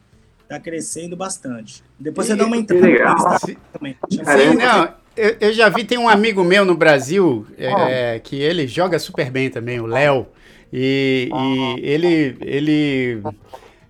Tá 0.49 0.59
crescendo 0.59 1.17
bastante. 1.17 1.85
Depois 1.99 2.27
e, 2.27 2.33
você 2.33 2.37
dá 2.37 2.47
uma 2.47 2.57
entrevista 2.57 3.57
também. 3.73 3.97
Sim, 4.11 4.57
não, 4.57 4.95
eu, 5.17 5.37
eu, 5.41 5.53
já 5.53 5.69
vi, 5.69 5.85
tem 5.85 5.99
um 5.99 6.09
amigo 6.09 6.43
meu 6.45 6.65
no 6.65 6.77
Brasil 6.77 7.47
é, 7.57 8.21
que 8.23 8.37
ele 8.37 8.67
joga 8.67 8.99
super 8.99 9.31
bem 9.31 9.51
também, 9.51 9.81
o 9.81 9.87
Léo. 9.87 10.27
E, 10.73 11.29
e 11.33 11.81
ele, 11.87 12.37
ele 12.41 13.23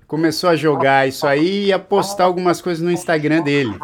começou 0.06 0.50
a 0.50 0.56
jogar 0.56 1.08
isso 1.08 1.26
aí 1.26 1.66
e 1.66 1.72
a 1.72 1.78
postar 1.78 2.24
algumas 2.24 2.60
coisas 2.60 2.82
no 2.82 2.90
Instagram 2.90 3.42
dele. 3.42 3.74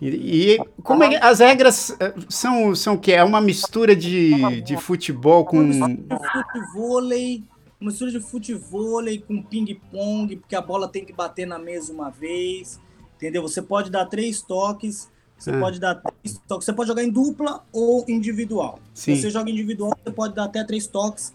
E, 0.00 0.54
e 0.54 0.58
como 0.82 1.02
é, 1.02 1.16
as 1.16 1.40
regras 1.40 1.96
eh, 1.98 2.14
são, 2.28 2.74
são 2.74 2.94
o 2.94 2.98
quê? 2.98 3.12
É 3.12 3.24
uma 3.24 3.40
mistura 3.40 3.96
de, 3.96 4.60
de 4.62 4.76
futebol 4.76 5.44
com. 5.44 5.72
Futevôlei, 5.72 7.42
uma 7.80 7.90
mistura 7.90 8.10
de 8.10 8.20
futebol 8.20 9.02
com 9.26 9.42
ping-pong, 9.42 10.36
porque 10.36 10.54
a 10.54 10.60
bola 10.60 10.86
tem 10.86 11.04
que 11.04 11.12
bater 11.12 11.46
na 11.46 11.58
mesa 11.58 11.92
uma 11.92 12.10
vez. 12.10 12.80
Entendeu? 13.16 13.42
Você 13.42 13.60
pode 13.60 13.90
dar 13.90 14.06
três 14.06 14.40
toques. 14.40 15.10
Você 15.38 15.50
ah. 15.50 15.60
pode 15.60 15.78
dar 15.78 15.94
três 15.94 16.38
toques. 16.46 16.66
Você 16.66 16.72
pode 16.72 16.88
jogar 16.88 17.04
em 17.04 17.10
dupla 17.10 17.62
ou 17.72 18.04
individual. 18.08 18.80
Sim. 18.92 19.14
Se 19.14 19.22
você 19.22 19.30
joga 19.30 19.50
individual, 19.50 19.96
você 20.04 20.10
pode 20.10 20.34
dar 20.34 20.44
até 20.44 20.64
três 20.64 20.86
toques 20.86 21.32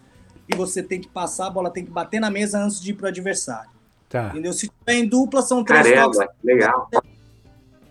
e 0.47 0.55
você 0.55 0.83
tem 0.83 0.99
que 0.99 1.07
passar, 1.07 1.47
a 1.47 1.49
bola 1.49 1.69
tem 1.69 1.85
que 1.85 1.91
bater 1.91 2.19
na 2.19 2.29
mesa 2.29 2.61
antes 2.61 2.81
de 2.81 2.91
ir 2.91 2.95
para 2.95 3.05
o 3.05 3.07
adversário. 3.07 3.71
Tá. 4.09 4.27
Entendeu? 4.29 4.51
Se 4.53 4.67
tiver 4.67 4.99
em 4.99 5.07
dupla, 5.07 5.41
são 5.41 5.63
três 5.63 5.87
Caramba, 5.87 6.11
toques. 6.11 6.35
Legal. 6.43 6.89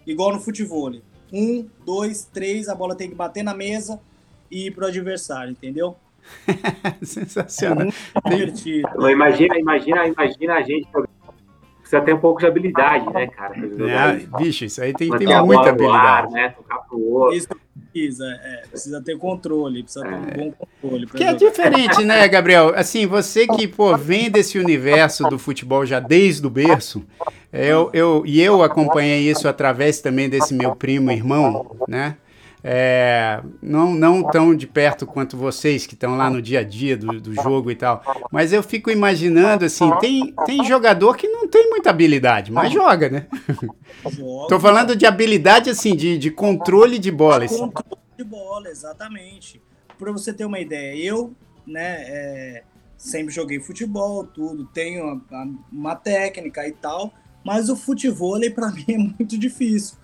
Igual 0.06 0.34
no 0.34 0.40
futebol. 0.40 0.92
Um, 1.32 1.66
dois, 1.84 2.28
três, 2.30 2.68
a 2.68 2.74
bola 2.74 2.94
tem 2.94 3.08
que 3.08 3.14
bater 3.14 3.42
na 3.42 3.54
mesa 3.54 3.98
e 4.50 4.66
ir 4.66 4.70
para 4.72 4.84
o 4.84 4.88
adversário, 4.88 5.52
entendeu? 5.52 5.96
Sensacional. 7.02 7.88
É 8.24 8.30
divertido. 8.30 9.10
Imagina, 9.10 9.58
imagina, 9.58 10.06
imagina 10.06 10.54
a 10.54 10.62
gente 10.62 10.86
precisa 11.92 12.00
ter 12.00 12.14
um 12.14 12.18
pouco 12.18 12.40
de 12.40 12.46
habilidade, 12.46 13.12
né, 13.12 13.26
cara? 13.26 13.54
É, 13.56 14.38
bicho, 14.38 14.64
isso 14.64 14.82
aí 14.82 14.94
tem 14.94 15.10
que 15.10 15.18
ter 15.18 15.42
muita 15.42 15.68
habilidade. 15.68 16.26
Ar, 16.26 16.30
né? 16.30 16.48
Tocar 16.50 16.78
pro 16.78 16.98
outro. 16.98 17.36
Isso 17.36 17.48
precisa, 17.92 18.24
é, 18.24 18.62
precisa 18.70 19.02
ter 19.02 19.18
controle, 19.18 19.82
precisa 19.82 20.04
ter 20.04 20.14
um 20.14 20.28
é. 20.28 20.36
bom 20.36 20.52
controle. 20.52 21.06
Que 21.06 21.24
é 21.24 21.34
diferente, 21.34 22.02
né, 22.04 22.26
Gabriel? 22.28 22.72
Assim, 22.74 23.06
você 23.06 23.46
que, 23.46 23.68
pô, 23.68 23.96
vem 23.96 24.30
desse 24.30 24.58
universo 24.58 25.24
do 25.24 25.38
futebol 25.38 25.84
já 25.84 26.00
desde 26.00 26.46
o 26.46 26.50
berço, 26.50 27.04
eu, 27.52 27.90
eu, 27.92 28.22
e 28.24 28.40
eu 28.40 28.62
acompanhei 28.62 29.30
isso 29.30 29.46
através 29.46 30.00
também 30.00 30.28
desse 30.28 30.54
meu 30.54 30.74
primo 30.74 31.10
irmão, 31.10 31.76
né? 31.86 32.16
é, 32.64 33.40
não, 33.60 33.92
não 33.92 34.22
tão 34.22 34.54
de 34.54 34.66
perto 34.66 35.04
quanto 35.04 35.36
vocês 35.36 35.86
que 35.86 35.94
estão 35.94 36.16
lá 36.16 36.30
no 36.30 36.40
dia 36.40 36.60
a 36.60 36.62
dia 36.62 36.96
do, 36.96 37.20
do 37.20 37.34
jogo 37.34 37.70
e 37.70 37.74
tal. 37.74 38.02
Mas 38.30 38.52
eu 38.52 38.62
fico 38.62 38.90
imaginando 38.90 39.64
assim, 39.64 39.90
tem, 39.98 40.32
tem 40.46 40.64
jogador 40.64 41.16
que 41.16 41.26
não 41.26 41.31
tem 41.52 41.68
muita 41.68 41.90
habilidade, 41.90 42.50
mas 42.50 42.72
joga, 42.72 43.10
né? 43.10 43.26
Joga. 44.08 44.48
Tô 44.48 44.58
falando 44.58 44.96
de 44.96 45.04
habilidade 45.04 45.68
assim, 45.68 45.94
de, 45.94 46.16
de 46.16 46.30
controle 46.30 46.98
de 46.98 47.10
bola. 47.10 47.44
Assim. 47.44 47.58
Controle 47.58 48.00
de 48.16 48.24
bola, 48.24 48.68
exatamente. 48.70 49.62
Para 49.98 50.10
você 50.10 50.32
ter 50.32 50.46
uma 50.46 50.58
ideia, 50.58 50.96
eu 50.96 51.34
né, 51.66 51.96
é, 52.08 52.62
sempre 52.96 53.34
joguei 53.34 53.60
futebol, 53.60 54.24
tudo, 54.24 54.64
tenho 54.64 55.20
uma 55.70 55.94
técnica 55.94 56.66
e 56.66 56.72
tal, 56.72 57.12
mas 57.44 57.68
o 57.68 57.76
futebol 57.76 58.40
para 58.54 58.70
mim 58.72 58.84
é 58.88 58.98
muito 58.98 59.38
difícil. 59.38 59.98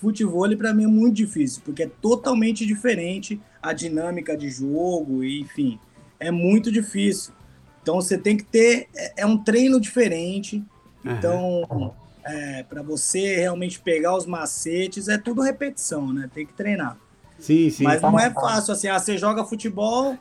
Futebol 0.00 0.56
para 0.56 0.72
mim 0.72 0.84
é 0.84 0.88
muito 0.88 1.16
difícil, 1.16 1.60
porque 1.66 1.82
é 1.82 1.90
totalmente 2.00 2.64
diferente 2.64 3.38
a 3.62 3.74
dinâmica 3.74 4.34
de 4.36 4.48
jogo, 4.48 5.22
enfim, 5.22 5.78
é 6.18 6.30
muito 6.30 6.72
difícil. 6.72 7.34
Então 7.82 7.96
você 7.96 8.16
tem 8.16 8.38
que 8.38 8.44
ter 8.44 8.88
é, 8.96 9.22
é 9.22 9.26
um 9.26 9.36
treino 9.36 9.78
diferente. 9.78 10.64
Uhum. 11.04 11.12
Então, 11.12 11.94
é, 12.24 12.62
para 12.62 12.82
você 12.82 13.36
realmente 13.36 13.78
pegar 13.78 14.16
os 14.16 14.26
macetes, 14.26 15.08
é 15.08 15.18
tudo 15.18 15.42
repetição, 15.42 16.12
né? 16.12 16.30
Tem 16.32 16.46
que 16.46 16.52
treinar. 16.52 16.96
Sim, 17.38 17.68
sim. 17.68 17.84
Mas 17.84 18.00
não 18.00 18.18
é 18.18 18.30
fácil 18.30 18.72
assim, 18.72 18.88
ah, 18.88 18.98
você 18.98 19.18
joga 19.18 19.44
futebol, 19.44 20.16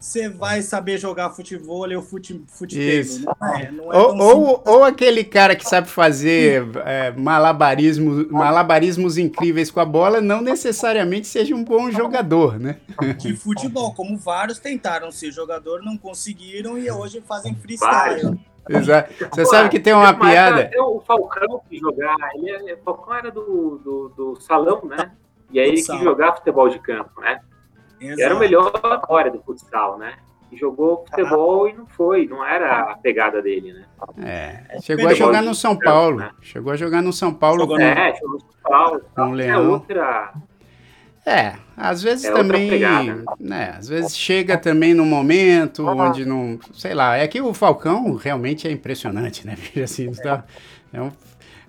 você 0.00 0.28
vai 0.28 0.62
saber 0.62 0.98
jogar 0.98 1.30
futebol 1.30 1.88
ou 1.94 2.02
fute, 2.02 2.42
futebol. 2.48 3.34
Não 3.40 3.56
é, 3.56 3.70
não 3.70 3.92
é 3.92 3.96
ou, 3.96 4.16
ou, 4.16 4.62
ou, 4.66 4.84
aquele 4.84 5.24
cara 5.24 5.54
que 5.54 5.66
sabe 5.66 5.88
fazer 5.88 6.66
é, 6.84 7.12
malabarismo, 7.12 8.26
malabarismos 8.30 9.16
incríveis 9.16 9.70
com 9.70 9.80
a 9.80 9.84
bola, 9.84 10.20
não 10.20 10.40
necessariamente 10.40 11.26
seja 11.26 11.54
um 11.54 11.64
bom 11.64 11.90
jogador, 11.90 12.58
né? 12.58 12.76
De 13.18 13.36
futebol, 13.36 13.94
como 13.94 14.16
vários 14.18 14.58
tentaram 14.58 15.10
ser 15.10 15.30
jogador, 15.30 15.82
não 15.82 15.96
conseguiram 15.96 16.76
e 16.76 16.90
hoje 16.90 17.22
fazem 17.26 17.54
freestyle. 17.54 18.38
Exato. 18.68 19.12
Você 19.12 19.42
Pô, 19.42 19.48
sabe 19.48 19.68
que 19.68 19.80
tem 19.80 19.92
uma 19.92 20.14
piada. 20.14 20.70
o 20.78 21.00
Falcão 21.00 21.60
que 21.68 21.78
jogar, 21.78 22.16
ele, 22.34 22.70
é, 22.70 22.74
o 22.74 22.78
Falcão 22.78 23.14
era 23.14 23.30
do, 23.30 23.78
do, 23.78 24.08
do 24.16 24.40
salão, 24.40 24.82
né? 24.84 25.12
E 25.50 25.60
aí 25.60 25.68
ele 25.68 25.76
quis 25.76 26.00
jogar 26.00 26.34
futebol 26.36 26.68
de 26.68 26.78
campo, 26.78 27.20
né? 27.20 27.40
Exato. 28.00 28.22
Era 28.22 28.34
o 28.34 28.38
melhor 28.38 28.72
agora 28.84 29.30
do 29.30 29.40
futsal, 29.40 29.98
né? 29.98 30.14
E 30.50 30.56
jogou 30.56 31.04
futebol 31.08 31.64
ah. 31.64 31.70
e 31.70 31.72
não 31.72 31.86
foi, 31.86 32.26
não 32.26 32.44
era 32.44 32.92
a 32.92 32.96
pegada 32.96 33.42
dele, 33.42 33.72
né? 33.72 33.84
É, 34.24 34.80
chegou 34.80 35.08
a 35.08 35.14
jogar 35.14 35.42
no 35.42 35.54
São 35.54 35.76
Paulo. 35.76 36.18
Né? 36.18 36.30
Chegou 36.40 36.72
a 36.72 36.76
jogar 36.76 37.02
no 37.02 37.12
São 37.12 37.32
Paulo. 37.34 37.62
É, 37.80 38.14
jogou 38.14 38.34
no 38.34 38.40
São 38.40 38.60
Paulo. 38.62 39.00
Com 39.14 39.22
o 39.22 39.32
Leão. 39.32 39.64
É 39.64 39.68
outra. 39.68 40.32
É, 41.26 41.54
às 41.76 42.02
vezes 42.02 42.24
é 42.24 42.32
também, 42.32 42.70
né, 43.40 43.74
às 43.76 43.88
vezes 43.88 44.16
chega 44.16 44.56
também 44.56 44.94
no 44.94 45.04
momento 45.04 45.84
onde 45.84 46.24
não, 46.24 46.56
sei 46.72 46.94
lá, 46.94 47.16
é 47.16 47.26
que 47.26 47.40
o 47.40 47.52
Falcão 47.52 48.14
realmente 48.14 48.68
é 48.68 48.70
impressionante, 48.70 49.44
né? 49.44 49.56
Assim, 49.82 50.12
tá, 50.12 50.44
é 50.92 51.00
um 51.00 51.10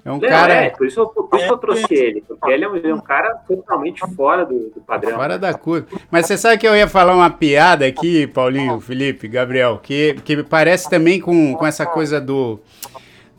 é 0.08 0.12
um 0.12 0.22
cara. 0.22 0.54
É, 0.54 0.70
por 0.70 0.88
isso, 0.88 1.06
por 1.06 1.38
isso 1.38 1.48
é, 1.48 1.50
eu 1.50 1.58
trouxe 1.58 1.94
ele, 1.94 2.24
porque 2.26 2.50
ele 2.50 2.64
é 2.64 2.70
um, 2.70 2.78
é 2.78 2.94
um 2.94 3.02
cara 3.02 3.36
totalmente 3.46 4.00
fora 4.16 4.46
do, 4.46 4.70
do, 4.70 4.80
padrão. 4.80 5.18
Fora 5.18 5.38
da 5.38 5.54
curva. 5.54 5.86
Mas 6.10 6.26
você 6.26 6.38
sabe 6.38 6.58
que 6.58 6.66
eu 6.66 6.74
ia 6.74 6.88
falar 6.88 7.14
uma 7.14 7.30
piada 7.30 7.86
aqui, 7.86 8.26
Paulinho, 8.26 8.80
Felipe, 8.80 9.28
Gabriel, 9.28 9.82
que, 9.84 10.14
que 10.24 10.42
parece 10.44 10.90
também 10.90 11.20
com, 11.20 11.54
com 11.56 11.68
essa 11.68 11.86
coisa 11.86 12.22
do 12.22 12.58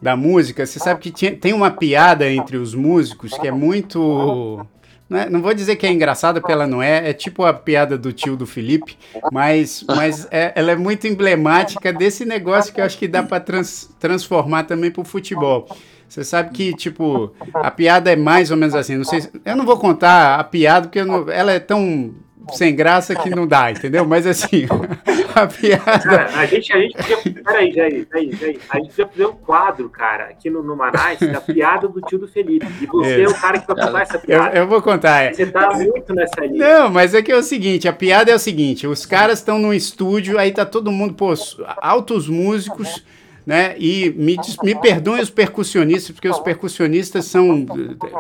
da 0.00 0.14
música. 0.14 0.66
Você 0.66 0.78
sabe 0.78 1.00
que 1.00 1.10
tinha, 1.10 1.34
tem 1.34 1.54
uma 1.54 1.70
piada 1.70 2.30
entre 2.30 2.58
os 2.58 2.74
músicos 2.74 3.32
que 3.38 3.48
é 3.48 3.50
muito. 3.50 4.66
Não, 5.08 5.18
é, 5.18 5.30
não 5.30 5.40
vou 5.40 5.54
dizer 5.54 5.76
que 5.76 5.86
é 5.86 5.92
engraçada, 5.92 6.40
porque 6.40 6.52
ela 6.52 6.66
não 6.66 6.82
é. 6.82 7.10
É 7.10 7.12
tipo 7.12 7.44
a 7.44 7.54
piada 7.54 7.96
do 7.96 8.12
tio 8.12 8.36
do 8.36 8.46
Felipe, 8.46 8.96
mas, 9.32 9.84
mas 9.88 10.28
é, 10.30 10.52
ela 10.54 10.72
é 10.72 10.76
muito 10.76 11.06
emblemática 11.06 11.92
desse 11.92 12.24
negócio 12.24 12.72
que 12.72 12.80
eu 12.80 12.84
acho 12.84 12.98
que 12.98 13.08
dá 13.08 13.22
para 13.22 13.40
trans, 13.40 13.90
transformar 13.98 14.64
também 14.64 14.90
para 14.90 15.00
o 15.00 15.04
futebol. 15.04 15.66
Você 16.08 16.24
sabe 16.24 16.50
que, 16.50 16.74
tipo, 16.74 17.32
a 17.54 17.70
piada 17.70 18.10
é 18.10 18.16
mais 18.16 18.50
ou 18.50 18.56
menos 18.56 18.74
assim. 18.74 18.96
Não 18.96 19.04
sei, 19.04 19.28
eu 19.44 19.56
não 19.56 19.66
vou 19.66 19.78
contar 19.78 20.40
a 20.40 20.44
piada, 20.44 20.88
porque 20.88 21.04
não, 21.04 21.30
ela 21.30 21.52
é 21.52 21.60
tão 21.60 22.14
sem 22.52 22.74
graça 22.74 23.14
que 23.14 23.30
não 23.30 23.46
dá, 23.46 23.70
entendeu? 23.70 24.04
Mas 24.04 24.26
assim, 24.26 24.66
a 25.34 25.46
piada. 25.46 25.98
Cara, 25.98 26.30
a 26.36 26.46
gente, 26.46 26.72
a 26.72 26.78
gente 26.78 26.96
podia. 26.96 27.42
Peraí, 27.42 27.72
Jair, 27.72 28.06
Jair, 28.12 28.36
Jair. 28.36 28.58
A 28.68 28.78
gente 28.78 28.88
podia 28.90 29.06
fazer 29.06 29.26
um 29.26 29.32
quadro, 29.32 29.88
cara, 29.88 30.24
aqui 30.24 30.50
no, 30.50 30.62
no 30.62 30.76
Manaus, 30.76 31.18
da 31.18 31.40
piada 31.40 31.88
do 31.88 32.00
tio 32.02 32.18
do 32.18 32.28
Felipe. 32.28 32.66
E 32.80 32.86
você 32.86 33.20
é, 33.20 33.22
é 33.22 33.28
o 33.28 33.34
cara 33.34 33.58
que 33.58 33.66
vai 33.66 33.76
contar 33.84 34.02
essa 34.02 34.18
piada. 34.18 34.56
Eu, 34.56 34.62
eu 34.62 34.68
vou 34.68 34.82
contar. 34.82 35.22
É. 35.22 35.32
Você 35.32 35.46
tá 35.46 35.70
muito 35.74 36.14
nessa 36.14 36.44
linha. 36.44 36.80
Não, 36.80 36.90
mas 36.90 37.14
é 37.14 37.22
que 37.22 37.32
é 37.32 37.36
o 37.36 37.42
seguinte: 37.42 37.88
a 37.88 37.92
piada 37.92 38.30
é 38.30 38.34
o 38.34 38.38
seguinte: 38.38 38.86
os 38.86 39.06
caras 39.06 39.38
estão 39.38 39.58
num 39.58 39.72
estúdio, 39.72 40.38
aí 40.38 40.52
tá 40.52 40.64
todo 40.64 40.90
mundo, 40.90 41.14
pô, 41.14 41.32
altos 41.80 42.28
músicos 42.28 43.02
né? 43.48 43.74
E 43.78 44.10
me, 44.10 44.36
me 44.62 44.74
perdoem 44.74 45.22
os 45.22 45.30
percussionistas, 45.30 46.10
porque 46.10 46.28
os 46.28 46.38
percussionistas 46.38 47.24
são, 47.24 47.64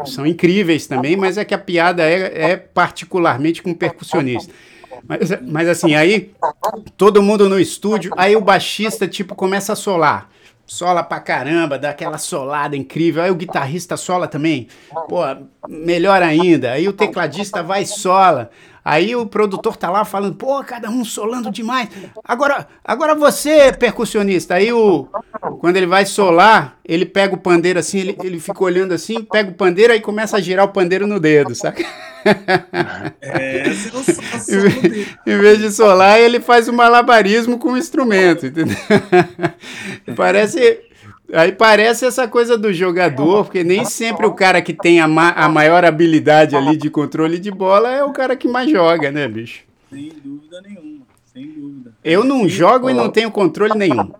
são 0.06 0.26
incríveis 0.26 0.86
também, 0.86 1.18
mas 1.18 1.36
é 1.36 1.44
que 1.44 1.52
a 1.52 1.58
piada 1.58 2.02
é, 2.02 2.52
é 2.52 2.56
particularmente 2.56 3.62
com 3.62 3.74
percussionista. 3.74 4.50
Mas, 5.06 5.30
mas 5.42 5.68
assim, 5.68 5.94
aí 5.94 6.32
todo 6.96 7.22
mundo 7.22 7.46
no 7.46 7.60
estúdio, 7.60 8.10
aí 8.16 8.34
o 8.36 8.40
baixista 8.40 9.06
tipo 9.06 9.34
começa 9.34 9.74
a 9.74 9.76
solar. 9.76 10.30
Sola 10.66 11.02
pra 11.02 11.20
caramba, 11.20 11.78
dá 11.78 11.90
aquela 11.90 12.16
solada 12.16 12.74
incrível. 12.74 13.22
Aí 13.22 13.30
o 13.30 13.34
guitarrista 13.34 13.98
sola 13.98 14.26
também. 14.26 14.68
Pô, 15.10 15.20
melhor 15.68 16.22
ainda. 16.22 16.72
Aí 16.72 16.88
o 16.88 16.92
tecladista 16.92 17.62
vai 17.62 17.82
e 17.82 17.86
sola. 17.86 18.50
Aí 18.88 19.14
o 19.14 19.26
produtor 19.26 19.76
tá 19.76 19.90
lá 19.90 20.02
falando, 20.02 20.34
pô, 20.36 20.64
cada 20.64 20.88
um 20.88 21.04
solando 21.04 21.50
demais. 21.50 21.90
Agora, 22.24 22.66
agora 22.82 23.14
você, 23.14 23.70
percussionista. 23.70 24.54
Aí 24.54 24.72
o 24.72 25.06
quando 25.60 25.76
ele 25.76 25.86
vai 25.86 26.06
solar, 26.06 26.78
ele 26.82 27.04
pega 27.04 27.34
o 27.34 27.38
pandeiro 27.38 27.78
assim, 27.78 27.98
ele, 27.98 28.16
ele 28.24 28.40
fica 28.40 28.64
olhando 28.64 28.94
assim, 28.94 29.22
pega 29.22 29.50
o 29.50 29.54
pandeiro 29.54 29.92
aí 29.92 30.00
começa 30.00 30.38
a 30.38 30.40
girar 30.40 30.64
o 30.64 30.72
pandeiro 30.72 31.06
no 31.06 31.20
dedo, 31.20 31.54
saca? 31.54 31.84
É, 33.20 33.64
em, 35.28 35.34
em 35.34 35.38
vez 35.38 35.58
de 35.58 35.70
solar, 35.70 36.18
ele 36.18 36.40
faz 36.40 36.66
o 36.66 36.72
um 36.72 36.76
malabarismo 36.76 37.58
com 37.58 37.72
o 37.72 37.76
instrumento, 37.76 38.46
entendeu? 38.46 38.74
Parece 40.16 40.87
Aí 41.32 41.52
parece 41.52 42.06
essa 42.06 42.26
coisa 42.26 42.56
do 42.56 42.72
jogador, 42.72 43.44
porque 43.44 43.62
nem 43.62 43.84
sempre 43.84 44.26
o 44.26 44.32
cara 44.32 44.62
que 44.62 44.72
tem 44.72 44.98
a, 45.00 45.06
ma 45.06 45.30
a 45.32 45.48
maior 45.48 45.84
habilidade 45.84 46.56
ali 46.56 46.76
de 46.76 46.88
controle 46.88 47.38
de 47.38 47.50
bola 47.50 47.90
é 47.90 48.02
o 48.02 48.12
cara 48.12 48.34
que 48.34 48.48
mais 48.48 48.70
joga, 48.70 49.10
né, 49.10 49.28
bicho? 49.28 49.64
Sem 49.90 50.10
dúvida 50.24 50.62
nenhuma, 50.62 51.04
sem 51.26 51.46
dúvida. 51.46 51.92
Eu 52.02 52.24
não 52.24 52.48
jogo 52.48 52.88
e 52.88 52.94
não 52.94 53.10
tenho 53.10 53.30
controle 53.30 53.74
nenhum. 53.74 54.10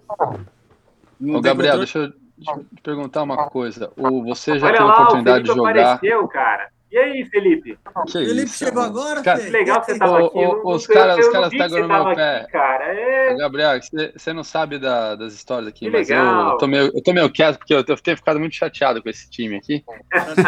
Ô, 1.21 1.41
Gabriel, 1.41 1.79
deixa 1.79 1.99
eu, 1.99 2.11
te 2.11 2.83
perguntar 2.83 3.23
uma 3.23 3.49
coisa. 3.49 3.91
O, 3.97 4.23
você 4.23 4.59
já 4.59 4.67
Olha 4.67 4.77
teve 4.77 4.89
a 4.89 4.95
oportunidade 4.95 5.45
de 5.45 5.49
jogar. 5.49 5.71
Apareceu, 5.71 6.29
cara. 6.29 6.69
E 6.91 6.97
aí, 6.97 7.25
Felipe? 7.27 7.79
Que 8.07 8.13
Felipe 8.13 8.45
isso, 8.45 8.65
chegou 8.65 8.83
mano. 8.83 8.99
agora? 8.99 9.23
Cara, 9.23 9.41
que 9.41 9.51
legal 9.51 9.81
que 9.81 9.93
você 9.93 9.99
tava 9.99 10.27
aqui. 10.27 10.39
O, 10.39 10.75
os 10.75 10.87
caras, 10.87 11.51
pegam 11.51 11.83
no 11.83 11.89
meu 11.89 12.15
pé. 12.15 12.37
Aqui, 12.37 12.53
cara. 12.53 12.85
É... 12.85 13.37
Gabriel, 13.37 13.79
você 14.17 14.33
não 14.33 14.43
sabe 14.43 14.79
da, 14.79 15.15
das 15.15 15.35
histórias 15.35 15.69
aqui, 15.69 15.87
que 15.87 15.91
mas 15.91 16.09
legal. 16.09 16.53
eu, 16.53 16.59
tô 16.59 16.67
meio, 16.67 16.91
eu 16.95 17.03
tô 17.03 17.13
meio 17.13 17.31
quieto 17.31 17.59
porque 17.59 17.75
eu, 17.75 17.85
eu 17.87 17.97
tenho 17.97 18.17
ficado 18.17 18.41
muito 18.41 18.55
chateado 18.55 19.03
com 19.03 19.09
esse 19.09 19.29
time 19.29 19.57
aqui. 19.57 19.85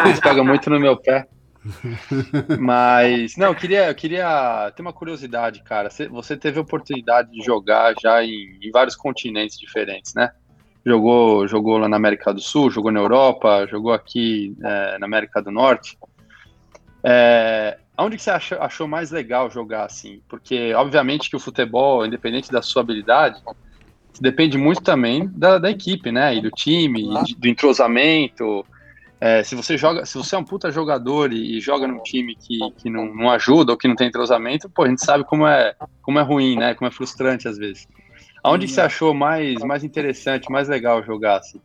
Eles 0.05 0.19
pegam 0.19 0.43
muito 0.43 0.69
no 0.69 0.79
meu 0.79 0.97
pé. 0.97 1.27
Mas, 2.59 3.37
não, 3.37 3.47
eu 3.47 3.55
queria, 3.55 3.87
eu 3.87 3.95
queria 3.95 4.71
ter 4.75 4.81
uma 4.81 4.93
curiosidade, 4.93 5.63
cara. 5.63 5.89
Você 6.09 6.35
teve 6.35 6.57
a 6.57 6.63
oportunidade 6.63 7.31
de 7.31 7.41
jogar 7.43 7.93
já 8.01 8.23
em, 8.23 8.57
em 8.61 8.71
vários 8.71 8.95
continentes 8.95 9.57
diferentes, 9.57 10.13
né? 10.15 10.31
Jogou, 10.83 11.47
jogou 11.47 11.77
lá 11.77 11.87
na 11.87 11.97
América 11.97 12.33
do 12.33 12.41
Sul, 12.41 12.71
jogou 12.71 12.91
na 12.91 12.99
Europa, 12.99 13.67
jogou 13.69 13.93
aqui 13.93 14.55
é, 14.63 14.97
na 14.97 15.05
América 15.05 15.39
do 15.39 15.51
Norte. 15.51 15.95
É, 17.03 17.77
onde 17.97 18.17
que 18.17 18.23
você 18.23 18.31
achou, 18.31 18.61
achou, 18.61 18.87
mais 18.87 19.11
legal 19.11 19.49
jogar 19.49 19.85
assim? 19.85 20.21
Porque, 20.27 20.73
obviamente, 20.73 21.29
que 21.29 21.35
o 21.35 21.39
futebol, 21.39 22.05
independente 22.05 22.51
da 22.51 22.61
sua 22.61 22.81
habilidade, 22.81 23.41
depende 24.19 24.57
muito 24.57 24.81
também 24.81 25.27
da, 25.33 25.57
da 25.57 25.69
equipe, 25.69 26.11
né? 26.11 26.35
E 26.35 26.41
do 26.41 26.51
time, 26.51 27.03
e 27.27 27.35
do 27.35 27.47
entrosamento. 27.47 28.65
É, 29.19 29.43
se 29.43 29.55
você 29.55 29.77
joga, 29.77 30.05
se 30.05 30.17
você 30.17 30.35
é 30.35 30.37
um 30.37 30.43
puta 30.43 30.71
jogador 30.71 31.31
e, 31.31 31.57
e 31.57 31.61
joga 31.61 31.87
num 31.87 32.01
time 32.01 32.35
que, 32.35 32.57
que 32.77 32.89
não, 32.89 33.13
não, 33.13 33.29
ajuda 33.29 33.71
ou 33.71 33.77
que 33.77 33.87
não 33.87 33.95
tem 33.95 34.07
entrosamento, 34.07 34.67
pô, 34.69 34.83
a 34.83 34.89
gente 34.89 35.05
sabe 35.05 35.23
como 35.23 35.45
é, 35.45 35.75
como 36.01 36.17
é 36.17 36.23
ruim, 36.23 36.57
né? 36.57 36.73
Como 36.73 36.87
é 36.87 36.91
frustrante 36.91 37.47
às 37.47 37.57
vezes. 37.57 37.87
Aonde 38.43 38.65
que 38.65 38.71
você 38.71 38.81
achou 38.81 39.13
mais, 39.13 39.61
mais 39.63 39.83
interessante, 39.83 40.51
mais 40.51 40.67
legal 40.67 41.03
jogar 41.03 41.37
assim? 41.37 41.61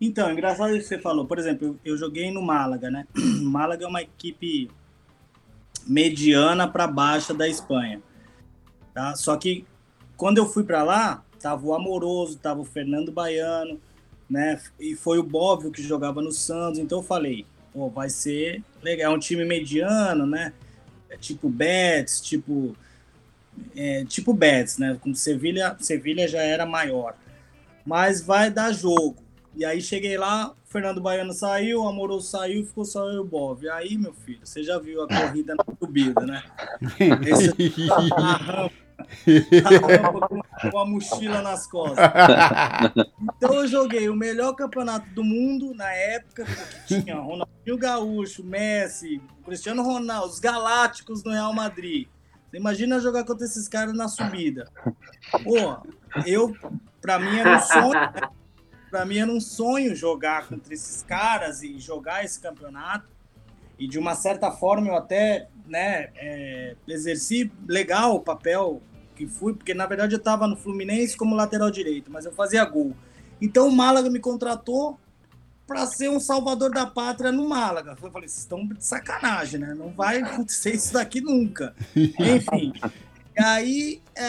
Então, 0.00 0.30
engraçado 0.30 0.76
isso 0.76 0.88
que 0.88 0.94
você 0.94 0.98
falou. 0.98 1.26
Por 1.26 1.38
exemplo, 1.38 1.78
eu, 1.84 1.96
joguei 1.96 2.30
no 2.30 2.42
Málaga, 2.42 2.90
né? 2.90 3.06
Málaga 3.42 3.84
é 3.84 3.88
uma 3.88 4.02
equipe 4.02 4.70
mediana 5.86 6.68
para 6.68 6.86
baixa 6.86 7.32
da 7.32 7.48
Espanha. 7.48 8.02
Tá? 8.92 9.14
Só 9.14 9.36
que 9.36 9.64
quando 10.16 10.38
eu 10.38 10.46
fui 10.46 10.64
para 10.64 10.82
lá, 10.82 11.24
tava 11.40 11.66
o 11.66 11.74
Amoroso, 11.74 12.38
tava 12.38 12.60
o 12.60 12.64
Fernando 12.64 13.12
Baiano, 13.12 13.80
né? 14.28 14.60
E 14.78 14.94
foi 14.94 15.18
o 15.18 15.22
Bóvio 15.22 15.70
que 15.70 15.82
jogava 15.82 16.20
no 16.20 16.32
Santos. 16.32 16.78
Então 16.78 16.98
eu 16.98 17.04
falei, 17.04 17.46
pô, 17.72 17.88
vai 17.88 18.10
ser 18.10 18.62
legal. 18.82 19.12
É 19.12 19.16
um 19.16 19.18
time 19.18 19.44
mediano, 19.44 20.26
né? 20.26 20.52
É 21.08 21.16
tipo 21.16 21.48
Betis, 21.48 22.20
tipo 22.20 22.76
é, 23.74 24.04
tipo 24.04 24.34
Betis, 24.34 24.76
né? 24.78 24.98
Com 25.00 25.14
Sevilha, 25.14 25.76
Sevilha 25.80 26.28
já 26.28 26.42
era 26.42 26.66
maior. 26.66 27.14
Mas 27.84 28.20
vai 28.20 28.50
dar 28.50 28.72
jogo. 28.72 29.25
E 29.56 29.64
aí 29.64 29.80
cheguei 29.80 30.18
lá, 30.18 30.50
o 30.50 30.54
Fernando 30.70 31.00
Baiano 31.00 31.32
saiu, 31.32 31.80
o 31.80 31.88
Amoroso 31.88 32.28
saiu, 32.28 32.66
ficou 32.66 32.84
só 32.84 33.08
eu 33.08 33.14
e 33.14 33.18
o 33.20 33.24
Bob. 33.24 33.64
E 33.64 33.70
aí, 33.70 33.96
meu 33.96 34.12
filho, 34.12 34.40
você 34.44 34.62
já 34.62 34.78
viu 34.78 35.02
a 35.02 35.08
corrida 35.08 35.54
na 35.54 35.64
subida, 35.78 36.26
né? 36.26 36.42
Esse, 37.26 37.54
com 40.70 40.78
a 40.78 40.84
mochila 40.84 41.40
nas 41.40 41.66
costas. 41.66 42.04
Então 43.36 43.54
eu 43.54 43.66
joguei 43.66 44.10
o 44.10 44.14
melhor 44.14 44.52
campeonato 44.54 45.08
do 45.10 45.24
mundo 45.24 45.74
na 45.74 45.90
época, 45.90 46.44
porque 46.44 47.00
tinha 47.00 47.16
Ronaldinho 47.16 47.78
Gaúcho, 47.78 48.44
Messi, 48.44 49.22
Cristiano 49.42 49.82
Ronaldo, 49.82 50.28
os 50.28 50.38
Galácticos 50.38 51.24
no 51.24 51.32
Real 51.32 51.54
Madrid. 51.54 52.08
Você 52.50 52.58
imagina 52.58 53.00
jogar 53.00 53.24
contra 53.24 53.46
esses 53.46 53.68
caras 53.68 53.94
na 53.94 54.06
subida. 54.06 54.70
Pô, 55.42 55.78
eu, 56.26 56.54
pra 57.00 57.18
mim 57.18 57.38
era 57.38 57.56
um 57.56 57.60
sonho, 57.60 58.12
pra 58.96 59.04
mim 59.04 59.18
era 59.18 59.30
um 59.30 59.40
sonho 59.40 59.94
jogar 59.94 60.48
contra 60.48 60.72
esses 60.72 61.02
caras 61.02 61.62
e 61.62 61.78
jogar 61.78 62.24
esse 62.24 62.40
campeonato. 62.40 63.06
E 63.78 63.86
de 63.86 63.98
uma 63.98 64.14
certa 64.14 64.50
forma 64.50 64.88
eu 64.88 64.96
até 64.96 65.48
né, 65.66 66.08
é, 66.16 66.74
exerci 66.88 67.52
legal 67.68 68.14
o 68.14 68.20
papel 68.20 68.80
que 69.14 69.26
fui, 69.26 69.52
porque 69.52 69.74
na 69.74 69.84
verdade 69.84 70.14
eu 70.14 70.18
estava 70.18 70.46
no 70.46 70.56
Fluminense 70.56 71.14
como 71.14 71.36
lateral 71.36 71.70
direito, 71.70 72.10
mas 72.10 72.24
eu 72.24 72.32
fazia 72.32 72.64
gol. 72.64 72.96
Então 73.38 73.68
o 73.68 73.72
Málaga 73.72 74.08
me 74.08 74.18
contratou 74.18 74.98
para 75.66 75.84
ser 75.84 76.08
um 76.08 76.18
salvador 76.18 76.70
da 76.70 76.86
pátria 76.86 77.30
no 77.30 77.46
Málaga. 77.46 77.90
Eu 77.90 78.10
falei, 78.10 78.28
vocês 78.28 78.38
estão 78.38 78.66
de 78.66 78.82
sacanagem, 78.82 79.60
né? 79.60 79.74
Não 79.74 79.90
vai 79.90 80.22
acontecer 80.22 80.74
isso 80.74 80.94
daqui 80.94 81.20
nunca. 81.20 81.76
Enfim. 81.94 82.72
E 83.36 83.42
aí, 83.42 84.02
é, 84.14 84.24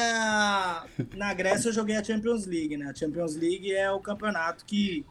na 1.15 1.33
Grécia 1.33 1.69
eu 1.69 1.73
joguei 1.73 1.95
a 1.95 2.03
Champions 2.03 2.45
League, 2.45 2.75
né? 2.75 2.87
A 2.89 2.93
Champions 2.93 3.37
League 3.37 3.73
é 3.73 3.89
o 3.89 4.01
campeonato 4.01 4.65
que, 4.65 5.05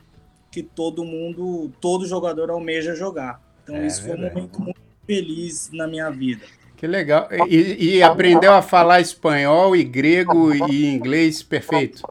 que 0.51 0.63
todo 0.63 1.03
mundo, 1.03 1.73
todo 1.81 2.07
jogador 2.07 2.51
almeja 2.51 2.95
jogar. 2.95 3.41
Então 3.63 3.77
é, 3.77 3.87
isso 3.87 4.03
foi 4.03 4.15
um 4.15 4.21
momento 4.21 4.61
muito 4.61 4.81
feliz 5.07 5.71
na 5.73 5.87
minha 5.87 6.11
vida. 6.11 6.45
Que 6.77 6.87
legal. 6.87 7.29
E, 7.49 7.97
e, 7.97 8.03
aprendeu 8.03 8.53
a 8.53 8.61
falar 8.61 9.01
espanhol 9.01 9.75
e 9.75 9.83
grego 9.83 10.53
e 10.71 10.85
inglês 10.85 11.43
perfeito? 11.43 12.07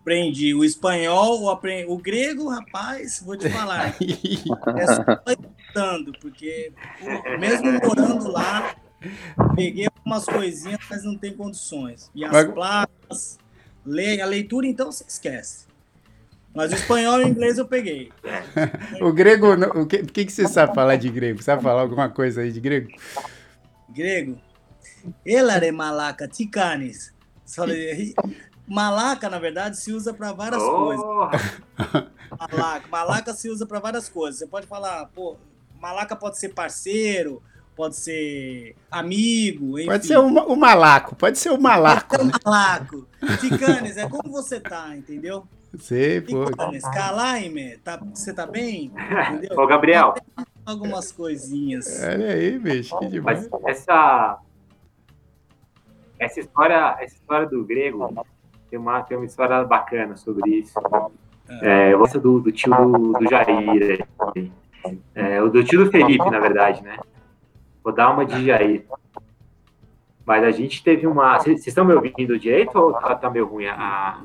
Aprendi 0.00 0.54
o 0.54 0.64
espanhol, 0.64 1.42
o, 1.42 1.50
apre... 1.50 1.84
o 1.86 1.98
grego, 1.98 2.48
rapaz, 2.48 3.20
vou 3.22 3.36
te 3.36 3.50
falar. 3.50 3.94
é 4.00 4.86
só 5.74 5.98
porque 6.18 6.72
mesmo 7.38 7.72
morando 7.72 8.30
lá, 8.30 8.74
peguei 9.54 9.86
algumas 9.86 10.24
coisinhas, 10.24 10.80
mas 10.88 11.04
não 11.04 11.16
tem 11.16 11.32
condições. 11.34 12.10
E 12.14 12.24
as 12.24 12.32
mas... 12.32 12.52
placas, 12.52 13.38
a 14.22 14.26
leitura, 14.26 14.66
então, 14.66 14.90
você 14.90 15.04
esquece. 15.06 15.66
Mas 16.54 16.72
o 16.72 16.74
espanhol 16.74 17.20
e 17.20 17.24
o 17.24 17.28
inglês 17.28 17.58
eu 17.58 17.66
peguei. 17.66 18.10
o 19.02 19.12
grego, 19.12 19.48
o 19.78 19.86
que, 19.86 19.96
o 19.96 20.06
que, 20.06 20.28
você 20.28 20.48
sabe 20.48 20.74
falar 20.74 20.96
de 20.96 21.10
grego? 21.10 21.42
Sabe 21.42 21.62
falar 21.62 21.82
alguma 21.82 22.08
coisa 22.08 22.40
aí 22.40 22.50
de 22.50 22.60
grego? 22.60 22.88
Grego? 23.90 24.40
Elare 25.24 25.70
malaca, 25.70 26.26
ticanes. 26.26 27.14
Malaca, 28.66 29.28
na 29.28 29.38
verdade, 29.38 29.76
se 29.76 29.92
usa 29.92 30.14
para 30.14 30.32
várias 30.32 30.62
oh. 30.62 30.70
coisas. 30.72 31.06
Malaca. 32.50 32.88
Malaca 32.88 33.34
se 33.34 33.50
usa 33.50 33.66
para 33.66 33.78
várias 33.78 34.08
coisas. 34.08 34.38
Você 34.38 34.46
pode 34.46 34.66
falar, 34.66 35.06
pô, 35.14 35.36
malaca 35.78 36.16
pode 36.16 36.38
ser 36.38 36.54
parceiro, 36.54 37.42
pode 37.76 37.96
ser 37.96 38.74
amigo. 38.90 39.78
Enfim. 39.78 39.88
Pode 39.88 40.06
ser 40.06 40.18
o, 40.18 40.26
o 40.26 40.56
malaco, 40.56 41.14
pode 41.14 41.38
ser 41.38 41.50
o 41.50 41.60
malaco. 41.60 42.16
Pode 42.16 42.22
ser 42.22 42.28
o 42.28 42.32
né? 42.32 42.38
malaco. 42.44 43.08
Ticanes, 43.40 43.96
é 43.98 44.08
como 44.08 44.32
você 44.32 44.58
tá, 44.58 44.96
entendeu? 44.96 45.46
Sei, 45.78 46.22
pô. 46.22 46.46
Calaime, 46.92 47.76
tá, 47.78 48.00
você 48.14 48.32
tá 48.32 48.46
bem? 48.46 48.90
Entendeu? 49.30 49.58
Ô, 49.58 49.66
Gabriel. 49.66 50.14
Algumas 50.64 51.12
coisinhas. 51.12 52.02
Olha 52.02 52.32
aí, 52.32 52.58
bicho, 52.58 52.98
que 52.98 53.06
demais. 53.06 53.48
Mas 53.48 53.64
essa, 53.66 54.38
essa, 56.18 56.40
história, 56.40 56.96
essa 56.98 57.14
história 57.14 57.46
do 57.46 57.64
grego 57.64 58.26
tem 58.70 58.78
uma, 58.78 59.02
tem 59.02 59.16
uma 59.16 59.26
história 59.26 59.62
bacana 59.64 60.16
sobre 60.16 60.50
isso. 60.50 60.74
É, 61.62 61.92
eu 61.92 61.98
gosto 61.98 62.18
do, 62.18 62.40
do 62.40 62.50
tio 62.50 62.74
do, 62.74 63.12
do 63.12 63.28
Jair. 63.28 64.06
É, 65.14 65.42
o 65.42 65.50
do 65.50 65.62
tio 65.62 65.84
do 65.84 65.90
Felipe, 65.90 66.28
na 66.30 66.40
verdade, 66.40 66.82
né? 66.82 66.96
Vou 67.86 67.94
dar 67.94 68.10
uma 68.10 68.26
de 68.26 68.44
Jair. 68.44 68.84
Mas 70.24 70.42
a 70.42 70.50
gente 70.50 70.82
teve 70.82 71.06
uma. 71.06 71.38
Vocês 71.38 71.64
estão 71.64 71.84
me 71.84 71.94
ouvindo 71.94 72.36
direito 72.36 72.76
ou 72.76 72.92
tá, 72.92 73.14
tá 73.14 73.30
meio 73.30 73.46
ruim 73.46 73.68
a, 73.68 74.24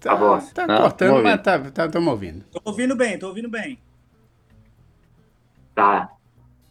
Tá, 0.00 0.14
voz. 0.14 0.50
tá 0.50 0.66
cortando, 0.66 1.22
mas 1.22 1.42
tá, 1.42 1.58
tá, 1.58 1.84
estamos 1.84 2.08
ouvindo. 2.08 2.42
Tô 2.50 2.62
ouvindo 2.64 2.96
bem, 2.96 3.18
tô 3.18 3.28
ouvindo 3.28 3.50
bem. 3.50 3.78
Tá. 5.74 6.08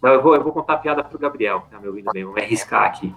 Não, 0.02 0.14
eu, 0.14 0.24
vou, 0.24 0.34
eu 0.34 0.44
vou 0.44 0.52
contar 0.52 0.74
a 0.74 0.78
piada 0.78 1.04
pro 1.04 1.20
Gabriel, 1.20 1.68
tá 1.70 1.80
me 1.80 1.88
ouvindo 1.88 2.12
bem, 2.12 2.26
vou 2.26 2.34
me 2.34 2.42
arriscar 2.42 2.86
aqui. 2.86 3.14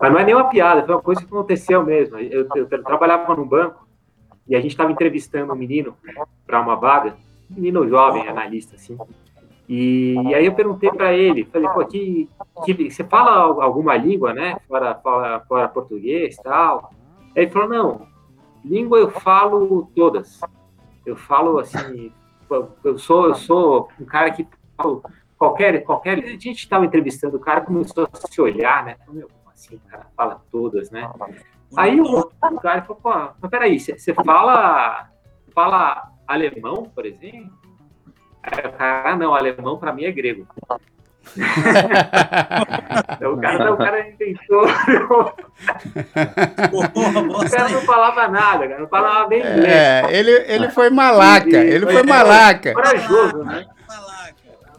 Mas 0.00 0.10
não 0.10 0.18
é 0.18 0.24
nenhuma 0.24 0.48
piada, 0.48 0.82
foi 0.82 0.94
uma 0.94 1.02
coisa 1.02 1.20
que 1.20 1.26
aconteceu 1.26 1.84
mesmo. 1.84 2.18
Eu, 2.18 2.48
eu, 2.54 2.68
eu 2.70 2.82
trabalhava 2.82 3.36
num 3.36 3.46
banco 3.46 3.86
e 4.48 4.56
a 4.56 4.60
gente 4.62 4.70
estava 4.70 4.90
entrevistando 4.90 5.52
um 5.52 5.56
menino 5.56 5.94
para 6.46 6.58
uma 6.62 6.74
vaga, 6.74 7.14
um 7.50 7.54
menino 7.54 7.86
jovem, 7.86 8.26
analista, 8.26 8.76
assim. 8.76 8.96
E, 9.74 10.14
e 10.28 10.34
aí 10.34 10.44
eu 10.44 10.52
perguntei 10.52 10.90
para 10.90 11.14
ele, 11.14 11.46
falei, 11.46 11.66
pô, 11.70 11.82
que, 11.86 12.28
que, 12.62 12.90
você 12.90 13.02
fala 13.02 13.64
alguma 13.64 13.96
língua, 13.96 14.34
né? 14.34 14.58
Fora, 14.68 14.94
fora, 14.96 15.40
fora 15.48 15.66
português 15.66 16.36
e 16.36 16.42
tal. 16.42 16.90
Aí 17.34 17.44
ele 17.44 17.50
falou, 17.50 17.68
não, 17.70 18.06
Língua 18.62 18.98
eu 18.98 19.10
falo 19.10 19.90
todas. 19.96 20.42
Eu 21.06 21.16
falo 21.16 21.58
assim, 21.58 22.12
eu 22.84 22.98
sou, 22.98 23.28
eu 23.28 23.34
sou 23.34 23.88
um 23.98 24.04
cara 24.04 24.30
que 24.30 24.46
falo 24.76 25.02
qualquer, 25.38 25.82
qualquer. 25.84 26.18
A 26.18 26.26
gente 26.32 26.52
estava 26.52 26.84
entrevistando 26.84 27.38
o 27.38 27.40
cara, 27.40 27.62
começou 27.62 28.06
a 28.12 28.16
se 28.28 28.40
olhar, 28.42 28.84
né? 28.84 28.96
Meu, 29.08 29.26
como 29.26 29.50
assim, 29.50 29.76
o 29.76 29.88
cara 29.88 30.06
fala 30.14 30.42
todas, 30.50 30.90
né? 30.90 31.10
Aí 31.74 31.98
o 31.98 32.04
outro 32.04 32.60
cara 32.60 32.82
falou, 32.82 33.00
pô, 33.02 33.34
mas 33.40 33.50
peraí, 33.50 33.80
você 33.80 34.12
fala, 34.12 35.08
fala 35.54 36.12
alemão, 36.28 36.84
por 36.94 37.06
exemplo? 37.06 37.61
Aí 38.42 38.66
o 38.66 38.72
cara, 38.72 39.10
ah, 39.10 39.16
não, 39.16 39.34
alemão 39.34 39.78
para 39.78 39.92
mim 39.92 40.04
é 40.04 40.12
grego. 40.12 40.46
o, 43.22 43.36
cara, 43.40 43.72
o 43.72 43.76
cara 43.76 44.08
inventou. 44.08 44.64
o 46.72 47.48
cara 47.48 47.68
não 47.68 47.80
falava 47.82 48.28
nada, 48.28 48.68
cara, 48.68 48.80
não 48.80 48.88
falava 48.88 49.28
bem 49.28 49.38
inglês. 49.38 49.64
É, 49.64 50.02
ele, 50.10 50.30
ele 50.48 50.68
foi 50.70 50.90
malaca, 50.90 51.56
ele 51.56 51.86
foi 51.86 52.02
malaca. 52.02 52.74
Corajoso, 52.74 53.44
né? 53.44 53.64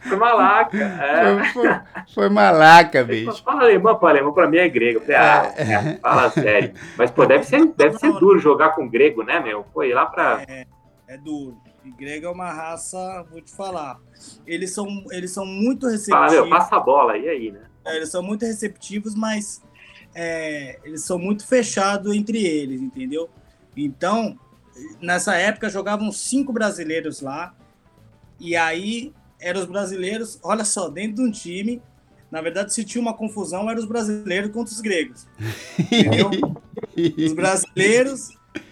Foi 0.01 0.18
malaca. 0.18 0.78
É. 0.78 1.24
Foi, 1.24 1.64
foi, 1.64 1.72
foi, 2.14 2.30
malaca, 2.30 3.03
bicho. 3.03 3.41
Fala 3.43 3.61
alemão, 3.64 3.95
pô, 3.95 4.07
alemão 4.07 4.34
pra 4.34 4.49
mim 4.49 4.57
é 4.57 4.68
grego. 4.68 4.99
Falei, 4.99 5.16
ah, 5.16 5.53
é. 5.55 5.97
fala 6.01 6.30
sério. 6.30 6.74
Mas, 6.97 7.09
pô, 7.09 7.26
deve 7.26 7.45
ser, 7.45 7.66
deve 7.78 7.97
ser 7.97 8.11
duro 8.14 8.38
jogar 8.38 8.72
com 8.72 8.89
grego, 8.89 9.24
né, 9.24 9.39
meu? 9.39 9.66
Foi 9.74 9.93
lá 9.93 10.05
pra. 10.05 10.41
É, 10.47 10.66
é 11.07 11.18
duro. 11.18 11.62
E 11.86 11.91
grego 11.91 12.27
é 12.27 12.29
uma 12.29 12.51
raça, 12.51 13.25
vou 13.29 13.41
te 13.41 13.51
falar. 13.51 13.99
Eles 14.47 14.71
são, 14.71 14.88
eles 15.11 15.31
são 15.31 15.45
muito 15.45 15.88
receptivos. 15.88 16.31
Ah, 16.31 16.31
meu, 16.31 16.49
passa 16.49 16.77
a 16.77 16.79
bola, 16.79 17.17
e 17.17 17.27
aí, 17.27 17.51
né? 17.51 17.65
É, 17.86 17.97
eles 17.97 18.09
são 18.09 18.23
muito 18.23 18.45
receptivos, 18.45 19.15
mas 19.15 19.61
é, 20.15 20.79
eles 20.84 21.03
são 21.03 21.19
muito 21.19 21.45
fechados 21.45 22.13
entre 22.15 22.41
eles, 22.41 22.81
entendeu? 22.81 23.29
Então, 23.75 24.39
nessa 25.01 25.36
época 25.36 25.69
jogavam 25.69 26.11
cinco 26.11 26.53
brasileiros 26.53 27.21
lá, 27.21 27.53
e 28.39 28.55
aí 28.55 29.13
eram 29.39 29.59
os 29.59 29.65
brasileiros, 29.65 30.39
olha 30.41 30.63
só, 30.63 30.89
dentro 30.89 31.15
de 31.15 31.21
um 31.21 31.31
time, 31.31 31.81
na 32.31 32.41
verdade, 32.41 32.73
se 32.73 32.84
tinha 32.84 33.01
uma 33.01 33.13
confusão, 33.13 33.69
eram 33.69 33.79
os 33.79 33.86
brasileiros 33.86 34.51
contra 34.51 34.73
os 34.73 34.81
gregos. 34.81 35.27
Entendeu? 35.77 36.31
os 37.25 37.34
brasileiros 37.34 38.29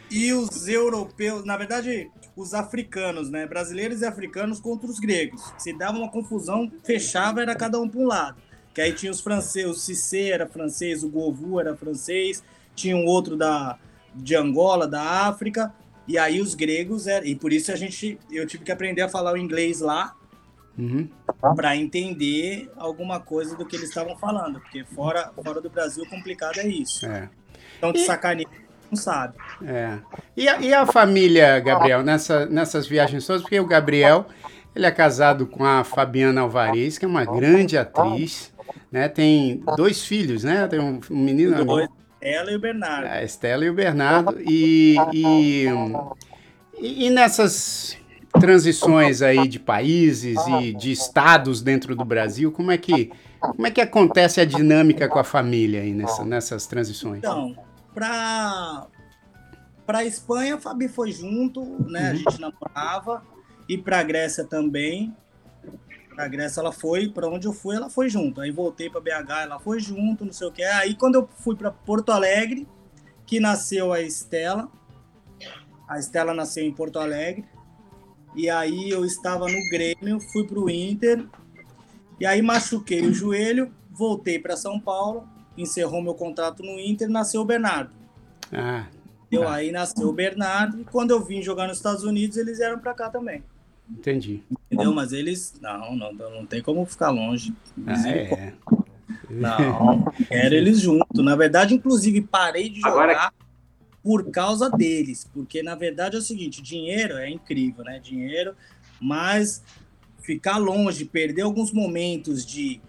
e 0.09 0.33
os 0.33 0.67
europeus, 0.67 1.45
na 1.45 1.57
verdade, 1.57 2.09
os 2.35 2.53
africanos, 2.53 3.29
né? 3.29 3.45
Brasileiros 3.45 4.01
e 4.01 4.05
africanos 4.05 4.59
contra 4.59 4.89
os 4.89 4.99
gregos. 4.99 5.53
Se 5.57 5.73
dava 5.77 5.97
uma 5.97 6.09
confusão, 6.09 6.71
fechava, 6.83 7.41
era 7.41 7.55
cada 7.55 7.79
um 7.79 7.87
para 7.87 7.99
um 7.99 8.07
lado. 8.07 8.41
Que 8.73 8.81
aí 8.81 8.93
tinha 8.93 9.11
os 9.11 9.19
franceses, 9.19 9.69
o 9.69 9.73
Cissé 9.73 10.29
era 10.29 10.47
francês, 10.47 11.03
o 11.03 11.09
Govu 11.09 11.59
era 11.59 11.75
francês, 11.75 12.41
tinha 12.73 12.95
um 12.95 13.05
outro 13.05 13.35
da, 13.35 13.77
de 14.15 14.35
Angola, 14.35 14.87
da 14.87 15.27
África, 15.27 15.73
e 16.07 16.17
aí 16.17 16.39
os 16.39 16.55
gregos 16.55 17.05
eram. 17.05 17.25
E 17.25 17.35
por 17.35 17.51
isso 17.51 17.71
a 17.71 17.75
gente, 17.75 18.17
eu 18.31 18.47
tive 18.47 18.63
que 18.63 18.71
aprender 18.71 19.01
a 19.01 19.09
falar 19.09 19.33
o 19.33 19.37
inglês 19.37 19.81
lá, 19.81 20.15
uhum. 20.77 21.09
para 21.55 21.75
entender 21.75 22.71
alguma 22.77 23.19
coisa 23.19 23.57
do 23.57 23.65
que 23.65 23.75
eles 23.75 23.89
estavam 23.89 24.15
falando, 24.17 24.61
porque 24.61 24.85
fora, 24.85 25.31
fora 25.43 25.59
do 25.59 25.69
Brasil 25.69 26.05
complicado 26.09 26.59
é 26.59 26.67
isso. 26.67 27.05
É. 27.05 27.29
Então, 27.77 27.91
de 27.91 27.99
sacaneia 28.05 28.47
não 28.91 28.97
sabe. 28.97 29.35
É. 29.65 29.97
E 30.35 30.47
a, 30.49 30.61
e 30.61 30.73
a 30.73 30.85
família, 30.85 31.59
Gabriel, 31.59 32.03
nessa, 32.03 32.45
nessas 32.45 32.85
viagens 32.85 33.25
todas? 33.25 33.41
Porque 33.41 33.59
o 33.59 33.65
Gabriel, 33.65 34.25
ele 34.75 34.85
é 34.85 34.91
casado 34.91 35.47
com 35.47 35.63
a 35.63 35.83
Fabiana 35.83 36.41
Alvarez, 36.41 36.97
que 36.97 37.05
é 37.05 37.07
uma 37.07 37.23
grande 37.23 37.77
atriz, 37.77 38.53
né? 38.91 39.07
Tem 39.07 39.63
dois 39.77 40.03
filhos, 40.03 40.43
né? 40.43 40.67
Tem 40.67 40.79
um, 40.79 40.99
um 41.09 41.17
menino... 41.17 41.63
Dois, 41.63 41.87
ela 42.19 42.51
e 42.51 42.55
o 42.55 42.59
Bernardo. 42.59 43.07
A 43.07 43.23
Estela 43.23 43.65
e 43.65 43.69
o 43.69 43.73
Bernardo. 43.73 44.37
E, 44.41 44.95
e, 45.13 45.65
e, 46.79 47.07
e 47.07 47.09
nessas 47.09 47.97
transições 48.39 49.21
aí 49.21 49.47
de 49.47 49.59
países 49.59 50.37
e 50.59 50.73
de 50.73 50.91
estados 50.91 51.61
dentro 51.61 51.95
do 51.95 52.05
Brasil, 52.05 52.51
como 52.51 52.71
é 52.71 52.77
que, 52.77 53.11
como 53.39 53.67
é 53.67 53.71
que 53.71 53.81
acontece 53.81 54.39
a 54.39 54.45
dinâmica 54.45 55.07
com 55.07 55.19
a 55.19 55.23
família 55.23 55.81
aí 55.81 55.93
nessa, 55.93 56.23
nessas 56.23 56.67
transições? 56.67 57.19
Então, 57.19 57.55
para 57.93 58.87
para 59.85 60.05
Espanha, 60.05 60.55
a 60.55 60.59
Fabi 60.59 60.87
foi 60.87 61.11
junto, 61.11 61.61
né? 61.89 62.07
A 62.07 62.11
uhum. 62.11 62.15
gente 62.17 62.39
namorava 62.39 63.23
e 63.67 63.77
para 63.77 64.01
Grécia 64.03 64.45
também. 64.45 65.13
Para 66.15 66.27
Grécia 66.27 66.61
ela 66.61 66.71
foi, 66.71 67.09
para 67.09 67.27
onde 67.27 67.47
eu 67.47 67.53
fui, 67.53 67.75
ela 67.75 67.89
foi 67.89 68.09
junto. 68.09 68.39
Aí 68.41 68.51
voltei 68.51 68.89
para 68.89 69.01
BH, 69.01 69.31
ela 69.43 69.59
foi 69.59 69.79
junto, 69.79 70.23
não 70.23 70.31
sei 70.31 70.47
o 70.47 70.51
que. 70.51 70.63
Aí 70.63 70.95
quando 70.95 71.15
eu 71.15 71.29
fui 71.37 71.55
para 71.55 71.71
Porto 71.71 72.11
Alegre, 72.11 72.67
que 73.25 73.39
nasceu 73.39 73.91
a 73.91 74.01
Estela. 74.01 74.69
A 75.87 75.99
Estela 75.99 76.33
nasceu 76.33 76.63
em 76.63 76.73
Porto 76.73 76.99
Alegre. 76.99 77.45
E 78.35 78.49
aí 78.49 78.89
eu 78.89 79.03
estava 79.03 79.45
no 79.47 79.69
Grêmio, 79.69 80.19
fui 80.31 80.47
para 80.47 80.59
o 80.59 80.69
Inter. 80.69 81.25
E 82.19 82.25
aí 82.25 82.41
machuquei 82.41 83.01
o 83.01 83.13
joelho, 83.13 83.73
voltei 83.89 84.39
para 84.39 84.55
São 84.55 84.79
Paulo, 84.79 85.27
encerrou 85.61 86.01
meu 86.01 86.13
contrato 86.13 86.63
no 86.63 86.79
Inter, 86.79 87.09
nasceu 87.09 87.41
o 87.41 87.45
Bernardo. 87.45 87.91
Ah. 88.51 88.87
Eu 89.31 89.47
ah. 89.47 89.55
aí 89.55 89.71
nasceu 89.71 90.09
o 90.09 90.13
Bernardo 90.13 90.79
e 90.81 90.83
quando 90.83 91.11
eu 91.11 91.23
vim 91.23 91.41
jogar 91.41 91.67
nos 91.67 91.77
Estados 91.77 92.03
Unidos, 92.03 92.37
eles 92.37 92.57
vieram 92.57 92.79
para 92.79 92.93
cá 92.93 93.09
também. 93.09 93.43
Entendi. 93.89 94.41
Entendeu? 94.69 94.93
Mas 94.93 95.11
eles 95.11 95.55
não, 95.61 95.95
não, 95.95 96.13
não 96.13 96.45
tem 96.45 96.61
como 96.61 96.85
ficar 96.85 97.09
longe. 97.09 97.53
Ah, 97.85 98.09
é. 98.09 98.53
Não, 99.29 100.05
quero 100.27 100.55
eles 100.55 100.79
juntos. 100.79 101.23
Na 101.23 101.35
verdade, 101.35 101.73
inclusive, 101.73 102.21
parei 102.21 102.69
de 102.69 102.81
jogar 102.81 103.09
Agora... 103.09 103.33
por 104.03 104.29
causa 104.29 104.69
deles. 104.69 105.29
Porque, 105.33 105.63
na 105.63 105.75
verdade, 105.75 106.15
é 106.15 106.19
o 106.19 106.21
seguinte: 106.21 106.61
dinheiro 106.61 107.15
é 107.17 107.29
incrível, 107.29 107.83
né? 107.83 107.99
Dinheiro, 107.99 108.55
mas 108.99 109.63
ficar 110.21 110.57
longe, 110.57 111.05
perder 111.05 111.41
alguns 111.43 111.71
momentos 111.71 112.45
de. 112.45 112.81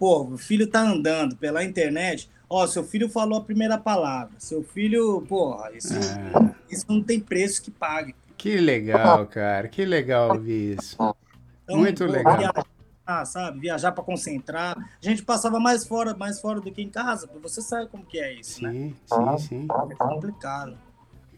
Pô, 0.00 0.24
o 0.24 0.38
filho 0.38 0.66
tá 0.66 0.80
andando 0.80 1.36
pela 1.36 1.62
internet. 1.62 2.30
Ó, 2.48 2.66
seu 2.66 2.82
filho 2.82 3.06
falou 3.10 3.38
a 3.38 3.44
primeira 3.44 3.76
palavra. 3.76 4.32
Seu 4.38 4.64
filho, 4.64 5.20
porra, 5.28 5.70
isso, 5.72 5.94
é. 5.94 6.54
isso 6.70 6.86
não 6.88 7.02
tem 7.02 7.20
preço 7.20 7.62
que 7.62 7.70
pague. 7.70 8.14
Que 8.38 8.56
legal, 8.56 9.26
cara. 9.26 9.68
Que 9.68 9.84
legal 9.84 10.30
ouvir 10.30 10.78
isso. 10.78 10.96
Então, 11.64 11.78
Muito 11.78 12.06
legal 12.06 12.50
sabe? 13.26 13.60
Viajar 13.60 13.92
para 13.92 14.04
concentrar. 14.04 14.76
A 14.78 15.04
gente 15.04 15.22
passava 15.22 15.58
mais 15.58 15.86
fora, 15.86 16.16
mais 16.16 16.40
fora 16.40 16.60
do 16.60 16.70
que 16.70 16.80
em 16.80 16.88
casa, 16.88 17.28
você 17.42 17.60
sabe 17.60 17.88
como 17.88 18.04
que 18.04 18.20
é 18.20 18.32
isso, 18.32 18.62
né? 18.62 18.70
sim, 18.72 18.94
né? 19.10 19.38
Sim, 19.38 19.48
sim, 19.48 19.68
É 19.90 19.94
complicado. 19.96 20.78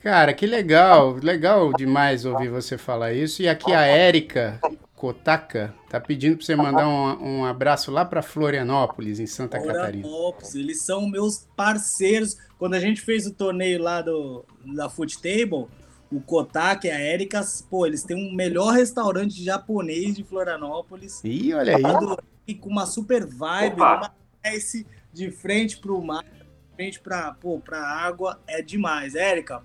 Cara, 0.00 0.34
que 0.34 0.46
legal, 0.46 1.12
legal 1.12 1.72
demais 1.72 2.24
ouvir 2.24 2.48
você 2.48 2.76
falar 2.76 3.12
isso. 3.12 3.40
E 3.40 3.48
aqui 3.48 3.72
a 3.72 3.82
Érica 3.82 4.60
Kotaka 5.02 5.74
tá 5.88 6.00
pedindo 6.00 6.36
para 6.36 6.46
você 6.46 6.54
mandar 6.54 6.88
um, 6.88 7.40
um 7.40 7.44
abraço 7.44 7.90
lá 7.90 8.04
para 8.04 8.22
Florianópolis, 8.22 9.18
em 9.18 9.26
Santa 9.26 9.58
Catarina. 9.58 10.06
Florianópolis, 10.06 10.54
eles 10.54 10.80
são 10.82 11.08
meus 11.08 11.44
parceiros. 11.56 12.36
Quando 12.56 12.74
a 12.74 12.78
gente 12.78 13.00
fez 13.00 13.26
o 13.26 13.34
torneio 13.34 13.82
lá 13.82 14.00
do, 14.00 14.44
da 14.64 14.88
Foot 14.88 15.20
Table, 15.20 15.66
o 16.08 16.20
Kotak 16.20 16.86
e 16.86 16.90
a 16.92 17.00
Erika, 17.00 17.40
pô, 17.68 17.84
eles 17.84 18.04
têm 18.04 18.16
um 18.16 18.32
melhor 18.32 18.74
restaurante 18.74 19.42
japonês 19.42 20.14
de 20.14 20.22
Florianópolis. 20.22 21.20
Ih, 21.24 21.52
olha 21.52 21.76
aí. 21.76 22.54
Com 22.60 22.70
uma 22.70 22.86
super 22.86 23.26
vibe, 23.26 23.80
uma 23.80 24.14
esse 24.44 24.86
de 25.12 25.32
frente 25.32 25.78
pro 25.78 26.00
mar, 26.00 26.22
de 26.22 26.76
frente 26.76 27.00
pra, 27.00 27.34
pô, 27.34 27.58
pra 27.58 27.80
água, 27.84 28.40
é 28.46 28.62
demais. 28.62 29.16
Érica, 29.16 29.64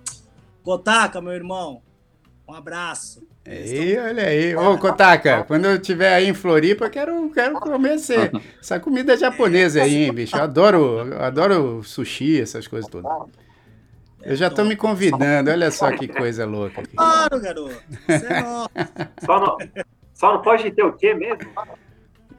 Kotaka, 0.64 1.20
meu 1.20 1.32
irmão, 1.32 1.80
um 2.48 2.52
abraço. 2.52 3.27
Ei, 3.50 3.98
olha 3.98 4.24
aí. 4.24 4.54
Ô, 4.54 4.76
Kotaka, 4.76 5.42
quando 5.44 5.64
eu 5.64 5.76
estiver 5.76 6.12
aí 6.12 6.28
em 6.28 6.34
Floripa, 6.34 6.90
quero, 6.90 7.30
quero 7.30 7.58
comer 7.58 7.94
esse, 7.94 8.14
essa 8.60 8.78
comida 8.78 9.16
japonesa 9.16 9.82
aí, 9.82 10.04
hein, 10.04 10.12
bicho. 10.12 10.36
Eu 10.36 10.42
adoro, 10.42 10.78
eu 11.10 11.22
adoro 11.22 11.82
sushi, 11.82 12.38
essas 12.40 12.68
coisas 12.68 12.90
todas. 12.90 13.10
Eu 14.22 14.36
já 14.36 14.48
estou 14.48 14.66
me 14.66 14.76
convidando, 14.76 15.50
olha 15.50 15.70
só 15.70 15.90
que 15.92 16.06
coisa 16.06 16.44
louca. 16.44 16.82
Aqui. 16.82 16.94
Claro, 16.94 17.40
garoto. 17.40 17.82
É 18.08 19.24
só, 19.24 19.40
não, 19.40 19.56
só 20.12 20.34
não 20.34 20.42
pode 20.42 20.70
ter 20.70 20.82
o 20.82 20.92
quê 20.92 21.14
mesmo? 21.14 21.50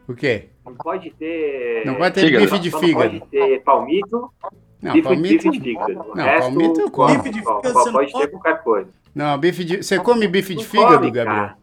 O 0.08 0.14
quê? 0.14 0.50
Não 0.64 0.76
pode 0.76 1.10
ter. 1.12 1.86
Não 1.86 1.96
pode 1.96 2.14
ter 2.14 2.22
fígado. 2.22 2.46
bife 2.46 2.60
de 2.60 2.72
fígado. 2.72 3.14
Não 3.14 3.20
pode 3.20 3.32
ter 3.32 3.64
palmito. 3.64 4.34
Não, 4.82 4.94
bife, 4.94 5.04
palmito. 5.04 5.50
Bife 5.50 5.50
de 5.50 5.60
fígado. 5.60 5.94
não, 5.94 6.24
resto, 6.24 6.42
palmito 6.42 6.82
eu 6.82 6.92
como. 6.92 7.16
Bife 7.16 7.30
de 7.32 7.40
fígado 7.40 7.74
pode, 7.74 7.92
pode 7.92 8.14
ter 8.14 8.28
qualquer 8.28 8.62
coisa. 8.62 8.90
Não, 9.14 9.38
bife 9.38 9.64
de. 9.64 9.78
Você 9.78 10.00
come 10.00 10.28
bife 10.28 10.56
de 10.56 10.66
fígado, 10.66 11.00
come, 11.00 11.12
Gabriel? 11.12 11.38
Cara. 11.38 11.58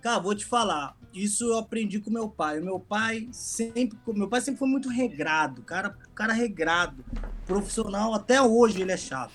cara, 0.00 0.18
vou 0.18 0.34
te 0.34 0.44
falar. 0.44 0.96
Isso 1.14 1.44
eu 1.44 1.58
aprendi 1.58 2.00
com 2.00 2.10
meu 2.10 2.28
pai. 2.28 2.58
O 2.58 2.64
meu 2.64 2.80
pai 2.80 3.28
sempre, 3.30 3.96
meu 4.08 4.28
pai 4.28 4.40
sempre 4.40 4.58
foi 4.58 4.68
muito 4.68 4.88
regrado, 4.88 5.62
cara, 5.62 5.96
cara 6.14 6.32
regrado, 6.32 7.04
profissional. 7.46 8.14
Até 8.14 8.42
hoje 8.42 8.82
ele 8.82 8.90
é 8.90 8.96
chato. 8.96 9.32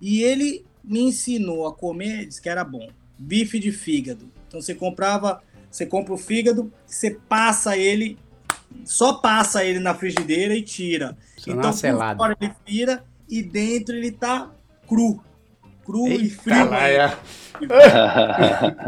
E 0.00 0.22
ele 0.22 0.64
me 0.84 1.00
ensinou 1.00 1.66
a 1.66 1.74
comer, 1.74 2.26
disse 2.26 2.40
que 2.40 2.48
era 2.48 2.62
bom, 2.62 2.88
bife 3.18 3.58
de 3.58 3.72
fígado. 3.72 4.30
Então 4.46 4.60
você 4.60 4.74
comprava, 4.74 5.42
você 5.70 5.84
compra 5.84 6.14
o 6.14 6.18
fígado, 6.18 6.72
você 6.86 7.18
passa 7.28 7.76
ele, 7.76 8.16
só 8.84 9.14
passa 9.14 9.64
ele 9.64 9.80
na 9.80 9.94
frigideira 9.94 10.54
e 10.54 10.62
tira. 10.62 11.16
Só 11.36 11.50
então 11.50 11.72
por 11.72 12.16
fora 12.16 12.36
ele 12.40 12.52
vira 12.64 13.04
e 13.28 13.42
dentro 13.42 13.96
ele 13.96 14.12
tá 14.12 14.50
cru. 14.86 15.20
Cru 15.88 16.06
Eita 16.06 16.22
e 16.22 16.28
frio. 16.28 16.68
Laia. 16.68 17.18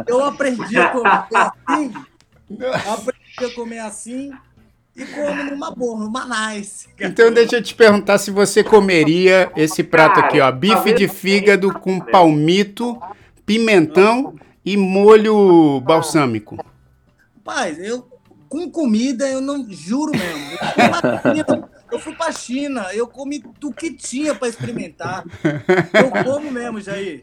Eu 0.06 0.22
aprendi 0.22 0.78
a 0.78 0.88
comer 0.90 1.08
assim. 1.34 1.92
Aprendi 2.92 3.44
a 3.44 3.54
comer 3.54 3.78
assim 3.78 4.32
e 4.94 5.06
como 5.06 5.44
numa 5.44 5.70
boa, 5.70 5.98
numa 5.98 6.50
nice. 6.50 6.88
Então 7.00 7.32
deixa 7.32 7.56
eu 7.56 7.62
te 7.62 7.74
perguntar 7.74 8.18
se 8.18 8.30
você 8.30 8.62
comeria 8.62 9.50
esse 9.56 9.82
prato 9.82 10.20
aqui, 10.20 10.40
ó, 10.40 10.52
bife 10.52 10.92
de 10.92 11.08
fígado 11.08 11.72
com 11.72 11.98
palmito, 11.98 13.00
pimentão 13.46 14.34
e 14.62 14.76
molho 14.76 15.80
balsâmico. 15.80 16.62
Rapaz, 17.36 17.78
eu 17.78 18.06
com 18.46 18.70
comida 18.70 19.26
eu 19.26 19.40
não 19.40 19.64
juro 19.70 20.12
mesmo. 20.12 20.58
Eu 21.34 21.70
eu 21.90 21.98
fui 21.98 22.14
pra 22.14 22.32
China, 22.32 22.86
eu 22.92 23.06
comi 23.06 23.42
do 23.58 23.72
que 23.72 23.92
tinha 23.92 24.34
para 24.34 24.48
experimentar. 24.48 25.24
Eu 25.92 26.24
como 26.24 26.50
mesmo, 26.50 26.80
Jair. 26.80 27.22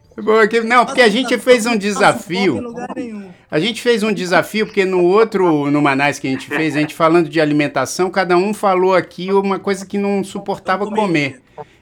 Não, 0.65 0.86
porque 0.86 1.01
a 1.01 1.09
gente 1.09 1.38
fez 1.38 1.65
um 1.65 1.78
desafio. 1.78 2.61
A 3.49 3.59
gente 3.59 3.82
fez 3.82 4.03
um 4.03 4.11
desafio, 4.11 4.65
porque 4.65 4.86
no 4.86 5.03
outro, 5.03 5.72
no 5.72 5.82
Manais 5.82 6.20
que 6.20 6.28
a 6.28 6.32
gente 6.32 6.47
fez, 6.47 6.76
a 6.76 6.80
gente 6.80 6.93
falando 6.93 7.30
de 7.30 7.39
alimentação, 7.39 8.09
cada 8.09 8.38
um 8.38 8.53
falou 8.53 8.93
aqui 8.93 9.32
uma 9.32 9.59
coisa 9.59 9.86
que 9.86 9.97
não 9.97 10.24
suportava 10.24 10.86
comer. 10.89 11.41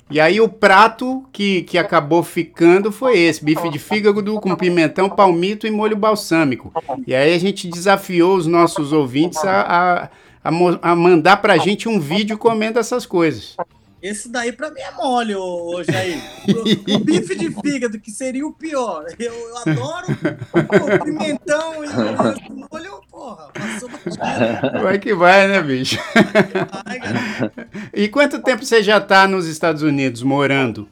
E 0.09 0.19
aí 0.19 0.39
o 0.39 0.47
prato 0.47 1.25
que, 1.33 1.63
que 1.63 1.79
acabou 1.79 2.21
ficando 2.21 2.91
foi 2.91 3.17
esse, 3.17 3.43
bife 3.43 3.69
de 3.69 3.79
fígado 3.79 4.39
com 4.39 4.55
pimentão, 4.55 5.09
palmito 5.09 5.65
e 5.65 5.71
molho 5.71 5.97
balsâmico. 5.97 6.71
E 7.07 7.15
aí 7.15 7.33
a 7.33 7.39
gente 7.39 7.67
desafiou 7.67 8.35
os 8.37 8.45
nossos 8.45 8.93
ouvintes 8.93 9.43
a, 9.43 9.61
a 10.03 10.09
a, 10.45 10.91
a 10.91 10.95
mandar 10.95 11.37
pra 11.37 11.57
gente 11.57 11.89
um 11.89 11.99
vídeo 11.99 12.37
comendo 12.37 12.77
essas 12.77 13.03
coisas. 13.03 13.57
Esse 13.99 14.29
daí 14.29 14.51
pra 14.51 14.69
mim 14.69 14.81
é 14.81 14.91
mole, 14.91 15.33
ô, 15.33 15.77
ô 15.77 15.83
Jair. 15.83 16.21
O, 16.47 16.95
o, 16.95 16.99
bife 16.99 17.35
de 17.35 17.49
fígado, 17.49 17.99
que 17.99 18.11
seria 18.11 18.45
o 18.45 18.53
pior. 18.53 19.03
Eu, 19.17 19.33
eu 19.33 19.57
adoro 19.57 20.05
o 20.53 21.03
pimentão 21.03 21.83
e 21.83 21.87
o 21.87 22.67
molho, 22.71 23.01
porra, 23.09 23.49
passou 23.51 23.89
Vai 24.83 24.99
que 24.99 25.15
vai, 25.15 25.47
né, 25.47 25.59
bicho? 25.63 25.97
Vai, 26.13 26.99
e 27.91 28.07
quanto 28.07 28.43
tempo 28.43 28.63
você 28.63 28.83
já 28.83 29.01
tá 29.01 29.27
nos 29.27 29.47
Estados 29.47 29.81
Unidos 29.81 30.21
morando? 30.21 30.87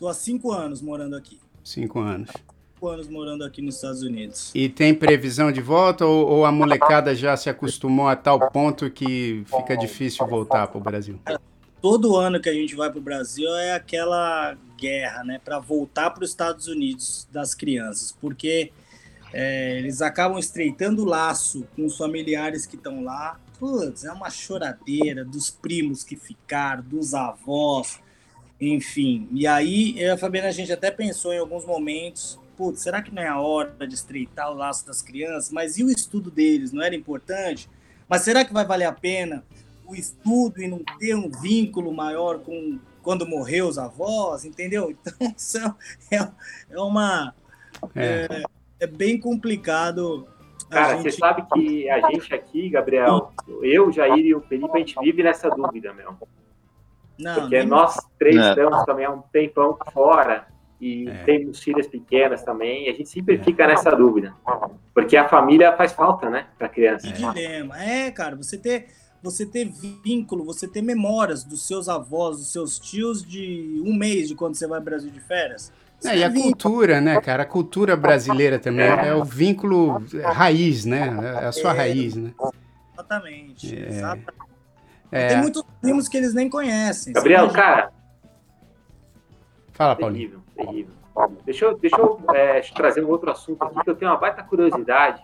Tô 0.00 0.08
há 0.08 0.14
cinco 0.14 0.50
anos 0.50 0.80
morando 0.80 1.14
aqui. 1.16 1.38
Cinco 1.62 2.00
anos 2.00 2.30
anos 2.88 3.08
morando 3.08 3.44
aqui 3.44 3.62
nos 3.62 3.76
Estados 3.76 4.02
Unidos. 4.02 4.50
E 4.54 4.68
tem 4.68 4.94
previsão 4.94 5.50
de 5.50 5.60
volta 5.60 6.06
ou, 6.06 6.26
ou 6.28 6.44
a 6.44 6.52
molecada 6.52 7.14
já 7.14 7.36
se 7.36 7.48
acostumou 7.48 8.08
a 8.08 8.16
tal 8.16 8.50
ponto 8.50 8.90
que 8.90 9.44
fica 9.46 9.76
difícil 9.76 10.26
voltar 10.26 10.66
para 10.68 10.78
o 10.78 10.80
Brasil? 10.80 11.18
Todo 11.80 12.16
ano 12.16 12.40
que 12.40 12.48
a 12.48 12.52
gente 12.52 12.74
vai 12.74 12.90
para 12.90 12.98
o 12.98 13.02
Brasil 13.02 13.48
é 13.56 13.74
aquela 13.74 14.56
guerra, 14.78 15.22
né, 15.24 15.40
para 15.42 15.58
voltar 15.58 16.10
para 16.10 16.24
os 16.24 16.30
Estados 16.30 16.66
Unidos 16.66 17.28
das 17.30 17.54
crianças, 17.54 18.12
porque 18.20 18.72
é, 19.32 19.78
eles 19.78 20.00
acabam 20.00 20.38
estreitando 20.38 21.02
o 21.02 21.04
laço 21.04 21.66
com 21.74 21.84
os 21.84 21.96
familiares 21.96 22.66
que 22.66 22.76
estão 22.76 23.02
lá. 23.02 23.38
Putz, 23.58 24.04
é 24.04 24.12
uma 24.12 24.30
choradeira 24.30 25.24
dos 25.24 25.50
primos 25.50 26.04
que 26.04 26.16
ficaram, 26.16 26.82
dos 26.82 27.14
avós, 27.14 27.98
enfim. 28.60 29.28
E 29.32 29.46
aí, 29.46 29.98
eu 29.98 30.06
e 30.06 30.10
a 30.10 30.16
Fabiana, 30.16 30.48
a 30.48 30.52
gente 30.52 30.72
até 30.72 30.90
pensou 30.90 31.32
em 31.32 31.38
alguns 31.38 31.64
momentos 31.64 32.38
putz, 32.56 32.82
será 32.82 33.02
que 33.02 33.14
não 33.14 33.22
é 33.22 33.28
a 33.28 33.40
hora 33.40 33.86
de 33.86 33.94
estreitar 33.94 34.50
o 34.50 34.54
laço 34.54 34.86
das 34.86 35.02
crianças? 35.02 35.50
Mas 35.50 35.78
e 35.78 35.84
o 35.84 35.90
estudo 35.90 36.30
deles? 36.30 36.72
Não 36.72 36.82
era 36.82 36.94
importante? 36.94 37.68
Mas 38.08 38.22
será 38.22 38.44
que 38.44 38.52
vai 38.52 38.64
valer 38.64 38.86
a 38.86 38.92
pena 38.92 39.44
o 39.86 39.94
estudo 39.94 40.62
e 40.62 40.68
não 40.68 40.82
ter 40.98 41.14
um 41.14 41.30
vínculo 41.30 41.92
maior 41.92 42.38
com 42.38 42.78
quando 43.02 43.26
morreu 43.26 43.68
os 43.68 43.76
avós, 43.76 44.44
entendeu? 44.44 44.90
Então, 45.06 45.34
isso 45.36 45.58
é, 45.58 46.16
é, 46.16 46.28
é 46.70 46.80
uma. 46.80 47.34
É. 47.94 48.26
é, 48.30 48.42
é 48.80 48.86
bem 48.86 49.20
complicado. 49.20 50.26
Cara, 50.70 50.96
gente... 50.96 51.12
você 51.12 51.18
sabe 51.18 51.44
que 51.52 51.88
a 51.90 52.10
gente 52.10 52.34
aqui, 52.34 52.70
Gabriel, 52.70 53.32
eu, 53.62 53.92
Jair 53.92 54.24
e 54.24 54.34
o 54.34 54.40
Felipe, 54.40 54.70
a 54.74 54.78
gente 54.78 54.98
vive 54.98 55.22
nessa 55.22 55.50
dúvida, 55.50 55.92
meu. 55.92 56.16
Não, 57.18 57.34
Porque 57.34 57.62
nós 57.62 57.96
três 58.18 58.34
não. 58.34 58.48
estamos 58.48 58.84
também 58.84 59.04
há 59.04 59.10
um 59.10 59.20
tempão 59.20 59.78
fora 59.92 60.46
e 60.84 61.08
é. 61.08 61.24
temos 61.24 61.62
filhas 61.62 61.86
pequenas 61.86 62.42
também, 62.42 62.86
e 62.86 62.90
a 62.90 62.92
gente 62.92 63.08
sempre 63.08 63.36
é. 63.36 63.38
fica 63.38 63.66
nessa 63.66 63.90
dúvida. 63.96 64.34
Porque 64.92 65.16
a 65.16 65.26
família 65.26 65.74
faz 65.74 65.94
falta, 65.94 66.28
né, 66.28 66.46
para 66.58 66.68
criança. 66.68 67.06
Que 67.06 67.14
dilema. 67.14 67.82
É, 67.82 68.10
cara, 68.10 68.36
você 68.36 68.58
ter 68.58 68.88
você 69.22 69.46
ter 69.46 69.72
vínculo, 70.04 70.44
você 70.44 70.68
ter 70.68 70.82
memórias 70.82 71.42
dos 71.42 71.66
seus 71.66 71.88
avós, 71.88 72.36
dos 72.36 72.52
seus 72.52 72.78
tios 72.78 73.24
de 73.24 73.82
um 73.82 73.94
mês 73.96 74.28
de 74.28 74.34
quando 74.34 74.54
você 74.54 74.66
vai 74.66 74.78
ao 74.78 74.84
Brasil 74.84 75.10
de 75.10 75.20
férias. 75.20 75.72
É, 76.04 76.18
e 76.18 76.22
a 76.22 76.30
cultura, 76.30 77.00
né, 77.00 77.18
cara? 77.22 77.44
A 77.44 77.46
cultura 77.46 77.96
brasileira 77.96 78.58
também 78.58 78.84
é, 78.84 79.08
é 79.08 79.14
o 79.14 79.24
vínculo 79.24 80.04
raiz, 80.22 80.84
né? 80.84 81.08
É 81.40 81.46
a 81.46 81.52
sua 81.52 81.72
é, 81.72 81.76
raiz, 81.78 82.14
né? 82.14 82.34
Exatamente. 82.92 83.74
É. 83.74 83.88
exatamente. 83.88 84.26
É. 85.10 85.28
Tem 85.28 85.38
muitos 85.38 85.62
primos 85.80 86.06
que 86.06 86.18
eles 86.18 86.34
nem 86.34 86.50
conhecem. 86.50 87.14
Gabriel, 87.14 87.48
cara. 87.48 87.90
Fala, 89.72 89.96
Paulinho. 89.96 90.43
Terrível. 90.54 90.94
Deixa 91.44 91.64
eu, 91.64 91.78
deixa 91.78 91.96
eu 91.96 92.20
é, 92.34 92.60
trazer 92.74 93.04
um 93.04 93.08
outro 93.08 93.30
assunto 93.30 93.62
aqui 93.62 93.84
que 93.84 93.90
eu 93.90 93.94
tenho 93.94 94.10
uma 94.10 94.16
baita 94.16 94.42
curiosidade. 94.42 95.22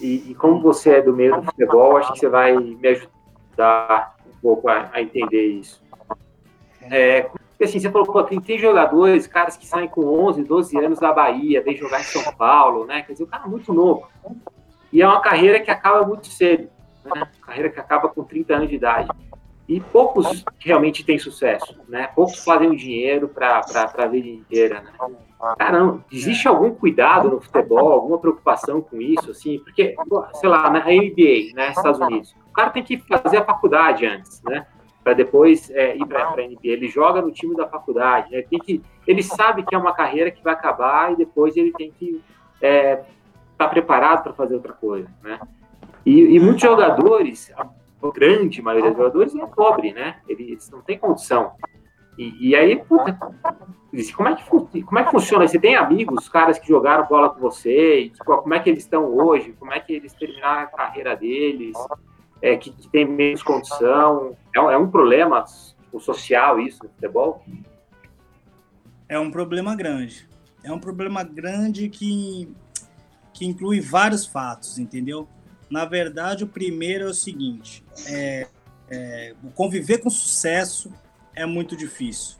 E, 0.00 0.30
e, 0.30 0.34
como 0.34 0.60
você 0.60 0.96
é 0.96 1.02
do 1.02 1.14
meio 1.14 1.36
do 1.36 1.44
futebol, 1.44 1.96
acho 1.96 2.12
que 2.12 2.18
você 2.18 2.28
vai 2.28 2.54
me 2.54 2.88
ajudar 2.88 4.16
um 4.26 4.40
pouco 4.40 4.68
a, 4.68 4.90
a 4.92 5.00
entender 5.00 5.46
isso. 5.46 5.82
É, 6.82 7.30
assim, 7.62 7.80
você 7.80 7.90
falou, 7.90 8.06
pô, 8.06 8.22
tem, 8.22 8.40
tem, 8.40 8.58
jogadores, 8.58 9.26
caras 9.26 9.56
que 9.56 9.66
saem 9.66 9.88
com 9.88 10.04
11, 10.04 10.44
12 10.44 10.78
anos 10.78 10.98
da 10.98 11.12
Bahia, 11.12 11.62
vem 11.62 11.76
jogar 11.76 12.00
em 12.00 12.04
São 12.04 12.22
Paulo, 12.34 12.84
né? 12.84 13.02
Quer 13.02 13.12
dizer, 13.12 13.24
o 13.24 13.26
cara 13.26 13.44
é 13.44 13.48
muito 13.48 13.72
novo. 13.72 14.06
E 14.92 15.00
é 15.00 15.08
uma 15.08 15.20
carreira 15.20 15.60
que 15.60 15.70
acaba 15.70 16.06
muito 16.06 16.26
cedo, 16.26 16.68
né? 17.04 17.26
Carreira 17.40 17.70
que 17.70 17.80
acaba 17.80 18.08
com 18.08 18.22
30 18.22 18.54
anos 18.54 18.68
de 18.68 18.76
idade. 18.76 19.08
E 19.68 19.80
poucos 19.80 20.44
realmente 20.60 21.04
têm 21.04 21.18
sucesso, 21.18 21.76
né? 21.88 22.08
Poucos 22.14 22.44
fazem 22.44 22.68
o 22.68 22.76
dinheiro 22.76 23.28
para 23.28 23.64
a 23.98 24.06
vida 24.06 24.28
inteira, 24.28 24.80
né? 24.80 24.92
Caramba, 25.58 26.04
existe 26.10 26.46
algum 26.46 26.70
cuidado 26.70 27.28
no 27.28 27.40
futebol, 27.40 27.92
alguma 27.92 28.18
preocupação 28.18 28.80
com 28.80 29.00
isso, 29.00 29.30
assim? 29.30 29.58
Porque, 29.58 29.96
sei 30.34 30.48
lá, 30.48 30.70
na 30.70 30.80
NBA, 30.80 31.54
né, 31.54 31.70
Estados 31.70 32.00
Unidos, 32.00 32.34
o 32.48 32.52
cara 32.52 32.70
tem 32.70 32.82
que 32.82 32.96
fazer 32.98 33.38
a 33.38 33.44
faculdade 33.44 34.06
antes, 34.06 34.40
né? 34.44 34.66
Para 35.02 35.14
depois 35.14 35.68
é, 35.70 35.96
ir 35.96 36.06
para 36.06 36.28
a 36.28 36.36
NBA. 36.36 36.58
Ele 36.62 36.88
joga 36.88 37.20
no 37.20 37.32
time 37.32 37.56
da 37.56 37.66
faculdade, 37.66 38.30
né? 38.30 38.42
Tem 38.42 38.60
que, 38.60 38.80
ele 39.04 39.22
sabe 39.22 39.64
que 39.64 39.74
é 39.74 39.78
uma 39.78 39.92
carreira 39.92 40.30
que 40.30 40.42
vai 40.44 40.54
acabar 40.54 41.12
e 41.12 41.16
depois 41.16 41.56
ele 41.56 41.72
tem 41.72 41.90
que 41.90 42.22
estar 42.54 42.66
é, 42.66 43.04
tá 43.58 43.68
preparado 43.68 44.22
para 44.22 44.32
fazer 44.32 44.54
outra 44.54 44.72
coisa, 44.72 45.08
né? 45.22 45.40
E, 46.04 46.36
e 46.36 46.40
muitos 46.40 46.62
jogadores, 46.62 47.52
grande 48.12 48.62
maioria 48.62 48.90
dos 48.90 48.98
jogadores 48.98 49.34
é 49.34 49.46
pobre, 49.46 49.92
né? 49.92 50.16
Eles 50.28 50.70
não 50.70 50.80
têm 50.80 50.98
condição. 50.98 51.52
E, 52.18 52.48
e 52.48 52.56
aí, 52.56 52.76
puta, 52.76 53.12
como 54.16 54.28
é, 54.28 54.34
que, 54.34 54.82
como 54.82 54.98
é 54.98 55.04
que 55.04 55.10
funciona? 55.10 55.46
Você 55.46 55.58
tem 55.58 55.76
amigos, 55.76 56.28
caras 56.28 56.58
que 56.58 56.66
jogaram 56.66 57.06
bola 57.06 57.30
com 57.30 57.40
você, 57.40 58.00
e, 58.00 58.10
tipo, 58.10 58.24
como 58.24 58.54
é 58.54 58.60
que 58.60 58.70
eles 58.70 58.82
estão 58.82 59.04
hoje? 59.14 59.52
Como 59.58 59.72
é 59.72 59.80
que 59.80 59.92
eles 59.92 60.12
terminaram 60.14 60.62
a 60.62 60.66
carreira 60.66 61.14
deles? 61.14 61.76
É, 62.40 62.56
que, 62.56 62.70
que 62.70 62.88
tem 62.88 63.06
menos 63.06 63.42
condição? 63.42 64.36
É, 64.54 64.58
é 64.58 64.78
um 64.78 64.90
problema 64.90 65.42
tipo, 65.42 66.00
social 66.00 66.58
isso 66.58 66.82
no 66.84 66.90
futebol? 66.90 67.44
É 69.08 69.18
um 69.18 69.30
problema 69.30 69.74
grande. 69.76 70.28
É 70.64 70.72
um 70.72 70.78
problema 70.80 71.22
grande 71.22 71.88
que, 71.88 72.52
que 73.32 73.46
inclui 73.46 73.80
vários 73.80 74.26
fatos, 74.26 74.78
entendeu? 74.78 75.28
Na 75.70 75.84
verdade, 75.84 76.44
o 76.44 76.46
primeiro 76.46 77.06
é 77.06 77.10
o 77.10 77.14
seguinte: 77.14 77.84
é, 78.06 78.46
é, 78.88 79.34
conviver 79.54 79.98
com 79.98 80.10
sucesso 80.10 80.92
é 81.34 81.44
muito 81.44 81.76
difícil, 81.76 82.36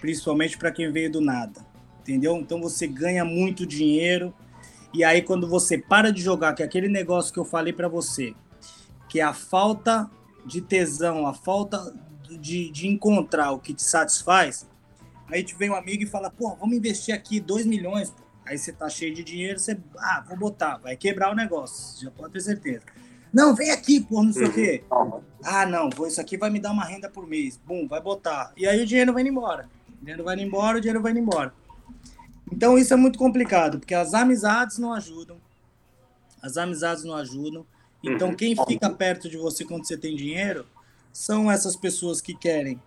principalmente 0.00 0.56
para 0.56 0.70
quem 0.70 0.90
veio 0.90 1.10
do 1.10 1.20
nada, 1.20 1.60
entendeu? 2.00 2.36
Então 2.36 2.60
você 2.60 2.86
ganha 2.86 3.24
muito 3.24 3.66
dinheiro 3.66 4.34
e 4.94 5.04
aí 5.04 5.22
quando 5.22 5.48
você 5.48 5.76
para 5.76 6.12
de 6.12 6.22
jogar, 6.22 6.54
que 6.54 6.62
é 6.62 6.66
aquele 6.66 6.88
negócio 6.88 7.32
que 7.32 7.38
eu 7.38 7.44
falei 7.44 7.72
para 7.72 7.88
você, 7.88 8.34
que 9.08 9.20
é 9.20 9.22
a 9.22 9.34
falta 9.34 10.10
de 10.46 10.60
tesão, 10.60 11.26
a 11.26 11.34
falta 11.34 11.94
de, 12.40 12.70
de 12.70 12.88
encontrar 12.88 13.52
o 13.52 13.58
que 13.58 13.74
te 13.74 13.82
satisfaz, 13.82 14.68
aí 15.28 15.42
te 15.42 15.54
vem 15.54 15.70
um 15.70 15.74
amigo 15.74 16.02
e 16.02 16.06
fala, 16.06 16.30
pô, 16.30 16.54
vamos 16.56 16.76
investir 16.76 17.14
aqui 17.14 17.40
2 17.40 17.66
milhões. 17.66 18.12
Aí 18.52 18.58
você 18.58 18.70
tá 18.70 18.86
cheio 18.86 19.14
de 19.14 19.24
dinheiro, 19.24 19.58
você, 19.58 19.78
ah, 19.96 20.22
vou 20.28 20.36
botar, 20.36 20.76
vai 20.76 20.94
quebrar 20.94 21.32
o 21.32 21.34
negócio, 21.34 22.04
já 22.04 22.10
pode 22.10 22.34
ter 22.34 22.40
certeza. 22.42 22.82
Não, 23.32 23.54
vem 23.54 23.70
aqui, 23.70 23.98
pô, 23.98 24.22
não 24.22 24.30
sei 24.30 24.44
o 24.44 24.52
quê. 24.52 24.84
Uhum. 24.90 25.22
Ah, 25.42 25.64
não, 25.64 25.88
vou, 25.88 26.06
isso 26.06 26.20
aqui 26.20 26.36
vai 26.36 26.50
me 26.50 26.60
dar 26.60 26.70
uma 26.70 26.84
renda 26.84 27.08
por 27.08 27.26
mês. 27.26 27.58
Bum, 27.66 27.88
vai 27.88 27.98
botar. 27.98 28.52
E 28.54 28.66
aí 28.66 28.82
o 28.82 28.86
dinheiro 28.86 29.14
vai 29.14 29.22
embora. 29.22 29.70
O 29.88 30.00
dinheiro 30.00 30.22
vai 30.22 30.38
embora, 30.38 30.76
o 30.76 30.80
dinheiro 30.82 31.00
vai 31.00 31.12
embora. 31.12 31.54
Então 32.52 32.76
isso 32.76 32.92
é 32.92 32.96
muito 32.96 33.18
complicado, 33.18 33.78
porque 33.78 33.94
as 33.94 34.12
amizades 34.12 34.76
não 34.76 34.92
ajudam. 34.92 35.38
As 36.42 36.58
amizades 36.58 37.04
não 37.04 37.14
ajudam. 37.14 37.64
Então 38.04 38.28
uhum. 38.28 38.36
quem 38.36 38.54
fica 38.68 38.90
perto 38.90 39.30
de 39.30 39.38
você 39.38 39.64
quando 39.64 39.86
você 39.86 39.96
tem 39.96 40.14
dinheiro 40.14 40.66
são 41.10 41.50
essas 41.50 41.74
pessoas 41.74 42.20
que 42.20 42.34
querem 42.34 42.78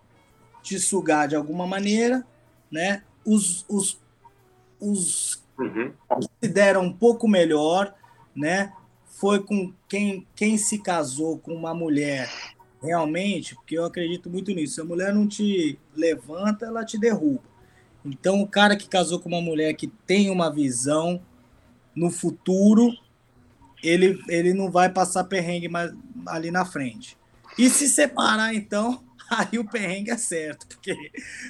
te 0.62 0.78
sugar 0.78 1.26
de 1.26 1.34
alguma 1.34 1.66
maneira, 1.66 2.24
né? 2.70 3.02
Os, 3.24 3.64
os, 3.68 4.00
os 4.78 5.44
uhum. 5.58 5.92
se 6.42 6.48
deram 6.48 6.82
um 6.82 6.92
pouco 6.92 7.28
melhor, 7.28 7.94
né? 8.34 8.72
Foi 9.06 9.42
com 9.42 9.72
quem, 9.88 10.26
quem 10.34 10.58
se 10.58 10.78
casou 10.78 11.38
com 11.38 11.54
uma 11.54 11.74
mulher 11.74 12.30
realmente, 12.82 13.54
porque 13.54 13.78
eu 13.78 13.84
acredito 13.84 14.30
muito 14.30 14.52
nisso. 14.52 14.74
Se 14.74 14.80
a 14.80 14.84
mulher 14.84 15.12
não 15.14 15.26
te 15.26 15.78
levanta, 15.94 16.66
ela 16.66 16.84
te 16.84 16.98
derruba. 16.98 17.42
Então, 18.04 18.40
o 18.40 18.46
cara 18.46 18.76
que 18.76 18.88
casou 18.88 19.18
com 19.18 19.28
uma 19.28 19.40
mulher 19.40 19.74
que 19.74 19.88
tem 19.88 20.30
uma 20.30 20.52
visão 20.52 21.20
no 21.94 22.10
futuro, 22.10 22.92
ele, 23.82 24.22
ele 24.28 24.54
não 24.54 24.70
vai 24.70 24.88
passar 24.88 25.24
perrengue 25.24 25.68
mais 25.68 25.92
ali 26.26 26.50
na 26.50 26.64
frente. 26.64 27.16
E 27.58 27.68
se 27.68 27.88
separar, 27.88 28.54
então, 28.54 29.02
aí 29.28 29.58
o 29.58 29.68
perrengue 29.68 30.10
é 30.10 30.16
certo, 30.16 30.66
porque 30.68 30.94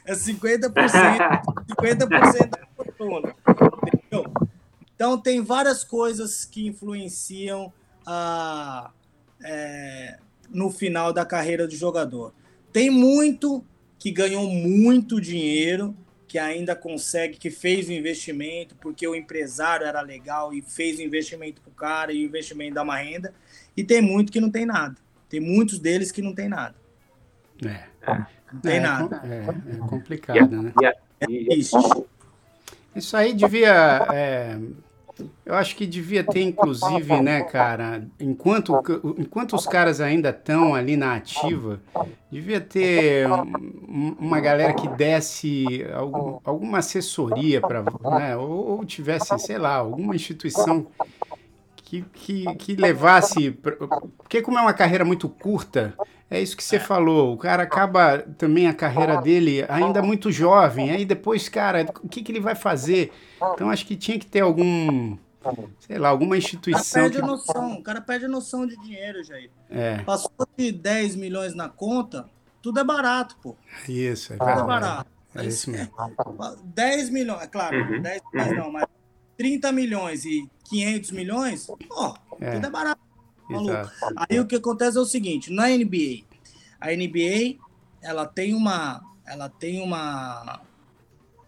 é 0.07 0.15
50%, 0.15 0.73
50% 0.73 2.51
da 2.51 2.67
fortuna. 2.75 3.35
Entendeu? 4.21 4.49
Então, 4.95 5.19
tem 5.21 5.43
várias 5.43 5.85
coisas 5.85 6.45
que 6.45 6.67
influenciam 6.67 7.73
a, 8.07 8.91
é, 9.45 10.19
no 10.51 10.71
final 10.71 11.13
da 11.13 11.25
carreira 11.25 11.67
do 11.67 11.77
jogador. 11.77 12.33
Tem 12.73 12.89
muito 12.91 13.65
que 13.99 14.11
ganhou 14.11 14.49
muito 14.49 15.21
dinheiro, 15.21 15.97
que 16.29 16.39
ainda 16.39 16.75
consegue, 16.75 17.39
que 17.39 17.51
fez 17.51 17.89
o 17.89 17.93
investimento, 17.93 18.75
porque 18.77 19.07
o 19.07 19.15
empresário 19.15 19.87
era 19.87 20.01
legal 20.01 20.53
e 20.53 20.63
fez 20.63 20.99
o 20.99 21.03
investimento 21.03 21.61
para 21.61 21.71
o 21.71 21.75
cara 21.75 22.13
e 22.13 22.25
o 22.25 22.27
investimento 22.27 22.75
dá 22.75 22.83
uma 22.83 22.97
renda. 22.97 23.35
E 23.77 23.85
tem 23.85 24.01
muito 24.01 24.33
que 24.33 24.41
não 24.41 24.51
tem 24.51 24.67
nada. 24.67 24.97
Tem 25.29 25.41
muitos 25.41 25.79
deles 25.79 26.11
que 26.11 26.23
não 26.23 26.35
tem 26.35 26.49
nada. 26.49 26.75
É. 27.65 27.85
Não 28.53 28.61
tem 28.61 28.77
é, 28.77 28.81
nada. 28.81 29.23
É, 29.25 29.75
é 29.75 29.77
complicado, 29.79 30.63
né? 30.63 30.73
É 31.21 31.55
isso. 31.55 32.07
Isso 32.97 33.17
aí 33.17 33.35
devia. 33.35 34.07
É, 34.13 34.59
eu 35.45 35.55
acho 35.55 35.77
que 35.77 35.87
devia 35.87 36.25
ter, 36.25 36.43
inclusive, 36.43 37.21
né, 37.23 37.43
cara, 37.43 38.07
enquanto, 38.21 38.75
enquanto 39.17 39.55
os 39.55 39.67
caras 39.67 40.01
ainda 40.01 40.31
estão 40.31 40.75
ali 40.75 40.97
na 40.97 41.15
ativa, 41.15 41.81
devia 42.31 42.61
ter 42.61 43.27
uma 44.19 44.41
galera 44.41 44.75
que 44.75 44.89
desse 44.89 45.87
algum, 45.95 46.39
alguma 46.45 46.79
assessoria 46.79 47.61
para, 47.61 47.83
né, 48.19 48.37
ou, 48.37 48.79
ou 48.79 48.85
tivesse, 48.85 49.39
sei 49.39 49.57
lá, 49.57 49.77
alguma 49.77 50.15
instituição 50.15 50.87
que, 51.87 52.03
que, 52.13 52.55
que 52.57 52.75
levasse. 52.75 53.53
Porque, 53.53 54.43
como 54.43 54.59
é 54.59 54.61
uma 54.61 54.75
carreira 54.75 55.05
muito 55.05 55.29
curta, 55.29 55.95
é 56.29 56.41
isso 56.41 56.57
que 56.57 56.65
você 56.65 56.81
falou. 56.81 57.33
O 57.33 57.39
cara 57.39 57.63
acaba 57.63 58.19
também 58.37 58.67
a 58.67 58.75
carreira 58.75 59.23
dele 59.23 59.65
ainda 59.69 60.03
muito 60.03 60.33
jovem. 60.33 60.91
Aí 60.91 61.05
depois, 61.05 61.49
cara, 61.49 61.87
o 62.03 62.09
que, 62.09 62.23
que 62.23 62.33
ele 62.33 62.41
vai 62.41 62.57
fazer? 62.57 63.13
Então, 63.55 63.71
acho 63.71 63.87
que 63.87 63.95
tinha 63.95 64.19
que 64.19 64.27
ter 64.27 64.41
algum. 64.41 65.17
Sei 65.79 65.97
lá, 65.97 66.09
alguma 66.09 66.37
instituição. 66.37 66.81
O 66.81 67.05
cara 67.05 67.11
perde 67.13 67.21
que... 67.21 67.27
noção, 67.27 67.73
o 67.75 67.83
cara 67.83 68.01
perde 68.01 68.27
noção 68.27 68.67
de 68.67 68.77
dinheiro, 68.83 69.23
Jair. 69.23 69.49
É. 69.71 69.99
Passou 69.99 70.33
de 70.57 70.73
10 70.73 71.15
milhões 71.15 71.55
na 71.55 71.69
conta, 71.69 72.29
tudo 72.61 72.81
é 72.81 72.85
barato, 72.85 73.37
pô. 73.41 73.55
Isso, 73.89 74.33
é 74.33 74.37
tudo 74.39 74.51
é 74.51 74.65
barato. 74.65 75.09
É 75.37 75.45
isso 75.45 75.71
mesmo. 75.71 75.93
10 76.65 77.11
milhões, 77.11 77.43
é 77.43 77.47
claro, 77.47 77.77
uhum. 77.77 78.03
10 78.03 78.23
milhões 78.33 78.57
não, 78.57 78.73
mas 78.73 78.87
30 79.37 79.73
milhões 79.73 80.25
e 80.25 80.49
500 80.69 81.11
milhões, 81.13 81.67
ó, 81.91 82.15
é. 82.41 82.53
tudo 82.53 82.67
é 82.67 82.71
barato. 82.71 83.01
Maluco. 83.49 83.91
Aí 84.17 84.41
o 84.41 84.47
que 84.47 84.57
acontece 84.57 84.99
é 84.99 85.01
o 85.01 85.05
seguinte, 85.05 85.53
na 85.53 85.69
NBA, 85.69 86.25
a 86.81 86.89
NBA, 86.91 87.59
ela 88.03 88.27
tem 88.27 88.55
uma, 88.55 89.01
ela 89.27 89.49
tem 89.49 89.81
uma, 89.81 90.61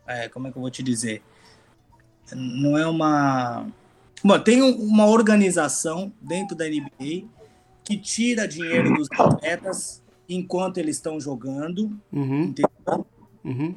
é, 0.06 0.28
como 0.28 0.46
é 0.46 0.52
que 0.52 0.58
eu 0.58 0.62
vou 0.62 0.70
te 0.70 0.82
dizer? 0.82 1.22
Não 2.32 2.78
é 2.78 2.86
uma, 2.86 3.66
bom, 4.22 4.38
tem 4.38 4.62
uma 4.62 5.06
organização 5.06 6.12
dentro 6.20 6.56
da 6.56 6.66
NBA 6.66 7.26
que 7.82 7.96
tira 7.96 8.46
dinheiro 8.46 8.94
dos 8.94 9.08
atletas 9.12 10.02
enquanto 10.28 10.78
eles 10.78 10.96
estão 10.96 11.18
jogando, 11.18 11.98
uhum. 12.12 12.42
entendeu? 12.44 13.06
Uhum. 13.44 13.74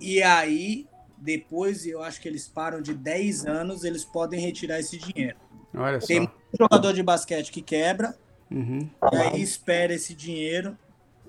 E 0.00 0.22
aí, 0.22 0.86
depois, 1.20 1.86
eu 1.86 2.02
acho 2.02 2.20
que 2.20 2.28
eles 2.28 2.48
param 2.48 2.80
de 2.80 2.94
10 2.94 3.46
anos, 3.46 3.84
eles 3.84 4.04
podem 4.04 4.40
retirar 4.40 4.78
esse 4.78 4.98
dinheiro. 4.98 5.36
Olha 5.74 5.98
Tem 5.98 6.24
só. 6.24 6.30
um 6.30 6.56
jogador 6.58 6.92
de 6.92 7.02
basquete 7.02 7.52
que 7.52 7.60
quebra, 7.60 8.16
uhum. 8.50 8.88
e 9.12 9.16
aí 9.16 9.42
espera 9.42 9.92
esse 9.92 10.14
dinheiro, 10.14 10.76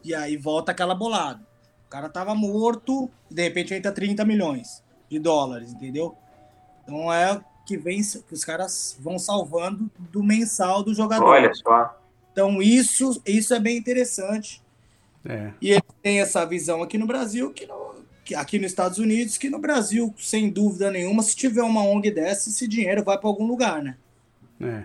e 0.03 0.13
aí 0.15 0.37
volta 0.37 0.71
aquela 0.71 0.95
bolada. 0.95 1.41
O 1.87 1.89
cara 1.89 2.07
tava 2.07 2.33
morto, 2.35 3.09
e 3.29 3.33
de 3.33 3.41
repente 3.41 3.73
entra 3.73 3.91
30 3.91 4.23
milhões 4.25 4.83
de 5.09 5.19
dólares, 5.19 5.73
entendeu? 5.73 6.15
Então 6.83 7.11
é 7.11 7.41
que 7.65 7.77
vem 7.77 8.01
que 8.01 8.33
os 8.33 8.43
caras 8.43 8.97
vão 8.99 9.19
salvando 9.19 9.91
do 9.97 10.23
mensal 10.23 10.81
do 10.81 10.93
jogador. 10.93 11.25
Olha 11.25 11.53
só. 11.53 11.95
Então, 12.31 12.61
isso, 12.61 13.21
isso 13.25 13.53
é 13.53 13.59
bem 13.59 13.77
interessante. 13.77 14.61
É. 15.25 15.51
E 15.61 15.71
ele 15.71 15.83
tem 16.01 16.19
essa 16.19 16.45
visão 16.45 16.81
aqui 16.81 16.97
no 16.97 17.05
Brasil, 17.05 17.51
que, 17.51 17.67
que 17.67 17.71
aqui 18.35 18.57
nos 18.59 18.67
Estados 18.71 18.97
Unidos, 18.97 19.37
que 19.37 19.49
no 19.49 19.59
Brasil, 19.59 20.13
sem 20.17 20.49
dúvida 20.49 20.91
nenhuma, 20.91 21.23
se 21.23 21.35
tiver 21.35 21.63
uma 21.63 21.83
ONG 21.83 22.11
dessa, 22.11 22.49
esse 22.49 22.67
dinheiro 22.67 23.03
vai 23.03 23.17
para 23.17 23.27
algum 23.27 23.47
lugar, 23.47 23.81
né? 23.81 23.95
É. 24.61 24.83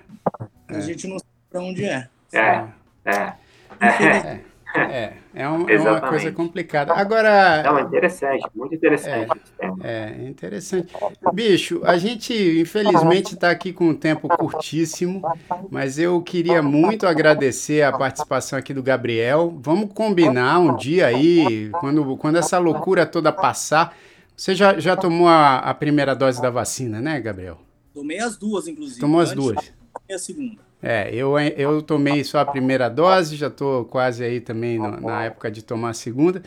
A 0.69 0.79
é. 0.79 0.81
gente 0.81 1.07
não 1.07 1.19
sabe 1.19 1.31
para 1.51 1.61
onde 1.61 1.85
é. 1.85 2.09
É. 2.33 2.69
É. 3.05 3.35
é. 3.81 4.41
É, 4.75 5.13
é, 5.33 5.49
um, 5.49 5.69
é, 5.69 5.79
uma 5.79 6.01
coisa 6.01 6.33
complicada. 6.33 6.93
Agora. 6.93 7.63
Não, 7.63 7.79
é 7.79 7.83
interessante, 7.83 8.45
muito 8.53 8.75
interessante. 8.75 9.31
É, 9.83 10.17
é 10.19 10.29
interessante. 10.29 10.93
Bicho, 11.33 11.81
a 11.85 11.97
gente 11.97 12.35
infelizmente 12.61 13.35
está 13.35 13.51
aqui 13.51 13.73
com 13.73 13.91
um 13.91 13.95
tempo 13.95 14.29
curtíssimo, 14.29 15.23
mas 15.71 15.97
eu 15.99 16.21
queria 16.21 16.61
muito 16.61 17.07
agradecer 17.07 17.83
a 17.83 17.93
participação 17.93 18.59
aqui 18.59 18.75
do 18.75 18.83
Gabriel. 18.83 19.57
Vamos 19.61 19.93
combinar 19.93 20.59
um 20.59 20.77
dia 20.77 21.07
aí, 21.07 21.71
quando, 21.81 22.17
quando 22.17 22.37
essa 22.39 22.59
loucura 22.59 23.07
toda 23.07 23.31
passar. 23.31 23.97
Você 24.37 24.57
já, 24.57 24.81
já 24.81 24.97
tomou 24.97 25.29
a, 25.29 25.59
a 25.59 25.73
primeira 25.73 26.17
dose 26.17 26.43
da 26.43 26.51
vacina, 26.51 27.01
né, 27.01 27.21
Gabriel? 27.21 27.61
Tomei 27.93 28.19
as 28.19 28.37
duas, 28.37 28.67
inclusive. 28.67 29.01
Tomou 29.01 29.21
as 29.21 29.33
duas. 29.33 29.73
E 30.09 30.13
a 30.13 30.19
segunda. 30.19 30.64
É, 30.87 31.09
eu, 31.15 31.39
eu 31.39 31.81
tomei 31.81 32.23
só 32.23 32.41
a 32.41 32.45
primeira 32.45 32.91
dose, 32.91 33.37
já 33.37 33.47
estou 33.47 33.87
quase 33.87 34.23
aí 34.23 34.39
também 34.39 34.79
no, 34.79 35.01
na 35.01 35.25
época 35.25 35.51
de 35.51 35.63
tomar 35.63 35.89
a 35.89 35.95
segunda. 35.95 36.43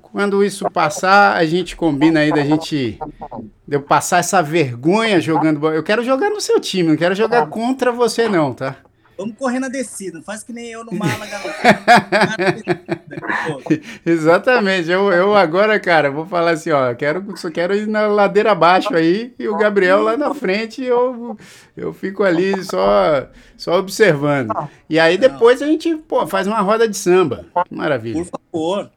Quando 0.00 0.42
isso 0.42 0.64
passar, 0.70 1.36
a 1.36 1.44
gente 1.44 1.76
combina 1.76 2.20
aí 2.20 2.32
da 2.32 2.42
gente 2.42 2.98
de 3.68 3.76
eu 3.76 3.82
passar 3.82 4.20
essa 4.20 4.42
vergonha 4.42 5.20
jogando 5.20 5.60
bola. 5.60 5.74
Eu 5.74 5.82
quero 5.82 6.02
jogar 6.02 6.30
no 6.30 6.40
seu 6.40 6.58
time, 6.58 6.88
não 6.88 6.96
quero 6.96 7.14
jogar 7.14 7.46
contra 7.48 7.92
você 7.92 8.30
não, 8.30 8.54
tá? 8.54 8.76
Vamos 9.22 9.38
correr 9.38 9.58
na 9.58 9.68
descida, 9.68 10.18
não 10.18 10.24
faz 10.24 10.42
que 10.42 10.52
nem 10.52 10.68
eu 10.68 10.84
no 10.84 10.92
Málaga. 10.98 11.40
Exatamente. 14.04 14.90
Eu, 14.90 15.12
eu 15.12 15.34
agora, 15.34 15.78
cara, 15.78 16.10
vou 16.10 16.26
falar 16.26 16.52
assim, 16.52 16.70
ó, 16.70 16.94
quero, 16.94 17.24
só 17.36 17.50
quero 17.50 17.74
ir 17.74 17.86
na 17.86 18.06
ladeira 18.06 18.52
abaixo 18.52 18.94
aí 18.94 19.34
e 19.38 19.48
o 19.48 19.56
Gabriel 19.56 20.02
lá 20.02 20.16
na 20.16 20.34
frente 20.34 20.82
eu, 20.82 21.36
eu 21.76 21.92
fico 21.92 22.22
ali 22.22 22.62
só, 22.64 23.28
só 23.56 23.78
observando. 23.78 24.52
E 24.88 24.98
aí 24.98 25.16
depois 25.16 25.62
a 25.62 25.66
gente, 25.66 25.94
pô, 25.96 26.26
faz 26.26 26.46
uma 26.46 26.60
roda 26.60 26.88
de 26.88 26.96
samba. 26.96 27.46
Maravilha. 27.70 28.24
Por 28.24 28.40
favor. 28.52 28.90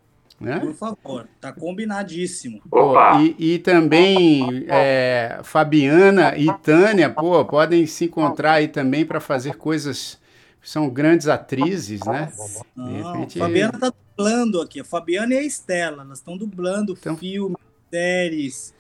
Né? 0.46 0.60
Por 0.60 0.76
favor, 0.76 1.28
tá 1.42 1.52
combinadíssimo. 1.52 2.62
Pô, 2.70 2.94
e, 3.20 3.56
e 3.56 3.60
também 3.60 4.64
é, 4.68 5.40
Fabiana 5.44 6.38
e 6.38 6.46
Tânia, 6.60 7.10
pô, 7.10 7.44
podem 7.44 7.88
se 7.88 8.06
encontrar 8.06 8.54
aí 8.54 8.68
também 8.68 9.04
para 9.04 9.20
fazer 9.20 9.56
coisas. 9.56 10.24
São 10.62 10.88
grandes 10.88 11.28
atrizes, 11.28 12.02
né? 12.06 12.32
Não, 12.76 13.14
repente... 13.14 13.40
Fabiana 13.40 13.80
tá 13.80 13.92
dublando 14.16 14.62
aqui. 14.62 14.82
A 14.82 14.86
Fabiana 14.86 15.34
e 15.34 15.38
a 15.38 15.42
Estela, 15.42 16.04
elas 16.04 16.20
estão 16.20 16.38
dublando 16.38 16.94
então... 16.94 17.18
filmes, 17.18 17.58
séries. 17.92 18.74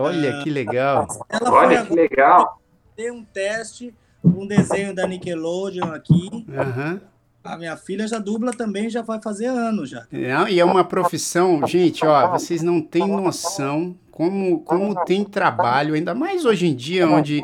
Olha 0.00 0.42
que 0.42 0.50
legal. 0.50 1.06
Ela 1.28 1.52
Olha 1.52 1.86
que 1.86 1.94
legal. 1.94 2.60
Tem 2.96 3.12
um 3.12 3.24
teste, 3.24 3.94
um 4.24 4.46
desenho 4.46 4.92
da 4.92 5.06
Nickelodeon 5.06 5.92
aqui. 5.92 6.44
Aham. 6.52 6.92
Uhum. 6.92 7.00
A 7.48 7.56
minha 7.56 7.76
filha 7.78 8.06
já 8.06 8.18
dubla 8.18 8.52
também, 8.52 8.90
já 8.90 9.00
vai 9.00 9.18
fazer 9.22 9.46
anos 9.46 9.88
já. 9.88 10.06
Não, 10.12 10.46
e 10.46 10.60
é 10.60 10.64
uma 10.64 10.84
profissão, 10.84 11.66
gente, 11.66 12.04
ó, 12.04 12.30
vocês 12.30 12.62
não 12.62 12.78
têm 12.82 13.08
noção 13.08 13.96
como, 14.10 14.60
como 14.60 14.94
tem 15.06 15.24
trabalho, 15.24 15.94
ainda 15.94 16.14
mais 16.14 16.44
hoje 16.44 16.66
em 16.66 16.74
dia, 16.74 17.08
onde, 17.08 17.42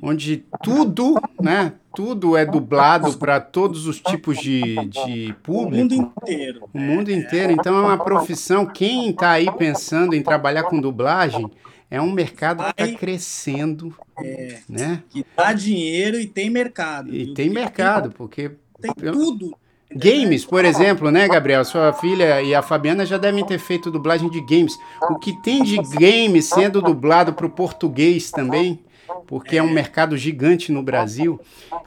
onde 0.00 0.44
tudo, 0.62 1.20
né, 1.38 1.74
tudo 1.94 2.34
é 2.34 2.46
dublado 2.46 3.18
para 3.18 3.40
todos 3.40 3.86
os 3.86 4.00
tipos 4.00 4.38
de, 4.38 4.76
de 4.88 5.34
público. 5.42 5.74
O 5.74 5.78
mundo 5.78 5.94
inteiro. 5.94 6.68
O 6.72 6.78
mundo 6.78 7.12
inteiro. 7.12 7.52
Então 7.52 7.76
é 7.76 7.80
uma 7.82 7.98
profissão. 8.02 8.64
Quem 8.64 9.10
está 9.10 9.32
aí 9.32 9.50
pensando 9.58 10.14
em 10.14 10.22
trabalhar 10.22 10.62
com 10.62 10.80
dublagem, 10.80 11.50
é 11.90 12.00
um 12.00 12.10
mercado 12.10 12.64
que 12.64 12.82
está 12.82 12.98
crescendo. 12.98 13.94
É, 14.18 14.60
né? 14.66 15.02
Que 15.10 15.26
dá 15.36 15.52
dinheiro 15.52 16.18
e 16.18 16.26
tem 16.26 16.48
mercado. 16.48 17.14
E 17.14 17.34
tem 17.34 17.50
mercado, 17.50 18.10
porque 18.12 18.52
tem 18.82 19.12
tudo. 19.12 19.56
Games, 19.94 20.44
por 20.44 20.64
exemplo, 20.64 21.10
né, 21.10 21.28
Gabriel? 21.28 21.64
Sua 21.64 21.92
filha 21.92 22.40
e 22.42 22.54
a 22.54 22.62
Fabiana 22.62 23.04
já 23.04 23.18
devem 23.18 23.44
ter 23.44 23.58
feito 23.58 23.90
dublagem 23.90 24.28
de 24.30 24.40
games. 24.40 24.78
O 25.10 25.18
que 25.18 25.40
tem 25.42 25.62
de 25.62 25.76
games 25.76 26.46
sendo 26.46 26.80
dublado 26.80 27.34
para 27.34 27.46
o 27.46 27.50
português 27.50 28.30
também, 28.30 28.80
porque 29.26 29.58
é 29.58 29.62
um 29.62 29.70
mercado 29.70 30.16
gigante 30.16 30.72
no 30.72 30.82
Brasil. 30.82 31.38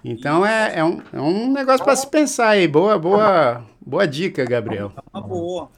Então 0.03 0.45
é, 0.45 0.79
é, 0.79 0.83
um, 0.83 1.01
é 1.11 1.19
um 1.19 1.51
negócio 1.51 1.83
para 1.83 1.95
se 1.95 2.07
pensar 2.07 2.49
aí. 2.49 2.67
Boa, 2.67 2.99
boa, 2.99 3.63
boa 3.83 4.07
dica, 4.07 4.45
Gabriel. 4.45 4.91
É 4.95 5.17
uma 5.17 5.27
boa 5.27 5.69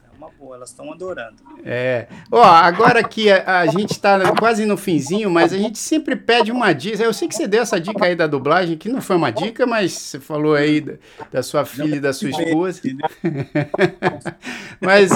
elas 0.54 0.70
estão 0.70 0.92
adorando. 0.92 1.36
É. 1.64 2.06
Ó, 2.30 2.42
agora 2.42 3.02
que 3.02 3.30
a, 3.30 3.60
a 3.60 3.66
gente 3.66 3.92
está 3.92 4.34
quase 4.36 4.64
no 4.64 4.76
finzinho, 4.76 5.30
mas 5.30 5.52
a 5.52 5.58
gente 5.58 5.78
sempre 5.78 6.16
pede 6.16 6.50
uma 6.50 6.72
dica. 6.72 7.02
Eu 7.02 7.12
sei 7.12 7.28
que 7.28 7.34
você 7.34 7.46
deu 7.46 7.62
essa 7.62 7.80
dica 7.80 8.04
aí 8.04 8.14
da 8.14 8.26
dublagem, 8.26 8.76
que 8.76 8.88
não 8.88 9.00
foi 9.00 9.16
uma 9.16 9.30
dica, 9.30 9.66
mas 9.66 9.92
você 9.92 10.20
falou 10.20 10.54
aí 10.54 10.80
da, 10.80 10.94
da 11.32 11.42
sua 11.42 11.64
filha 11.64 11.96
e 11.96 12.00
da 12.00 12.12
sua 12.12 12.30
esposa. 12.30 12.80
mas, 14.80 15.10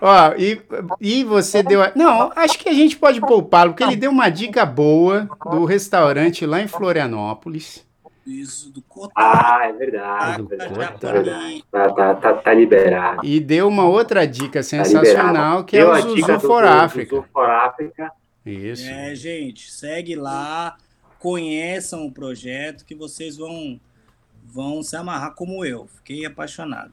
ó, 0.00 0.34
e, 0.36 0.60
e 1.00 1.24
você 1.24 1.62
deu. 1.62 1.82
A... 1.82 1.92
Não, 1.94 2.32
acho 2.36 2.58
que 2.58 2.68
a 2.68 2.74
gente 2.74 2.96
pode 2.96 3.20
poupá-lo, 3.20 3.72
porque 3.72 3.84
ele 3.84 3.96
deu 3.96 4.10
uma 4.10 4.28
dica 4.28 4.64
boa 4.64 5.28
do 5.50 5.64
restaurante 5.64 6.46
lá 6.46 6.60
em 6.60 6.68
Florianópolis. 6.68 7.89
Isso, 8.26 8.70
do 8.70 8.82
Cotar. 8.82 9.60
Ah, 9.60 9.66
é 9.66 9.72
verdade. 9.72 10.42
Do 10.42 10.48
Tá, 11.70 11.90
tá, 11.90 12.14
tá, 12.14 12.34
tá, 12.34 12.54
liberado. 12.54 13.24
E 13.24 13.40
deu 13.40 13.66
uma 13.66 13.88
outra 13.88 14.26
dica 14.26 14.62
sensacional, 14.62 15.58
tá 15.58 15.64
que 15.64 15.76
é 15.78 15.84
o 15.84 15.94
Zuzu 16.00 16.40
for 16.40 16.64
África. 16.64 17.16
Zuzu 17.16 17.28
for 17.32 17.48
África. 17.48 18.12
Isso. 18.44 18.88
É, 18.88 19.14
gente, 19.14 19.70
segue 19.70 20.14
lá, 20.14 20.76
conheçam 21.18 22.06
o 22.06 22.12
projeto 22.12 22.84
que 22.84 22.94
vocês 22.94 23.36
vão, 23.36 23.80
vão 24.44 24.82
se 24.82 24.96
amarrar 24.96 25.34
como 25.34 25.64
eu. 25.64 25.86
Fiquei 25.86 26.24
apaixonado. 26.24 26.92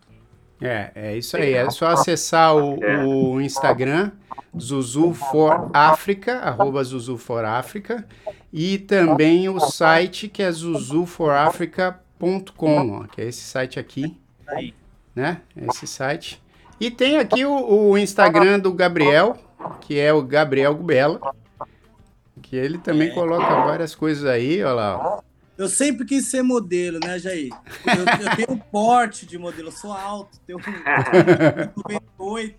É, 0.61 0.91
é 0.95 1.17
isso 1.17 1.35
aí. 1.37 1.53
É 1.53 1.69
só 1.69 1.87
acessar 1.87 2.55
o, 2.55 3.33
o 3.33 3.41
Instagram, 3.41 4.11
Zuzu 4.59 5.13
for 5.13 5.69
África, 5.73 6.39
arroba 6.39 6.83
Zuzu 6.83 7.17
for 7.17 7.45
África, 7.45 8.05
e 8.51 8.79
também 8.79 9.47
o 9.49 9.59
site 9.59 10.27
que 10.27 10.41
é 10.41 10.51
zuzuforafrica.com, 10.51 13.05
que 13.07 13.21
é 13.21 13.25
esse 13.25 13.41
site 13.41 13.79
aqui, 13.79 14.17
né? 15.15 15.41
Esse 15.55 15.85
site. 15.85 16.41
E 16.79 16.89
tem 16.91 17.17
aqui 17.17 17.43
o, 17.45 17.91
o 17.91 17.97
Instagram 17.97 18.59
do 18.59 18.71
Gabriel, 18.73 19.35
que 19.81 19.99
é 19.99 20.13
o 20.13 20.21
Gabriel 20.21 20.75
Gubela, 20.75 21.19
que 22.41 22.55
ele 22.55 22.77
também 22.77 23.13
coloca 23.13 23.65
várias 23.65 23.93
coisas 23.95 24.23
aí, 24.25 24.63
olha 24.63 24.73
lá. 24.73 25.23
Eu 25.57 25.67
sempre 25.67 26.05
quis 26.05 26.27
ser 26.27 26.43
modelo, 26.43 26.99
né, 27.03 27.17
Jair? 27.17 27.49
Eu, 27.85 28.05
eu 28.25 28.35
tenho 28.35 28.51
um 28.51 28.59
porte 28.59 29.25
de 29.25 29.39
modelo, 29.39 29.69
eu 29.69 29.71
sou 29.71 29.91
alto, 29.91 30.39
tenho 30.45 30.59
um 30.59 30.61
98. 32.19 32.55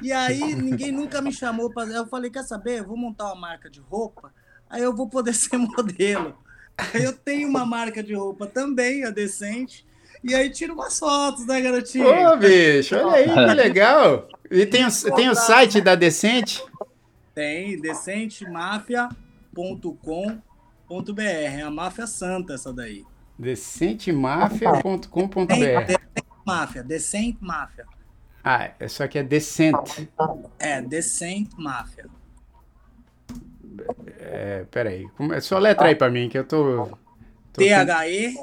E 0.00 0.10
aí 0.10 0.54
ninguém 0.54 0.90
nunca 0.90 1.20
me 1.20 1.30
chamou 1.30 1.70
para. 1.70 1.90
Eu 1.90 2.06
falei, 2.06 2.30
quer 2.30 2.44
saber? 2.44 2.78
Eu 2.78 2.86
vou 2.86 2.96
montar 2.96 3.26
uma 3.26 3.36
marca 3.36 3.68
de 3.68 3.80
roupa, 3.80 4.32
aí 4.70 4.82
eu 4.82 4.96
vou 4.96 5.06
poder 5.06 5.34
ser 5.34 5.58
modelo. 5.58 6.34
Aí 6.94 7.04
eu 7.04 7.12
tenho 7.12 7.46
uma 7.46 7.66
marca 7.66 8.02
de 8.02 8.14
roupa 8.14 8.46
também, 8.46 9.04
a 9.04 9.10
Decente. 9.10 9.86
E 10.24 10.34
aí 10.34 10.48
tiro 10.50 10.72
umas 10.72 10.98
fotos, 10.98 11.44
né, 11.46 11.60
garotinho? 11.60 12.06
Ô, 12.06 12.38
bicho, 12.38 12.96
olha 12.96 13.16
aí 13.16 13.24
que 13.24 13.54
legal. 13.54 14.26
E 14.50 14.64
tem, 14.64 14.88
tem 15.14 15.28
o 15.28 15.34
site 15.34 15.78
da 15.80 15.94
Decente? 15.94 16.64
Tem, 17.34 17.78
decentemafia.com 17.80 20.49
.br, 20.90 21.22
é 21.22 21.62
a 21.62 21.70
máfia 21.70 22.06
santa 22.06 22.54
essa 22.54 22.72
daí. 22.72 23.04
Decentemafia.com.br 23.38 25.94
Máfia, 26.44 26.82
Decent 26.82 27.36
Máfia. 27.40 27.86
Ah, 28.42 28.70
é 28.78 28.88
só 28.88 29.06
que 29.06 29.18
é 29.18 29.22
Decent. 29.22 30.08
É, 30.58 30.80
Decent 30.82 31.50
Máfia. 31.56 32.06
É, 34.18 34.64
peraí. 34.70 35.06
É 35.32 35.40
só 35.40 35.58
letra 35.58 35.88
aí 35.88 35.94
pra 35.94 36.10
mim, 36.10 36.28
que 36.28 36.38
eu 36.38 36.44
tô... 36.44 36.86
tô 37.52 37.62
T-H-E 37.62 38.34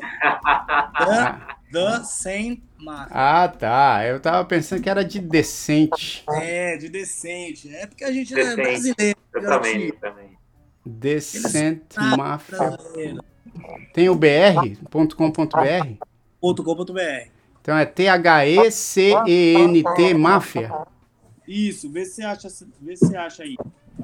The, 0.99 1.39
the 1.71 2.03
Saint 2.03 2.61
máfia. 2.77 3.07
Ah, 3.11 3.47
tá. 3.47 4.05
Eu 4.05 4.19
tava 4.19 4.43
pensando 4.45 4.81
que 4.81 4.89
era 4.89 5.03
de 5.03 5.19
decente. 5.19 6.23
É, 6.29 6.77
de 6.77 6.89
decente. 6.89 7.73
É 7.75 7.85
porque 7.85 8.03
a 8.03 8.11
gente 8.11 8.33
Decente. 8.33 8.59
é 8.59 8.63
brasileiro. 8.63 9.19
Eu 9.33 9.41
também, 9.43 9.87
eu 9.87 9.95
também. 9.97 10.36
Decent 10.87 11.83
Ah, 11.95 12.17
Mafia. 12.17 12.77
Tem 13.93 14.09
o 14.09 14.15
br.com.br? 14.15 15.97
.com.br. 16.39 17.27
Então 17.61 17.77
é 17.77 17.85
T-H-E-C-E-N-T 17.85 20.13
Máfia. 20.13 20.71
Isso, 21.47 21.89
vê 21.91 22.05
se 22.05 22.15
você 22.15 22.23
acha, 22.23 22.47
vê 22.81 22.95
se 22.95 23.07
você 23.07 23.17
acha 23.17 23.43
aí. 23.43 23.55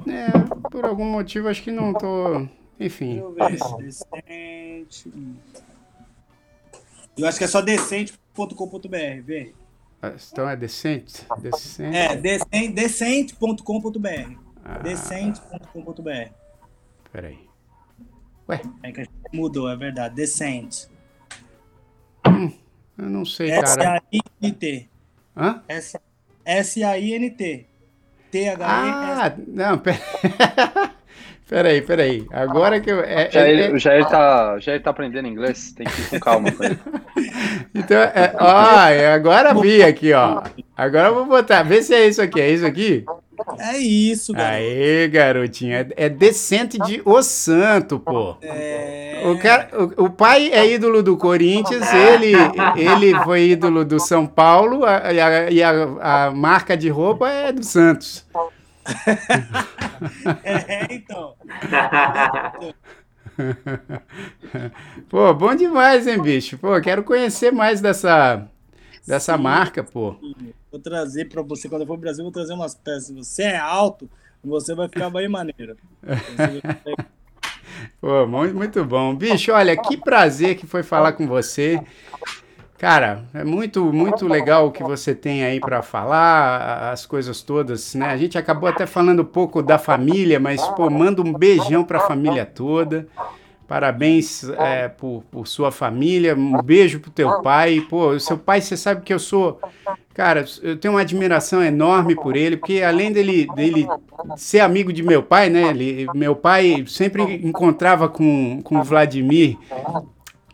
É, 0.06 0.28
por 0.70 0.84
algum 0.84 1.04
motivo 1.04 1.48
acho 1.48 1.62
que 1.62 1.70
não 1.70 1.92
tô. 1.94 2.38
Deixa 2.38 2.50
Enfim. 2.80 3.18
eu 3.18 3.32
ver. 3.32 3.56
Decente. 3.78 5.12
Eu 7.16 7.28
acho 7.28 7.38
que 7.38 7.44
é 7.44 7.46
só 7.46 7.60
decente.com.br, 7.62 9.22
vê. 9.24 9.54
Então 10.32 10.48
é 10.48 10.56
decente? 10.56 11.24
Decente. 11.38 11.96
É, 11.96 12.16
decente- 12.16 12.72
decente.com.br. 12.72 14.32
Ah, 14.64 14.78
Decente.com.br. 14.78 16.32
peraí. 17.14 17.38
É 18.82 18.90
que 18.92 19.00
a 19.00 19.04
gente 19.04 19.12
mudou, 19.32 19.70
é 19.70 19.76
verdade. 19.76 20.16
Decente. 20.16 20.88
Eu 22.26 23.06
não 23.08 23.24
sei, 23.24 23.48
cara. 23.50 23.62
S-A-I-N-T. 23.66 24.88
Hã? 25.36 25.62
S- 25.68 25.98
S-A-I-N-T. 26.44 27.66
T-H-E-S. 28.30 28.60
Ah, 28.62 29.32
não, 29.46 29.78
pera... 29.80 29.98
peraí, 31.48 31.80
peraí. 31.82 32.26
Agora 32.32 32.80
que 32.80 32.90
eu. 32.90 33.00
É, 33.00 33.30
Jair, 33.30 33.58
é- 33.58 33.66
é- 33.66 33.72
O 33.72 33.78
Jair 33.78 34.08
tá, 34.08 34.54
o 34.56 34.60
Jair 34.60 34.82
tá 34.82 34.90
aprendendo 34.90 35.28
inglês, 35.28 35.72
tem 35.72 35.86
que 35.86 36.00
ir 36.02 36.10
com 36.10 36.20
calma 36.20 36.50
com 36.52 36.64
ele. 36.64 36.78
Então, 37.74 37.96
é, 37.96 38.32
ó, 38.38 39.14
agora 39.14 39.54
vi 39.54 39.82
aqui, 39.82 40.12
ó. 40.12 40.42
Agora 40.76 41.08
eu 41.08 41.14
vou 41.14 41.26
botar, 41.26 41.62
vê 41.62 41.82
se 41.82 41.92
é 41.94 42.06
isso 42.06 42.20
aqui. 42.22 42.40
É 42.40 42.50
isso 42.50 42.64
aqui? 42.66 43.04
É 43.58 43.76
isso, 43.78 44.32
garoto. 44.32 44.54
Aê, 44.56 45.08
garotinho. 45.08 45.74
É, 45.74 45.88
é 45.96 46.08
decente 46.08 46.78
de 46.78 47.02
O 47.04 47.22
Santo, 47.22 47.98
pô. 47.98 48.36
É... 48.42 49.22
O, 49.24 49.38
cara, 49.38 49.68
o, 49.98 50.04
o 50.04 50.10
pai 50.10 50.50
é 50.52 50.66
ídolo 50.70 51.02
do 51.02 51.16
Corinthians, 51.16 51.92
ele, 51.92 52.32
ele 52.76 53.14
foi 53.24 53.48
ídolo 53.50 53.84
do 53.84 53.98
São 53.98 54.26
Paulo 54.26 54.84
a- 54.84 55.12
e, 55.12 55.20
a, 55.20 55.50
e 55.50 55.62
a- 55.62 56.26
a 56.26 56.30
marca 56.30 56.76
de 56.76 56.88
roupa 56.88 57.28
é 57.30 57.52
do 57.52 57.64
Santos. 57.64 58.26
É, 60.44 60.86
então. 60.94 61.34
Pô, 65.08 65.32
bom 65.34 65.54
demais, 65.54 66.06
hein, 66.06 66.20
bicho? 66.20 66.58
Pô, 66.58 66.78
quero 66.80 67.02
conhecer 67.02 67.50
mais 67.52 67.80
dessa, 67.80 68.46
dessa 69.06 69.36
Sim. 69.36 69.42
marca, 69.42 69.82
pô. 69.84 70.16
Vou 70.70 70.80
trazer 70.80 71.28
pra 71.28 71.42
você, 71.42 71.68
quando 71.68 71.82
eu 71.82 71.86
for 71.86 71.94
pro 71.94 72.02
Brasil, 72.02 72.24
vou 72.24 72.32
trazer 72.32 72.52
umas 72.52 72.74
peças. 72.74 73.06
Se 73.06 73.12
você 73.14 73.42
é 73.44 73.56
alto, 73.56 74.08
você 74.42 74.74
vai 74.74 74.88
ficar 74.88 75.10
bem 75.10 75.28
maneiro. 75.28 75.76
Vai- 76.02 76.62
Pô, 78.00 78.26
mu- 78.26 78.52
muito 78.54 78.84
bom. 78.84 79.14
Bicho, 79.14 79.52
olha, 79.52 79.76
que 79.76 79.96
prazer 79.96 80.56
que 80.56 80.66
foi 80.66 80.82
falar 80.82 81.12
com 81.12 81.26
você. 81.26 81.80
Cara, 82.78 83.24
é 83.32 83.44
muito, 83.44 83.92
muito 83.92 84.26
legal 84.26 84.66
o 84.66 84.72
que 84.72 84.82
você 84.82 85.14
tem 85.14 85.44
aí 85.44 85.58
para 85.58 85.80
falar, 85.82 86.92
as 86.92 87.06
coisas 87.06 87.40
todas, 87.40 87.94
né? 87.94 88.06
A 88.06 88.16
gente 88.16 88.36
acabou 88.36 88.68
até 88.68 88.84
falando 88.84 89.22
um 89.22 89.26
pouco 89.26 89.62
da 89.62 89.78
família, 89.78 90.38
mas, 90.38 90.60
pô, 90.68 90.90
manda 90.90 91.22
um 91.22 91.32
beijão 91.32 91.82
para 91.84 91.98
a 91.98 92.06
família 92.06 92.44
toda. 92.44 93.06
Parabéns 93.66 94.44
é, 94.44 94.88
por, 94.88 95.24
por 95.30 95.46
sua 95.46 95.72
família, 95.72 96.34
um 96.34 96.62
beijo 96.62 97.00
pro 97.00 97.10
teu 97.10 97.40
pai. 97.40 97.80
Pô, 97.88 98.18
seu 98.18 98.36
pai, 98.36 98.60
você 98.60 98.76
sabe 98.76 99.02
que 99.02 99.12
eu 99.12 99.18
sou. 99.18 99.58
Cara, 100.12 100.44
eu 100.62 100.76
tenho 100.76 100.94
uma 100.94 101.00
admiração 101.00 101.62
enorme 101.62 102.14
por 102.14 102.36
ele, 102.36 102.56
porque 102.56 102.82
além 102.82 103.10
dele, 103.10 103.46
dele 103.54 103.86
ser 104.36 104.60
amigo 104.60 104.92
de 104.92 105.02
meu 105.02 105.22
pai, 105.22 105.48
né? 105.48 105.70
Ele, 105.70 106.06
meu 106.14 106.36
pai 106.36 106.84
sempre 106.86 107.22
encontrava 107.42 108.08
com, 108.08 108.60
com 108.62 108.78
o 108.78 108.84
Vladimir 108.84 109.56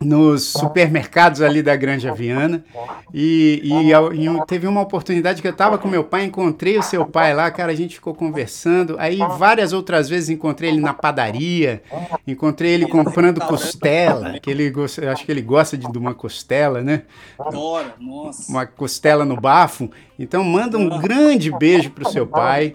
nos 0.03 0.45
supermercados 0.45 1.43
ali 1.43 1.63
da 1.63 1.77
Granja 1.77 2.11
Viana 2.15 2.65
e, 3.13 3.61
e, 3.63 3.93
e 3.93 4.47
teve 4.47 4.67
uma 4.67 4.81
oportunidade 4.81 5.43
que 5.43 5.47
eu 5.47 5.53
estava 5.53 5.77
com 5.77 5.87
meu 5.89 6.03
pai, 6.03 6.25
encontrei 6.25 6.79
o 6.79 6.83
seu 6.83 7.05
pai 7.05 7.35
lá, 7.35 7.51
cara, 7.51 7.71
a 7.71 7.75
gente 7.75 7.97
ficou 7.97 8.15
conversando, 8.15 8.97
aí 8.99 9.19
várias 9.19 9.75
outras 9.75 10.09
vezes 10.09 10.31
encontrei 10.31 10.71
ele 10.71 10.81
na 10.81 10.95
padaria, 10.95 11.83
encontrei 12.27 12.73
ele 12.73 12.87
comprando 12.87 13.41
costela, 13.41 14.39
que 14.39 14.51
ele 14.51 14.71
gosta, 14.71 15.13
acho 15.13 15.25
que 15.25 15.31
ele 15.31 15.43
gosta 15.43 15.77
de, 15.77 15.91
de 15.91 15.99
uma 15.99 16.15
costela, 16.15 16.81
né? 16.81 17.03
Adoro, 17.39 17.93
nossa. 18.01 18.51
uma 18.51 18.65
costela 18.65 19.25
no 19.27 19.39
bafo. 19.39 19.91
Então 20.19 20.43
manda 20.43 20.79
um 20.79 20.99
grande 20.99 21.51
beijo 21.51 21.91
pro 21.91 22.09
seu 22.09 22.27
pai. 22.27 22.75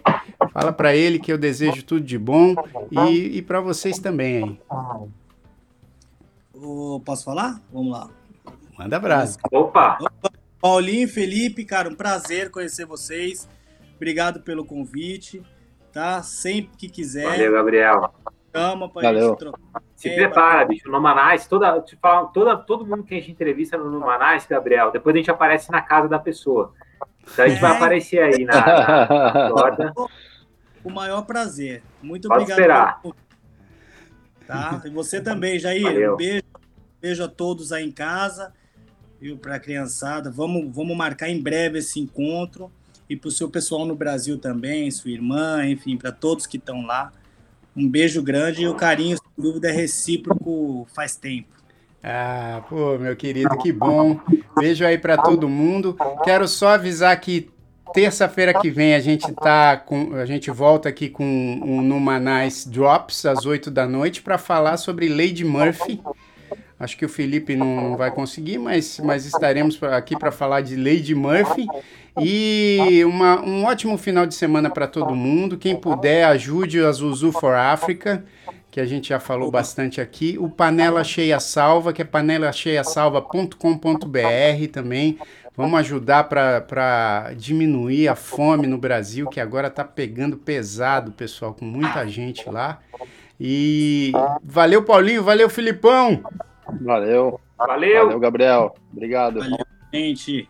Fala 0.52 0.72
para 0.72 0.96
ele 0.96 1.20
que 1.20 1.32
eu 1.32 1.38
desejo 1.38 1.84
tudo 1.84 2.06
de 2.06 2.18
bom 2.18 2.56
e, 2.92 3.38
e 3.38 3.42
para 3.42 3.62
vocês 3.62 4.00
também 4.00 4.44
aí. 4.44 4.60
Posso 7.06 7.26
falar? 7.26 7.62
Vamos 7.72 7.92
lá. 7.92 8.10
Manda 8.78 8.98
abraço. 8.98 9.38
Opa! 9.52 9.98
Paulinho 10.62 11.04
e 11.04 11.08
Felipe, 11.08 11.64
cara, 11.66 11.90
um 11.90 11.96
prazer 11.96 12.50
conhecer 12.50 12.86
vocês. 12.86 13.48
Obrigado 13.96 14.42
pelo 14.42 14.66
convite, 14.66 15.42
tá? 15.92 16.22
Sempre 16.24 16.76
que 16.78 16.90
quiser, 16.90 17.26
Valeu, 17.30 17.52
Gabriel. 17.54 18.14
chama 18.54 18.90
pra 18.90 19.02
Valeu. 19.04 19.30
gente 19.30 19.38
trocar. 19.40 19.82
Se 19.96 20.10
É, 20.10 20.16
prepara, 20.16 20.66
bicho. 20.66 20.90
No 20.90 21.00
Manais, 21.00 21.48
toda, 21.48 21.80
te 21.82 21.96
falo, 21.96 22.28
toda, 22.28 22.58
todo 22.58 22.86
mundo 22.86 23.04
que 23.04 23.14
a 23.16 23.18
gente 23.20 23.32
entrevista 23.32 23.78
no 23.78 24.00
Manais, 24.00 24.46
Gabriel, 24.46 24.92
depois 24.92 25.16
a 25.16 25.18
gente 25.20 25.32
aparece 25.32 25.72
na 25.72 25.82
casa 25.82 26.10
da 26.10 26.20
pessoa. 26.20 26.74
Então 27.32 27.46
a 27.46 27.48
gente 27.48 27.62
vai 27.62 27.72
É. 27.72 27.76
aparecer 27.76 28.20
aí 28.20 28.44
na, 28.46 28.54
na, 28.54 29.50
na. 29.72 29.94
O 30.84 30.90
maior 30.92 31.24
prazer. 31.26 31.82
Muito 32.04 32.28
Pode 32.28 32.44
obrigado. 32.44 32.60
esperar. 32.60 33.02
Tá? 34.48 34.82
E 34.86 34.90
você 34.90 35.22
também, 35.22 35.60
Jair. 35.60 35.84
Valeu. 35.84 36.14
Um 36.14 36.18
beijo, 36.18 36.44
beijo 37.02 37.24
a 37.24 37.28
todos 37.28 37.72
aí 37.72 37.86
em 37.86 37.92
casa. 37.92 38.54
Viu, 39.20 39.38
pra 39.38 39.60
criançada. 39.60 40.30
Vamos, 40.30 40.74
vamos 40.76 40.96
marcar 40.96 41.30
em 41.30 41.42
breve 41.42 41.80
esse 41.80 42.00
encontro. 42.00 42.72
E 43.10 43.16
pro 43.16 43.30
seu 43.30 43.50
pessoal 43.50 43.86
no 43.86 43.96
Brasil 43.96 44.38
também, 44.38 44.90
sua 44.90 45.12
irmã, 45.12 45.66
enfim, 45.66 45.96
para 45.96 46.12
todos 46.12 46.48
que 46.48 46.58
estão 46.58 46.86
lá. 46.86 47.12
Um 47.76 47.88
beijo 47.88 48.24
grande 48.24 48.64
e 48.64 48.68
o 48.68 48.74
carinho, 48.74 49.18
sem 49.18 49.44
dúvida, 49.44 49.70
é 49.70 49.72
recíproco 49.72 50.88
faz 50.94 51.16
tempo. 51.16 51.50
Ah, 52.02 52.64
pô, 52.70 52.98
meu 52.98 53.16
querido, 53.16 53.58
que 53.58 53.72
bom. 53.72 54.20
Beijo 54.58 54.86
aí 54.86 54.98
para 54.98 55.18
todo 55.18 55.50
mundo. 55.50 55.96
Quero 56.24 56.48
só 56.48 56.70
avisar 56.70 57.20
que 57.20 57.50
terça-feira 57.94 58.54
que 58.54 58.70
vem 58.70 58.94
a 58.96 59.00
gente 59.00 59.32
tá 59.34 59.78
com 59.78 60.14
a 60.16 60.26
gente 60.26 60.52
volta 60.52 60.90
aqui 60.90 61.08
com 61.10 61.24
um 61.26 61.82
Numanais 61.82 62.66
Drops 62.66 63.26
às 63.26 63.46
8 63.46 63.72
da 63.72 63.88
noite 63.88 64.22
para 64.22 64.38
falar 64.38 64.76
sobre 64.78 65.08
Lady 65.08 65.46
Murphy. 65.46 66.02
Acho 66.78 66.98
que 66.98 67.06
o 67.06 67.10
Felipe 67.10 67.56
não 67.56 67.96
vai 67.96 68.12
conseguir, 68.12 68.58
mas, 68.58 69.00
mas 69.00 69.26
estaremos 69.26 69.82
aqui 69.84 70.18
para 70.18 70.30
falar 70.32 70.60
de 70.60 70.76
Lady 70.76 71.16
Murphy. 71.16 71.66
E 72.20 73.02
uma- 73.06 73.40
um 73.42 73.64
ótimo 73.64 73.98
final 73.98 74.26
de 74.26 74.36
semana 74.36 74.70
para 74.70 74.86
todo 74.88 75.16
mundo. 75.16 75.58
Quem 75.58 75.74
puder, 75.76 76.26
ajude 76.26 76.84
a 76.84 76.92
Zuzu 76.92 77.32
for 77.32 77.54
Africa, 77.56 78.26
que 78.70 78.82
a 78.82 78.86
gente 78.86 79.08
já 79.10 79.20
falou 79.22 79.50
bastante 79.50 80.02
aqui. 80.02 80.36
O 80.38 80.50
Panela 80.50 81.02
Cheia 81.04 81.40
Salva, 81.40 81.94
que 81.94 82.02
é 82.02 82.06
panelaszeiasalva.com.br 82.06 84.68
também. 84.72 85.18
Vamos 85.58 85.80
ajudar 85.80 86.26
para 86.26 87.32
diminuir 87.38 88.08
a 88.08 88.16
fome 88.16 88.68
no 88.68 88.78
Brasil, 88.78 89.28
que 89.30 89.40
agora 89.40 89.68
está 89.68 89.84
pegando 89.84 90.38
pesado, 90.38 91.12
pessoal, 91.12 91.54
com 91.54 91.66
muita 91.66 92.08
gente 92.08 92.50
lá. 92.50 92.80
E 93.40 94.12
valeu, 94.44 94.84
Paulinho, 94.84 95.24
valeu, 95.24 95.50
Filipão. 95.50 96.24
Valeu. 96.82 97.40
Valeu! 97.58 98.04
Valeu, 98.06 98.20
Gabriel. 98.20 98.76
Obrigado. 98.92 99.40
Valeu. 99.40 99.66
Gente, 99.94 100.50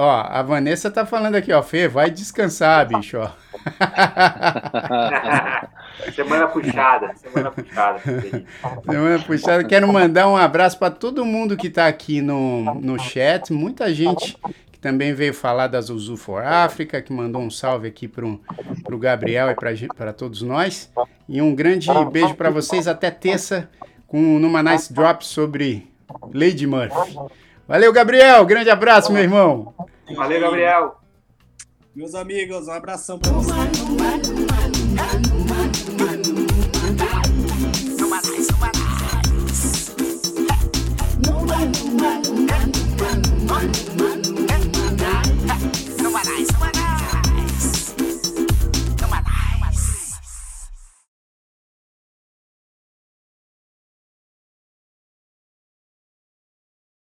Ó, 0.00 0.08
a 0.08 0.40
Vanessa 0.42 0.92
tá 0.92 1.04
falando 1.04 1.34
aqui, 1.34 1.52
ó, 1.52 1.60
Fê, 1.60 1.88
vai 1.88 2.08
descansar, 2.08 2.86
bicho, 2.86 3.18
ó. 3.18 3.30
semana 6.14 6.48
puxada, 6.48 7.14
semana 7.16 7.50
puxada. 7.50 8.00
Semana 8.84 9.18
puxada. 9.18 9.64
Quero 9.64 9.92
mandar 9.92 10.28
um 10.28 10.36
abraço 10.36 10.78
para 10.78 10.90
todo 10.90 11.24
mundo 11.24 11.56
que 11.56 11.68
está 11.68 11.86
aqui 11.86 12.20
no, 12.20 12.74
no 12.74 12.98
chat. 12.98 13.52
Muita 13.52 13.92
gente 13.92 14.36
que 14.70 14.78
também 14.78 15.12
veio 15.12 15.34
falar 15.34 15.66
da 15.66 15.80
Zuzu 15.80 16.16
for 16.16 16.44
Africa, 16.44 17.02
que 17.02 17.12
mandou 17.12 17.42
um 17.42 17.50
salve 17.50 17.88
aqui 17.88 18.06
para 18.06 18.24
o 18.24 18.98
Gabriel 18.98 19.50
e 19.50 19.88
para 19.94 20.12
todos 20.12 20.42
nós. 20.42 20.90
E 21.28 21.42
um 21.42 21.54
grande 21.54 21.88
beijo 22.10 22.34
para 22.34 22.50
vocês. 22.50 22.86
Até 22.86 23.10
terça 23.10 23.68
com 24.06 24.38
numa 24.38 24.62
Nice 24.62 24.92
Drop 24.92 25.24
sobre 25.24 25.90
Lady 26.32 26.66
Murphy. 26.66 27.16
Valeu, 27.66 27.92
Gabriel. 27.92 28.46
Grande 28.46 28.70
abraço, 28.70 29.12
meu 29.12 29.22
irmão. 29.22 29.74
Valeu, 30.16 30.40
Gabriel! 30.40 30.97
Meus 31.94 32.14
amigos, 32.14 32.68
um 32.68 32.72
abração 32.72 33.18
para 33.18 33.32
vocês. 33.32 34.57